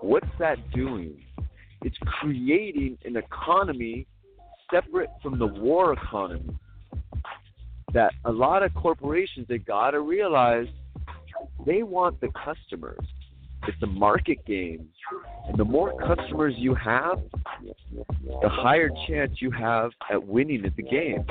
[0.00, 1.22] what's that doing?
[1.82, 4.06] It's creating an economy
[4.72, 6.56] separate from the war economy.
[7.92, 10.68] That a lot of corporations they gotta realize
[11.66, 13.04] they want the customers.
[13.68, 14.88] It's a market game.
[15.48, 17.20] And the more customers you have,
[18.40, 21.26] the higher chance you have at winning at the game.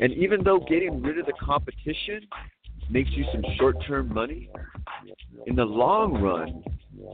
[0.00, 2.22] And even though getting rid of the competition
[2.90, 4.50] makes you some short term money,
[5.46, 6.62] in the long run,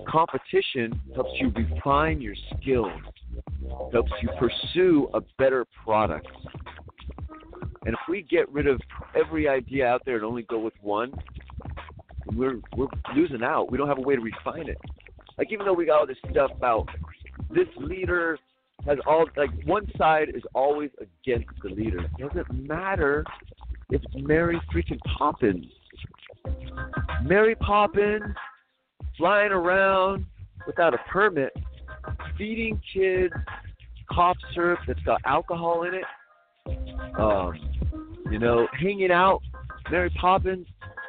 [0.08, 2.90] competition helps you refine your skills,
[3.92, 6.26] helps you pursue a better product.
[7.84, 8.80] And if we get rid of
[9.14, 11.12] every idea out there and only go with one,
[12.34, 13.70] we're we're losing out.
[13.70, 14.78] We don't have a way to refine it.
[15.38, 16.88] Like even though we got all this stuff about
[17.50, 18.38] this leader
[18.86, 22.00] has all like one side is always against the leader.
[22.18, 23.24] It doesn't matter
[23.90, 25.66] it's Mary freaking Poppins.
[27.22, 28.34] Mary Poppins
[29.16, 30.26] flying around
[30.66, 31.52] without a permit,
[32.36, 33.34] feeding kids
[34.10, 36.04] cough syrup that's got alcohol in it.
[37.18, 37.54] Um,
[38.30, 39.40] you know, hanging out.
[39.90, 40.66] Mary Poppins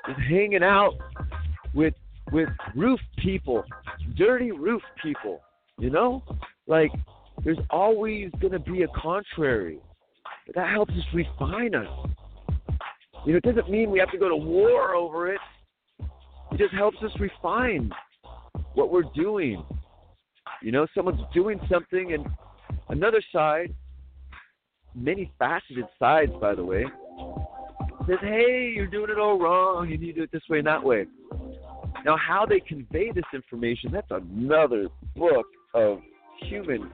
[0.10, 0.94] is hanging out
[1.74, 1.94] with
[2.32, 3.64] with roof people,
[4.16, 5.41] dirty roof people.
[5.80, 6.24] You know,
[6.68, 6.91] like
[7.44, 9.80] there's always to be a contrary.
[10.45, 11.88] But that helps us refine us.
[13.28, 15.41] You know, it doesn't mean we have to go to war over it.
[15.99, 17.91] It just helps us refine
[18.74, 19.66] what we're doing.
[20.62, 22.26] You know, someone's doing something, and
[22.88, 23.76] another side,
[24.95, 26.86] many faceted sides, by the way,
[28.08, 29.90] says, hey, you're doing it all wrong.
[29.90, 31.06] You need to do it this way and that way.
[32.06, 34.88] Now, how they convey this information, that's another
[35.18, 35.99] book of
[36.44, 36.90] human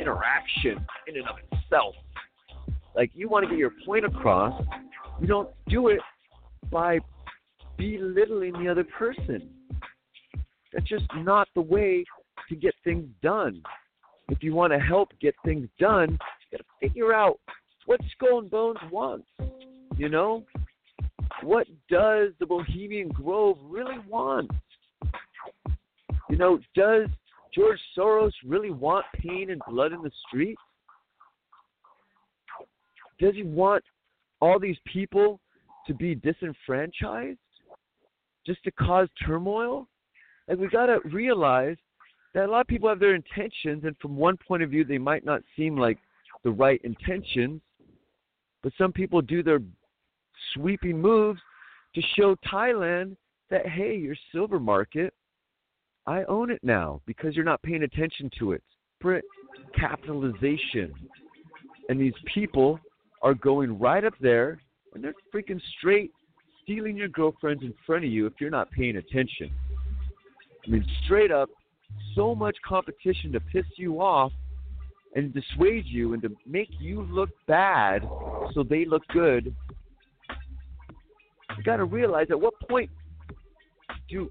[0.00, 1.96] interaction in and of itself.
[2.94, 4.62] Like, you want to get your point across,
[5.20, 6.00] you don't do it
[6.70, 6.98] by
[7.76, 9.48] belittling the other person.
[10.72, 12.04] That's just not the way
[12.48, 13.62] to get things done.
[14.28, 17.38] If you want to help get things done, you got to figure out
[17.86, 19.26] what Skull and Bones wants.
[19.96, 20.44] You know,
[21.42, 24.50] what does the Bohemian Grove really want?
[26.30, 27.08] You know, does
[27.54, 30.62] George Soros really want pain and blood in the streets?
[33.18, 33.84] Does he want
[34.42, 35.40] all these people
[35.86, 37.38] to be disenfranchised
[38.44, 39.88] just to cause turmoil?
[40.48, 41.76] Like we got to realize
[42.34, 44.98] that a lot of people have their intentions, and from one point of view, they
[44.98, 45.98] might not seem like
[46.42, 47.60] the right intentions,
[48.62, 49.60] but some people do their
[50.54, 51.40] sweeping moves
[51.94, 53.16] to show Thailand
[53.50, 55.14] that hey, your silver market,
[56.06, 58.62] I own it now because you're not paying attention to it.
[59.78, 60.92] Capitalization.
[61.88, 62.80] And these people
[63.22, 64.60] are going right up there
[64.94, 66.12] and they're freaking straight
[66.62, 69.50] stealing your girlfriends in front of you if you're not paying attention.
[70.66, 71.48] I mean, straight up,
[72.14, 74.32] so much competition to piss you off
[75.14, 78.08] and dissuade you and to make you look bad
[78.54, 79.54] so they look good.
[81.56, 82.90] You got to realize at what point
[84.08, 84.30] do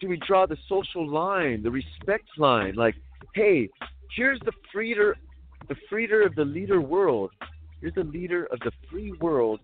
[0.00, 2.74] do we draw the social line, the respect line?
[2.74, 2.94] Like,
[3.34, 3.70] hey,
[4.14, 5.16] here's the freeder,
[5.68, 7.30] the freeder of the leader world.
[7.84, 9.60] Here's the leader of the free world.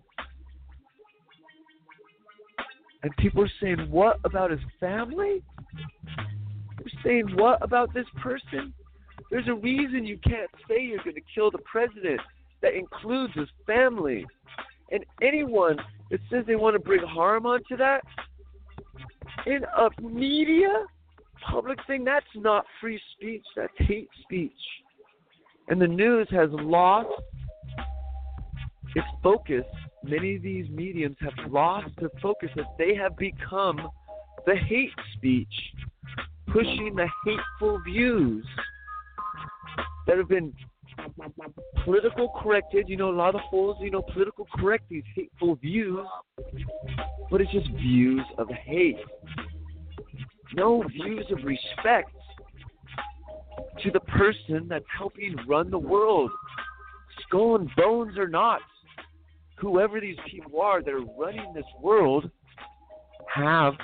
[3.01, 5.41] And people are saying, what about his family?
[6.77, 8.75] They're saying, what about this person?
[9.31, 12.21] There's a reason you can't say you're going to kill the president
[12.61, 14.23] that includes his family.
[14.91, 15.77] And anyone
[16.11, 18.03] that says they want to bring harm onto that,
[19.47, 20.85] in a media
[21.43, 24.51] public thing, that's not free speech, that's hate speech.
[25.69, 27.09] And the news has lost
[28.95, 29.65] its focus.
[30.03, 33.89] Many of these mediums have lost their focus as they have become
[34.45, 35.53] the hate speech,
[36.47, 38.45] pushing the hateful views
[40.07, 40.53] that have been
[41.85, 42.89] political corrected.
[42.89, 46.05] You know, a lot of fools, you know, political correct these hateful views,
[47.29, 48.97] but it's just views of hate.
[50.53, 52.11] No views of respect
[53.83, 56.29] to the person that's helping run the world.
[57.27, 58.61] Skull and bones or not,
[59.61, 62.29] whoever these people are that are running this world
[63.33, 63.75] have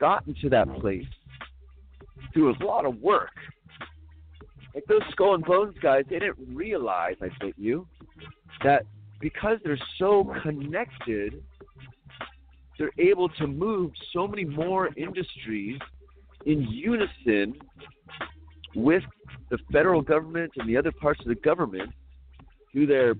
[0.00, 1.06] gotten to that place
[2.32, 3.30] through a lot of work.
[4.74, 7.86] Like those skull and bones guys, they didn't realize, I bet you,
[8.64, 8.84] that
[9.20, 11.42] because they're so connected,
[12.78, 15.78] they're able to move so many more industries
[16.46, 17.54] in unison
[18.74, 19.04] with
[19.50, 21.92] the federal government and the other parts of the government
[22.72, 23.14] through their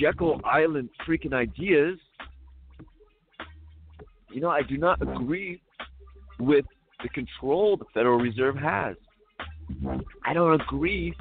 [0.00, 1.98] Jekyll Island freaking ideas.
[4.30, 5.60] You know, I do not agree
[6.38, 6.64] with
[7.02, 8.96] the control the Federal Reserve has.
[10.24, 11.14] I don't agree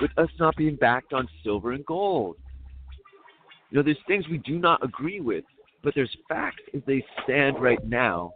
[0.00, 2.36] with us not being backed on silver and gold.
[3.70, 5.44] You know, there's things we do not agree with,
[5.82, 8.32] but there's facts as they stand right now.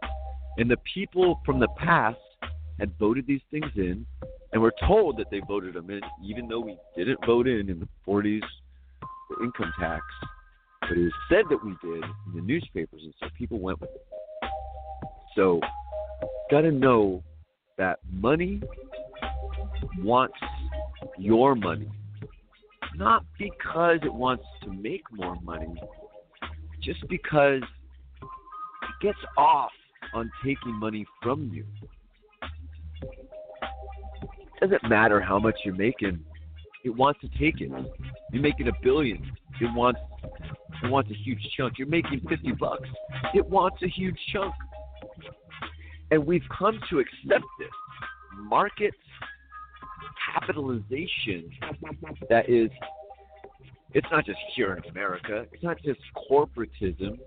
[0.57, 2.17] And the people from the past
[2.79, 4.05] had voted these things in,
[4.53, 7.79] and we're told that they voted them in, even though we didn't vote in in
[7.79, 8.41] the 40s
[9.29, 10.03] the income tax.
[10.81, 13.89] But it was said that we did in the newspapers, and so people went with
[13.89, 14.07] it.
[15.35, 15.59] So,
[16.49, 17.23] got to know
[17.77, 18.61] that money
[19.99, 20.37] wants
[21.17, 21.89] your money.
[22.95, 25.75] Not because it wants to make more money,
[26.81, 29.71] just because it gets off
[30.13, 31.65] on taking money from you.
[34.61, 36.23] It doesn't matter how much you're making,
[36.85, 37.71] it wants to take it.
[38.31, 39.31] You're making a billion,
[39.61, 39.99] it wants
[40.83, 41.77] it wants a huge chunk.
[41.77, 42.89] You're making fifty bucks,
[43.33, 44.53] it wants a huge chunk.
[46.11, 47.69] And we've come to accept this.
[48.37, 48.93] Market
[50.33, 51.49] capitalization
[52.29, 52.69] that is
[53.93, 55.99] it's not just here in America, it's not just
[56.29, 57.17] corporatism,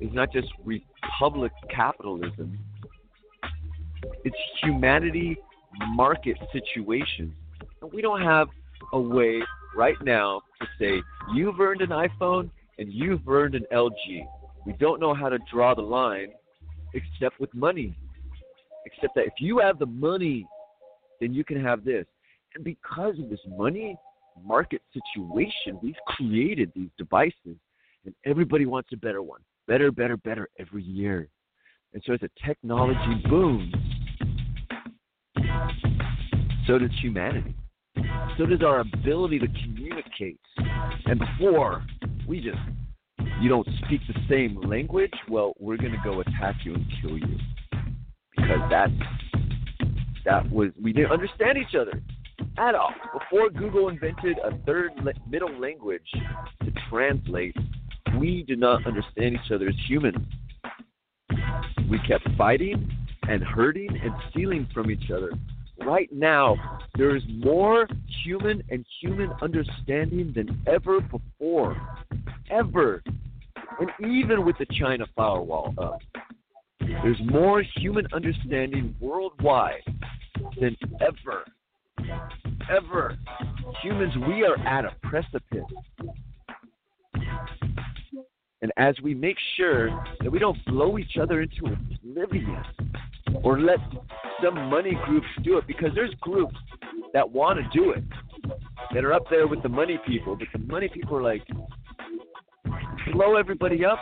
[0.00, 2.58] it's not just republic capitalism.
[4.24, 5.36] It's humanity
[5.94, 7.34] market situation.
[7.82, 8.48] And we don't have
[8.92, 9.40] a way
[9.76, 11.02] right now to say
[11.34, 14.26] you've earned an iPhone and you've earned an LG.
[14.66, 16.28] We don't know how to draw the line
[16.94, 17.96] except with money.
[18.86, 20.46] Except that if you have the money,
[21.20, 22.06] then you can have this.
[22.54, 23.96] And because of this money
[24.42, 27.56] market situation, we've created these devices,
[28.04, 29.40] and everybody wants a better one.
[29.66, 31.28] Better, better, better every year.
[31.94, 33.72] And so as a technology boom,
[36.66, 37.54] so does humanity.
[38.36, 40.40] So does our ability to communicate.
[41.06, 41.84] And before,
[42.26, 42.58] we just,
[43.40, 47.18] you don't speak the same language, well, we're going to go attack you and kill
[47.18, 47.38] you.
[48.36, 48.92] Because that's,
[50.24, 52.02] that was, we didn't understand each other
[52.58, 52.92] at all.
[53.12, 54.92] Before Google invented a third
[55.28, 57.56] middle language to translate,
[58.18, 60.16] we did not understand each other as humans.
[61.90, 62.90] We kept fighting
[63.28, 65.32] and hurting and stealing from each other.
[65.84, 67.88] Right now, there is more
[68.24, 71.76] human and human understanding than ever before.
[72.50, 73.02] Ever.
[73.80, 76.00] And even with the China firewall up,
[76.80, 79.82] there's more human understanding worldwide
[80.60, 81.44] than ever
[82.70, 83.16] ever.
[83.82, 85.64] Humans, we are at a precipice.
[88.62, 89.88] And as we make sure
[90.20, 92.64] that we don't blow each other into oblivion
[93.42, 93.78] or let
[94.42, 96.56] some money groups do it, because there's groups
[97.12, 98.04] that want to do it,
[98.92, 101.42] that are up there with the money people, but the money people are like,
[103.12, 103.98] blow everybody up,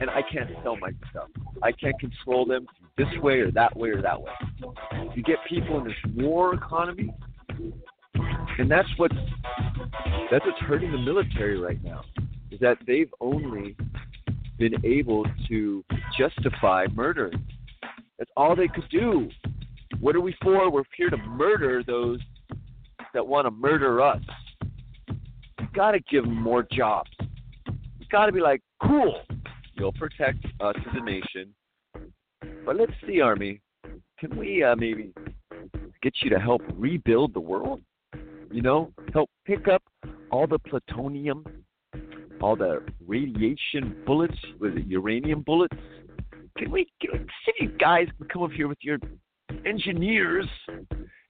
[0.00, 1.28] and I can't sell my stuff.
[1.62, 2.66] I can't control them
[2.96, 4.32] this way or that way or that way.
[5.14, 7.14] You get people in this war economy,
[8.58, 9.14] and that's what's
[10.30, 12.02] that's what's hurting the military right now.
[12.50, 13.76] Is that they've only
[14.58, 15.84] been able to
[16.18, 17.30] justify murder.
[18.20, 19.30] That's all they could do.
[19.98, 20.70] What are we for?
[20.70, 22.20] We're here to murder those
[23.14, 24.20] that want to murder us.
[25.58, 27.10] we've got to give them more jobs.
[27.98, 29.22] we've got to be like, cool,
[29.72, 31.54] you'll protect us as a nation.
[32.66, 33.62] But let's see, Army,
[34.18, 35.14] can we uh, maybe
[36.02, 37.80] get you to help rebuild the world?
[38.52, 39.82] You know, help pick up
[40.30, 41.46] all the plutonium,
[42.42, 45.76] all the radiation bullets, was it uranium bullets?
[46.60, 47.26] Can we, can
[47.58, 48.98] you guys come up here with your
[49.64, 50.46] engineers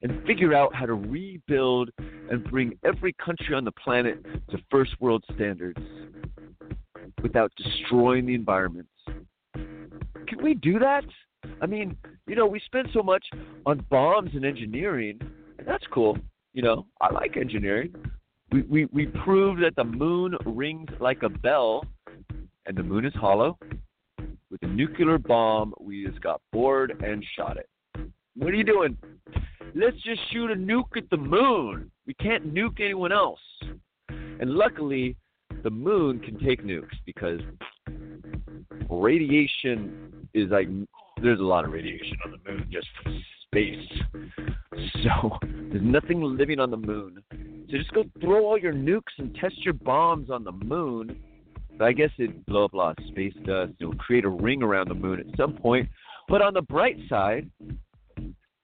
[0.01, 1.89] and figure out how to rebuild
[2.29, 5.79] and bring every country on the planet to first world standards
[7.23, 8.89] without destroying the environment?
[9.55, 11.05] Can we do that?
[11.61, 11.95] I mean,
[12.27, 13.25] you know, we spend so much
[13.65, 15.17] on bombs and engineering,
[15.57, 16.17] and that's cool.
[16.51, 17.95] You know, I like engineering.
[18.51, 21.85] We, we, we proved that the moon rings like a bell
[22.65, 23.57] and the moon is hollow.
[24.51, 27.69] With a nuclear bomb, we just got bored and shot it.
[28.35, 28.97] What are you doing?
[29.73, 31.89] Let's just shoot a nuke at the moon.
[32.05, 33.39] We can't nuke anyone else.
[34.09, 35.15] And luckily,
[35.63, 37.39] the moon can take nukes because
[38.89, 40.67] radiation is like
[41.23, 43.87] there's a lot of radiation on the moon just from space.
[45.03, 47.23] So there's nothing living on the moon.
[47.69, 51.21] So just go throw all your nukes and test your bombs on the moon.
[51.83, 53.73] I guess it'd blow up a lot of space dust.
[53.79, 55.89] It'll create a ring around the moon at some point.
[56.27, 57.49] But on the bright side,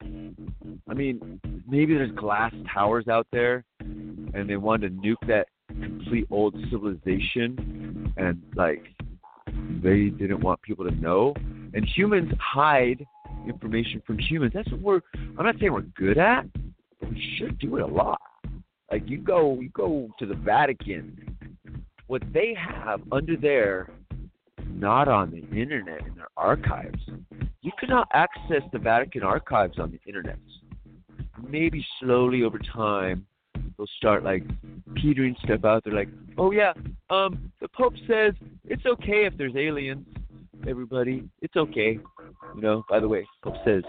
[0.02, 6.28] I mean, maybe there's glass towers out there, and they wanted to nuke that complete
[6.32, 8.84] old civilization, and like
[9.84, 11.34] they didn't want people to know.
[11.74, 13.06] And humans hide
[13.48, 14.54] information from humans.
[14.56, 15.02] That's what we're.
[15.38, 16.46] I'm not saying we're good at,
[17.00, 18.22] but we should do it a lot.
[18.92, 21.37] Like you go, you go to the Vatican.
[22.08, 23.90] What they have under there,
[24.66, 27.00] not on the internet in their archives.
[27.62, 30.38] You cannot access the Vatican archives on the internet.
[31.50, 33.26] Maybe slowly over time,
[33.78, 34.44] they'll start like
[34.96, 36.74] petering stuff out They're Like, oh yeah,
[37.10, 38.34] um, the Pope says
[38.66, 40.06] it's okay if there's aliens.
[40.68, 42.00] Everybody, it's okay.
[42.56, 42.84] You know.
[42.90, 43.84] By the way, Pope says,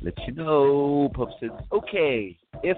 [0.00, 1.10] let you know.
[1.14, 2.76] Pope says okay if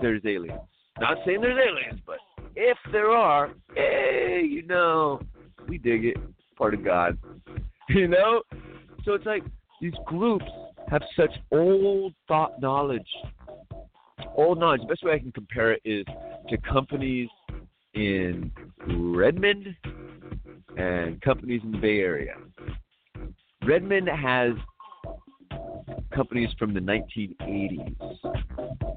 [0.00, 0.60] there's aliens.
[0.98, 2.18] Not saying there's aliens, but
[2.56, 5.20] if there are, hey, you know,
[5.68, 6.16] we dig it.
[6.56, 7.18] Part of God.
[7.88, 8.42] You know?
[9.04, 9.42] So it's like
[9.80, 10.44] these groups
[10.90, 13.08] have such old thought knowledge.
[14.36, 14.82] Old knowledge.
[14.82, 16.04] The best way I can compare it is
[16.50, 17.28] to companies
[17.94, 18.52] in
[18.86, 19.74] Redmond
[20.76, 22.34] and companies in the Bay Area.
[23.64, 24.52] Redmond has
[26.14, 27.96] companies from the 1980s,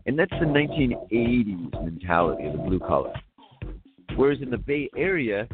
[0.06, 3.14] and that's the 1980s mentality of the blue collar.
[4.16, 5.48] Whereas in the Bay Area,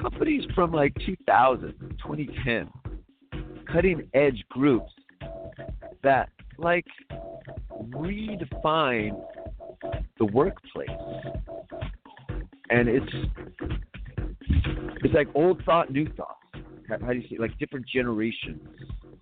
[0.00, 1.74] companies from like 2000,
[2.04, 2.68] 2010,
[3.72, 4.92] cutting edge groups
[6.02, 6.86] that like
[7.90, 9.20] redefine
[10.18, 10.88] the workplace.
[12.70, 13.12] And it's
[15.02, 16.36] it's like old thought, new thoughts.
[16.88, 18.60] How do you say like different generations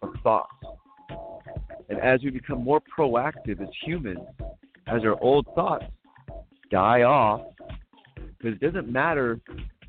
[0.03, 0.53] of thoughts.
[1.89, 4.21] And as we become more proactive as humans,
[4.87, 5.87] as our old thoughts
[6.71, 7.41] die off,
[8.39, 9.41] because it doesn't matter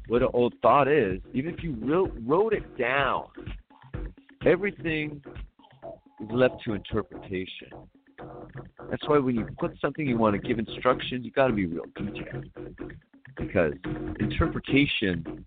[0.08, 3.28] what an old thought is, even if you wrote, wrote it down,
[4.46, 5.22] everything
[6.20, 7.70] is left to interpretation.
[8.90, 11.68] That's why when you put something you want to give instructions, you got to be
[11.68, 12.46] real detailed.
[13.38, 13.74] Because
[14.20, 15.46] interpretation,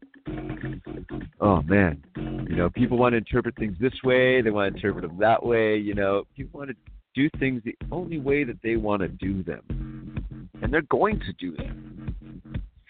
[1.41, 5.07] oh man, you know, people want to interpret things this way, they want to interpret
[5.07, 5.77] them that way.
[5.77, 6.77] You know, people want to
[7.15, 11.33] do things the only way that they want to do them, and they're going to
[11.35, 11.82] do them.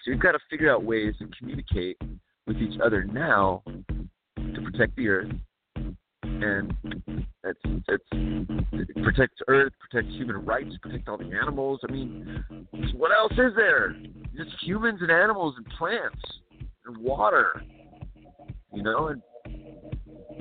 [0.04, 1.96] So you've got to figure out ways to communicate
[2.46, 5.32] with each other now to protect the earth
[6.42, 6.74] and
[7.44, 8.04] it's it's
[8.72, 11.80] it protects Earth, protects human rights, protect all the animals.
[11.88, 12.44] I mean,
[12.94, 13.96] what else is there?
[14.36, 16.20] Just humans and animals and plants
[16.86, 17.62] and water,
[18.72, 19.22] you know, and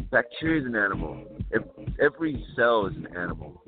[0.10, 1.24] bacteria is an animal.
[2.02, 3.62] Every cell is an animal.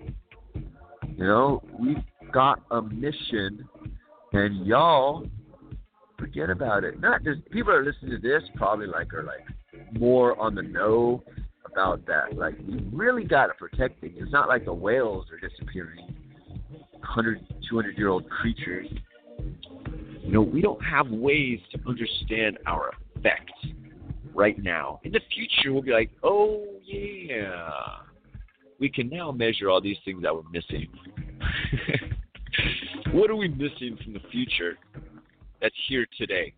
[0.55, 1.97] You know, we've
[2.31, 3.67] got a mission,
[4.31, 5.27] and y'all
[6.23, 7.01] forget about it.
[7.01, 9.45] Not just people are listening to this probably like are like
[9.99, 11.21] more on the know
[11.69, 12.37] about that.
[12.37, 14.15] Like we really got to protect things.
[14.17, 16.15] It's not like the whales are disappearing,
[16.69, 18.87] 100, 200 year old creatures.
[20.21, 23.51] You know, we don't have ways to understand our effects
[24.33, 25.01] right now.
[25.03, 27.69] In the future, we'll be like, oh yeah,
[28.79, 30.87] we can now measure all these things that we're missing.
[33.11, 34.77] what are we missing from the future
[35.63, 36.53] that's here today?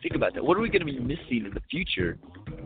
[0.00, 0.42] Think about that.
[0.42, 2.16] What are we going to be missing in the future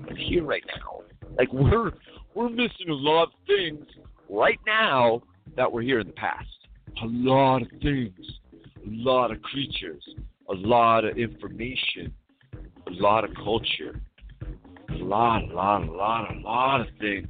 [0.07, 1.01] that's here right now?
[1.37, 1.91] Like we're
[2.35, 3.85] we're missing a lot of things
[4.29, 5.23] right now
[5.57, 6.47] that were here in the past.
[7.03, 8.13] A lot of things,
[8.55, 10.05] a lot of creatures,
[10.49, 12.13] a lot of information,
[12.55, 14.01] a lot of culture,
[14.91, 17.27] a lot, a lot, a lot, a lot of things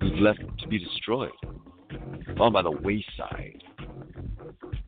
[0.00, 1.30] left to be destroyed,
[2.36, 3.62] fallen by the wayside.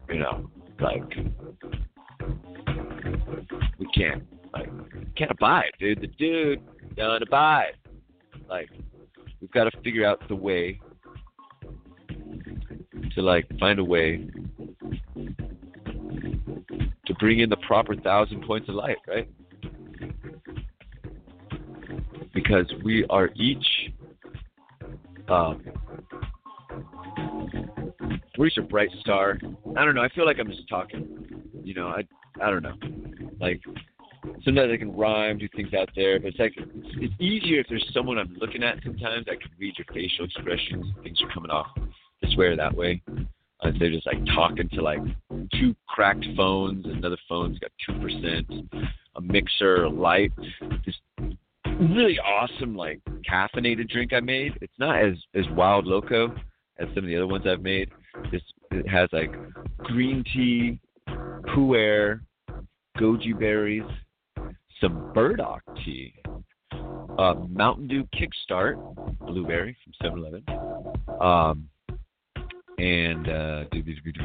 [0.09, 0.51] You know,
[0.83, 1.03] like
[3.79, 4.23] we can't,
[4.53, 4.69] like,
[5.17, 6.01] can't abide, dude.
[6.01, 6.61] The dude
[6.97, 7.75] don't abide.
[8.49, 8.69] Like,
[9.41, 10.81] we've got to figure out the way
[13.15, 14.27] to like find a way
[17.07, 19.29] to bring in the proper thousand points of light, right?
[22.33, 23.67] Because we are each
[25.29, 25.63] um,
[28.39, 29.39] Reach a bright star.
[29.77, 30.03] I don't know.
[30.03, 31.43] I feel like I'm just talking.
[31.63, 32.03] You know, I
[32.41, 32.75] I don't know.
[33.41, 33.61] Like
[34.45, 37.89] sometimes I can rhyme, do things out there, but it's like it's, easier if there's
[37.93, 38.79] someone I'm looking at.
[38.83, 40.87] Sometimes I can read your facial expressions.
[41.03, 41.67] Things are coming off
[42.23, 43.03] this way or that way.
[43.61, 45.01] Uh, they're just like talking to like
[45.53, 46.87] two cracked phones.
[46.87, 48.51] Another phone's got two percent.
[49.17, 50.33] A mixer, a light.
[50.87, 50.97] This
[51.91, 53.01] really awesome like
[53.31, 54.57] caffeinated drink I made.
[54.63, 56.35] It's not as as wild loco
[56.83, 57.91] as some of the other ones I've made.
[58.31, 59.33] This it has like
[59.79, 60.79] green tea,
[61.55, 62.21] pu'er,
[62.99, 63.85] goji berries,
[64.81, 66.15] some burdock tea,
[67.19, 68.77] uh, Mountain Dew Kickstart,
[69.19, 70.45] blueberry from 7-Eleven,
[71.21, 71.69] um,
[72.79, 73.65] and uh,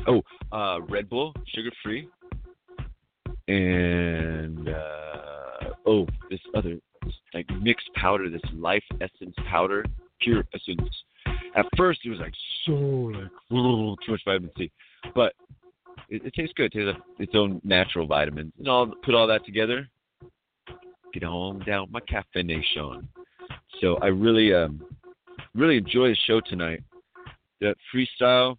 [0.07, 0.21] oh,
[0.51, 2.07] uh, Red Bull, sugar free,
[3.47, 6.77] and uh, oh, this other
[7.33, 9.85] like mixed powder, this Life Essence powder,
[10.21, 10.89] pure essence.
[11.57, 12.33] At first, it was like
[12.65, 14.71] so like too much vitamin C,
[15.15, 15.33] but
[16.07, 16.73] it, it tastes good.
[16.75, 19.87] It tastes its own natural vitamins, and all put all that together.
[21.13, 23.07] Get on down my caffeination.
[23.81, 24.81] So I really, um,
[25.55, 26.83] really enjoy the show tonight.
[27.59, 28.57] That freestyle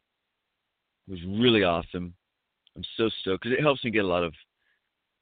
[1.08, 2.14] was really awesome.
[2.76, 4.32] I'm so stoked because it helps me get a lot of,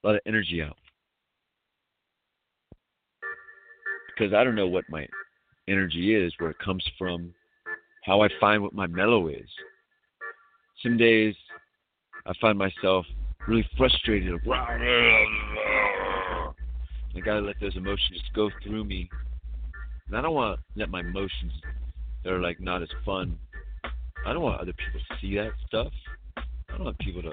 [0.02, 0.76] a lot of energy out.
[4.08, 5.06] Because I don't know what my
[5.68, 7.34] energy is, where it comes from,
[8.06, 9.48] how I find what my mellow is.
[10.82, 11.34] Some days
[12.24, 13.04] I find myself
[13.48, 14.32] really frustrated.
[14.48, 16.52] I
[17.24, 19.10] gotta let those emotions just go through me.
[20.06, 21.52] And I don't want to let my emotions
[22.22, 23.36] that are like not as fun.
[24.24, 25.92] I don't want other people to see that stuff.
[26.36, 27.32] I don't want people to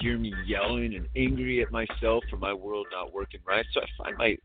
[0.00, 3.64] hear me yelling and angry at myself for my world not working right.
[3.72, 4.36] So I find my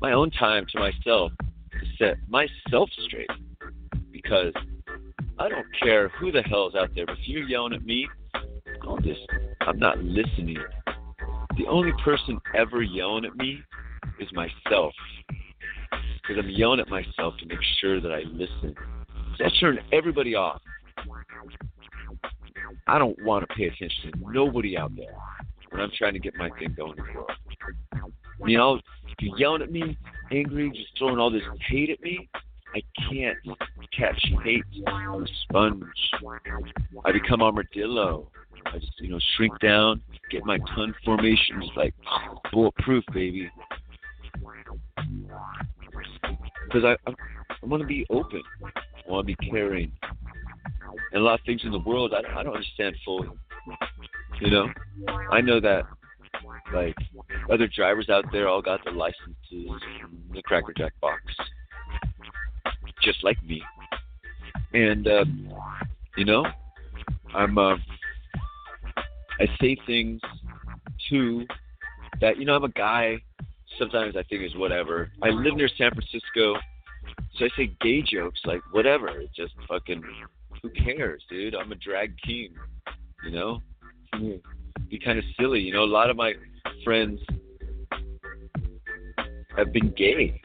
[0.00, 1.32] my own time to myself
[1.72, 3.28] to set myself straight
[4.10, 4.54] because
[5.40, 7.04] I don't care who the hell's out there.
[7.08, 8.08] If you're yelling at me,
[8.82, 9.20] I'll just
[9.60, 10.56] I'm not listening.
[11.56, 13.60] The only person ever yelling at me
[14.18, 14.92] is myself.
[15.28, 18.74] Because I'm yelling at myself to make sure that I listen.
[19.36, 20.60] So I turn everybody off.
[22.86, 25.14] I don't want to pay attention to nobody out there
[25.70, 27.30] when I'm trying to get my thing going in the world.
[28.46, 28.82] You know, if
[29.20, 29.96] you're yelling at me,
[30.32, 32.28] angry, just throwing all this hate at me,
[32.74, 33.38] I can't
[33.96, 34.64] catch hate.
[34.86, 35.82] I'm a sponge.
[37.04, 38.30] I become armadillo.
[38.66, 41.94] I just, you know, shrink down, get my ton formations like
[42.52, 43.50] bulletproof, baby.
[46.66, 47.14] Because I, I,
[47.62, 48.42] I want to be open.
[48.64, 49.92] I want to be caring.
[51.12, 53.28] And a lot of things in the world I, I don't understand fully.
[54.40, 54.68] You know,
[55.30, 55.84] I know that
[56.72, 56.94] like
[57.50, 61.22] other drivers out there all got their licenses from the Cracker Jack box,
[63.02, 63.62] just like me.
[64.72, 65.48] And um,
[66.16, 66.44] you know,
[67.34, 67.76] I'm uh,
[69.40, 70.20] I say things
[71.08, 71.46] too
[72.20, 73.22] that you know I'm a guy.
[73.78, 75.10] Sometimes I think is whatever.
[75.22, 76.56] I live near San Francisco,
[77.36, 79.08] so I say gay jokes like whatever.
[79.08, 80.02] It's just fucking
[80.62, 81.54] who cares, dude?
[81.54, 82.54] I'm a drag king,
[83.24, 83.62] you know.
[84.88, 85.84] Be kind of silly, you know.
[85.84, 86.32] A lot of my
[86.84, 87.20] friends
[89.56, 90.40] have been gay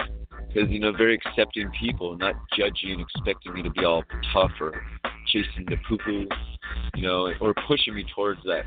[0.53, 4.73] because you know very accepting people, not judging, expecting me to be all tough or
[5.27, 6.27] chasing the poo poo,
[6.95, 8.63] you know, or pushing me towards that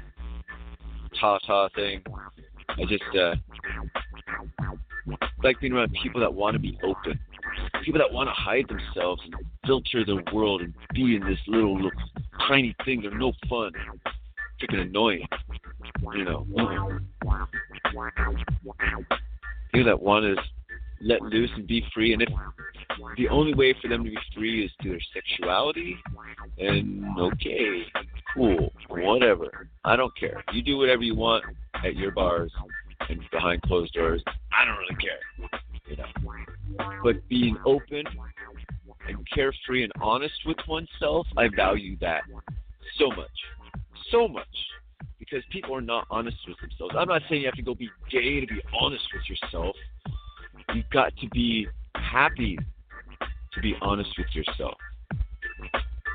[1.20, 2.02] ta ta thing.
[2.68, 3.34] I just uh,
[5.42, 7.18] like being around people that want to be open,
[7.84, 9.34] people that want to hide themselves and
[9.66, 11.90] filter their world and be in this little, little
[12.48, 13.02] tiny thing.
[13.02, 13.72] They're no fun,
[14.60, 15.26] freaking annoying,
[16.14, 16.46] you know.
[19.72, 20.42] People that want to
[21.00, 22.28] let loose and be free, and if
[23.16, 25.96] the only way for them to be free is through their sexuality,
[26.58, 27.82] and okay,
[28.34, 29.68] cool, whatever.
[29.84, 30.42] I don't care.
[30.52, 31.44] You do whatever you want
[31.84, 32.52] at your bars
[33.08, 34.22] and behind closed doors.
[34.52, 35.50] I don't really care.
[35.86, 37.02] You know.
[37.02, 38.04] But being open
[39.08, 42.22] and carefree and honest with oneself, I value that
[42.98, 43.30] so much.
[44.10, 44.46] So much.
[45.18, 46.94] Because people are not honest with themselves.
[46.96, 49.74] I'm not saying you have to go be gay to be honest with yourself.
[50.74, 52.58] You've got to be happy
[53.52, 54.76] to be honest with yourself.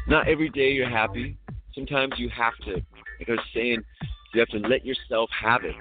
[0.07, 1.37] Not every day you're happy.
[1.73, 3.83] Sometimes you have to, like I was saying,
[4.33, 5.75] you have to let yourself have it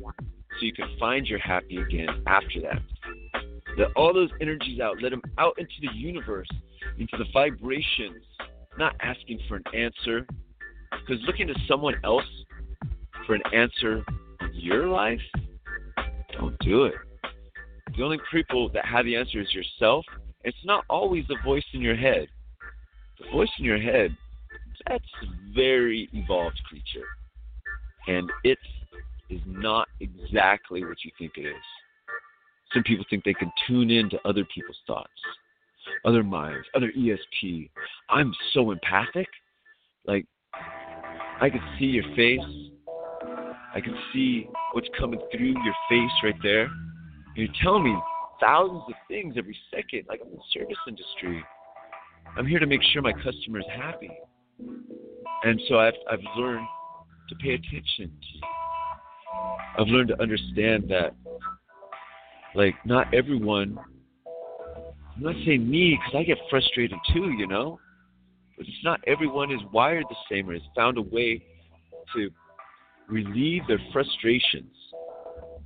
[0.00, 2.80] so you can find your happy again after that.
[3.78, 6.48] Let all those energies out, let them out into the universe,
[6.98, 8.24] into the vibrations,
[8.78, 10.26] not asking for an answer.
[10.90, 12.24] Because looking to someone else
[13.26, 14.02] for an answer
[14.40, 15.20] in your life,
[16.38, 16.94] don't do it.
[17.96, 20.04] The only people that have the answer is yourself.
[20.44, 22.28] It's not always the voice in your head.
[23.18, 24.14] The voice in your head
[24.86, 27.06] That's a very evolved creature.
[28.06, 28.58] And it
[29.30, 31.62] is not exactly what you think it is.
[32.72, 35.10] Some people think they can tune in to other people's thoughts,
[36.04, 37.70] other minds, other ESP.
[38.10, 39.28] I'm so empathic.
[40.06, 40.26] Like,
[41.40, 42.40] I can see your face.
[43.74, 46.68] I can see what's coming through your face right there.
[47.36, 47.96] You're telling me
[48.40, 50.04] thousands of things every second.
[50.08, 51.44] Like, I'm in the service industry.
[52.36, 54.10] I'm here to make sure my customer is happy.
[55.44, 56.66] And so I've, I've learned
[57.28, 58.40] to pay attention to you.
[59.78, 61.14] I've learned to understand that,
[62.54, 63.78] like, not everyone,
[65.14, 67.78] I'm not saying me because I get frustrated too, you know,
[68.56, 71.42] but it's not everyone is wired the same or has found a way
[72.14, 72.30] to
[73.08, 74.72] relieve their frustrations.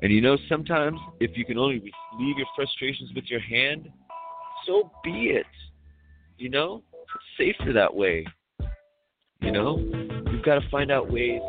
[0.03, 3.89] And you know, sometimes if you can only relieve your frustrations with your hand,
[4.67, 5.47] so be it.
[6.39, 8.27] You know, it's safer that way.
[9.41, 9.75] You know,
[10.31, 11.41] we've got to find out ways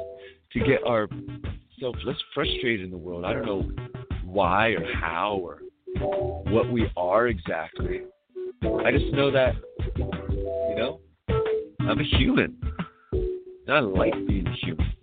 [0.54, 3.26] to get ourselves less frustrated in the world.
[3.26, 3.72] I don't know
[4.24, 5.62] why or how or
[6.52, 8.02] what we are exactly.
[8.64, 9.56] I just know that,
[9.98, 11.00] you know,
[11.80, 12.58] I'm a human.
[13.12, 14.94] And I like being human.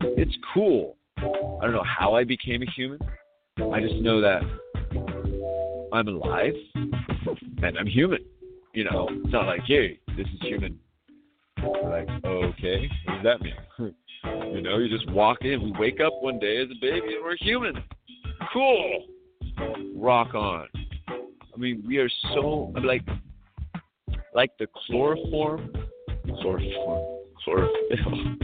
[0.00, 0.95] It's cool.
[1.18, 2.98] I don't know how I became a human.
[3.72, 4.42] I just know that
[5.92, 8.20] I'm alive and I'm human.
[8.74, 10.78] You know, it's not like, hey, this is human.
[11.62, 13.54] Like, okay, what does that mean?
[14.54, 15.62] you know, you just walk in.
[15.62, 17.82] We wake up one day as a baby and we're human.
[18.52, 19.06] Cool.
[19.94, 20.68] Rock on.
[21.08, 23.02] I mean, we are so I'm like,
[24.34, 25.72] like the chloroform,
[26.42, 28.36] chloroform, chlorophyll,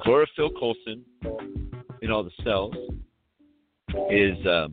[0.00, 1.04] chlorophyll Coulson
[2.04, 2.74] in all the cells
[4.10, 4.70] is um,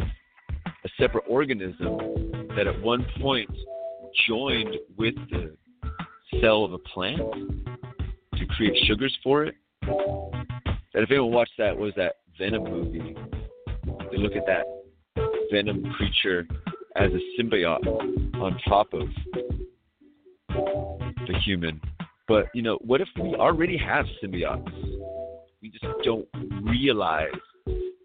[0.65, 1.97] a separate organism
[2.55, 3.49] that at one point
[4.27, 5.55] joined with the
[6.41, 7.21] cell of a plant
[8.35, 9.55] to create sugars for it.
[9.83, 13.15] And if anyone watched that, was that Venom movie?
[14.11, 14.65] They look at that
[15.51, 16.45] Venom creature
[16.97, 17.87] as a symbiote
[18.41, 19.07] on top of
[20.49, 21.79] the human.
[22.27, 24.69] But you know, what if we already have symbiotes?
[25.61, 26.27] We just don't
[26.63, 27.31] realize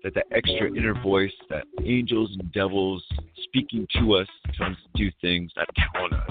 [0.05, 3.05] that the extra inner voice, that angels and devils
[3.45, 6.31] speaking to us, us to do things, not telling us.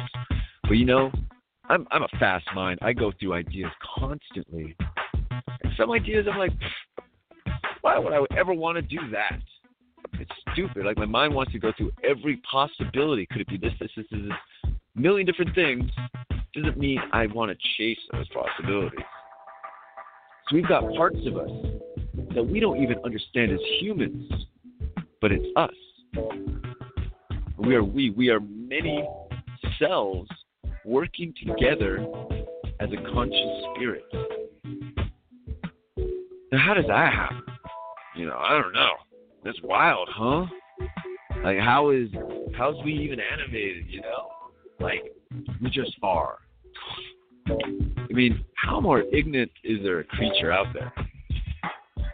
[0.63, 1.11] But you know,
[1.69, 2.79] I'm I'm a fast mind.
[2.81, 4.75] I go through ideas constantly.
[5.63, 6.53] And some ideas I'm like,
[7.81, 9.39] why would I ever want to do that?
[10.13, 10.85] It's stupid.
[10.85, 13.25] Like my mind wants to go through every possibility.
[13.25, 14.71] Could it be this, this, this, this, this?
[14.95, 15.89] million different things.
[16.53, 18.99] Doesn't mean I want to chase those possibilities.
[20.49, 21.49] So we've got parts of us
[22.35, 24.31] that we don't even understand as humans,
[25.21, 25.71] but it's us.
[27.57, 28.11] We are we.
[28.11, 29.07] We are many
[29.79, 30.27] cells
[30.83, 32.05] working together
[32.79, 34.03] as a conscious spirit.
[36.51, 37.41] Now, how does that happen?
[38.15, 38.91] You know, I don't know.
[39.43, 40.45] That's wild, huh?
[41.43, 42.09] Like, how is
[42.57, 43.85] how's we even animated?
[43.87, 44.29] You know,
[44.79, 45.11] like
[45.61, 46.39] we just are.
[47.47, 50.91] I mean, how more ignorant is there a creature out there?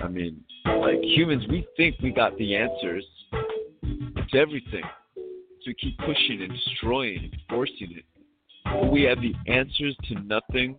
[0.04, 4.84] I mean, like humans, we think we got the answers to everything.
[5.16, 8.06] So we keep pushing and destroying and forcing it.
[8.66, 10.76] But we have the answers to nothing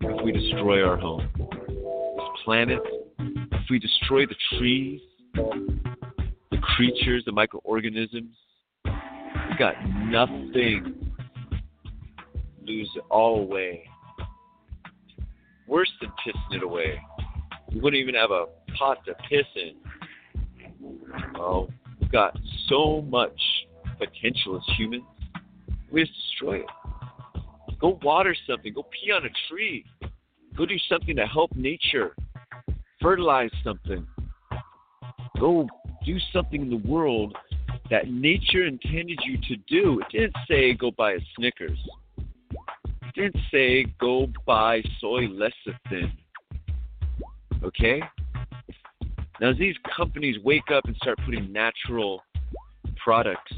[0.00, 1.28] if we destroy our home.
[1.36, 2.78] This planet,
[3.18, 5.00] if we destroy the trees,
[5.34, 8.36] the creatures, the microorganisms,
[8.84, 9.74] we got
[10.04, 11.10] nothing.
[12.64, 13.84] Lose it all away.
[15.66, 17.00] Worse than pissing it away.
[17.72, 18.46] We wouldn't even have a
[18.80, 19.74] pot to piss in.
[21.38, 21.68] Well,
[22.00, 22.36] we've got
[22.68, 23.38] so much
[23.98, 25.04] potential as humans.
[25.92, 26.66] We just destroy it.
[27.78, 28.72] Go water something.
[28.72, 29.84] Go pee on a tree.
[30.56, 32.16] Go do something to help nature.
[33.02, 34.06] Fertilize something.
[35.38, 35.68] Go
[36.04, 37.36] do something in the world
[37.90, 40.00] that nature intended you to do.
[40.00, 41.78] It didn't say go buy a Snickers.
[42.18, 46.12] It didn't say go buy soy lecithin.
[47.62, 48.02] Okay?
[49.40, 52.22] Now, as these companies wake up and start putting natural
[53.02, 53.52] products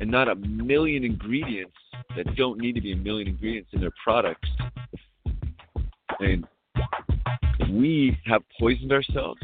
[0.00, 1.76] and not a million ingredients
[2.16, 4.48] that don't need to be a million ingredients in their products,
[6.18, 6.44] and
[7.70, 9.40] we have poisoned ourselves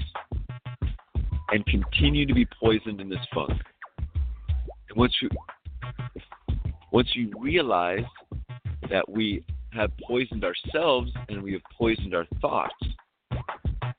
[1.50, 3.52] and continue to be poisoned in this funk.
[4.88, 5.28] And once you
[6.90, 8.04] once you realize
[8.90, 12.74] that we have poisoned ourselves and we have poisoned our thoughts,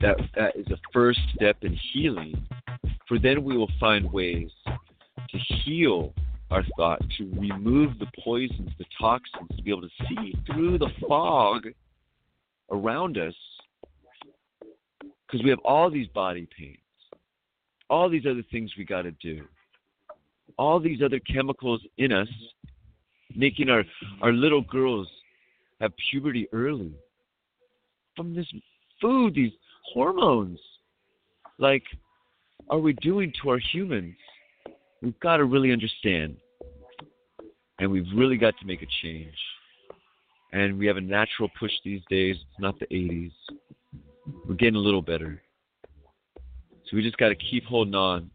[0.00, 2.46] that that is a first step in healing.
[3.08, 6.12] For then we will find ways to heal
[6.50, 10.90] our thought, to remove the poisons, the toxins, to be able to see through the
[11.08, 11.68] fog
[12.70, 13.34] around us
[15.26, 16.78] because we have all these body pains,
[17.90, 19.44] all these other things we got to do,
[20.56, 22.28] all these other chemicals in us,
[23.34, 23.84] making our,
[24.22, 25.08] our little girls
[25.80, 26.92] have puberty early
[28.14, 28.46] from this
[29.00, 29.52] food, these
[29.92, 30.58] hormones.
[31.58, 31.82] Like,
[32.68, 34.16] are we doing to our humans?
[35.02, 36.36] We've got to really understand.
[37.78, 39.36] And we've really got to make a change.
[40.52, 42.36] And we have a natural push these days.
[42.36, 43.32] It's not the 80s.
[44.48, 45.42] We're getting a little better.
[46.86, 48.30] So we just got to keep holding on.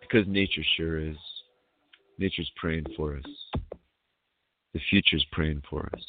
[0.00, 1.16] Because nature sure is.
[2.18, 3.24] Nature's praying for us.
[4.74, 6.04] The future's praying for us.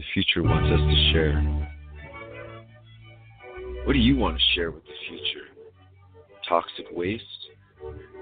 [0.00, 1.42] The future wants us to share.
[3.84, 5.44] What do you want to share with the future?
[6.48, 7.22] Toxic waste?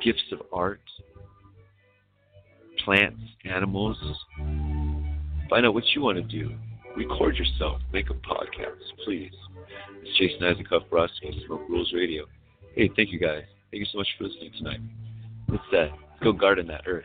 [0.02, 0.80] Gifts of art?
[2.84, 3.20] Plants?
[3.44, 3.96] Animals?
[5.48, 6.52] Find out what you want to do.
[6.96, 7.80] Record yourself.
[7.92, 9.30] Make a podcast, please.
[10.02, 12.24] It's Jason Isaac Brodsky, Smoke Rules Radio.
[12.74, 13.44] Hey, thank you guys.
[13.70, 14.80] Thank you so much for listening tonight.
[15.48, 17.04] Let's, uh, go garden that earth.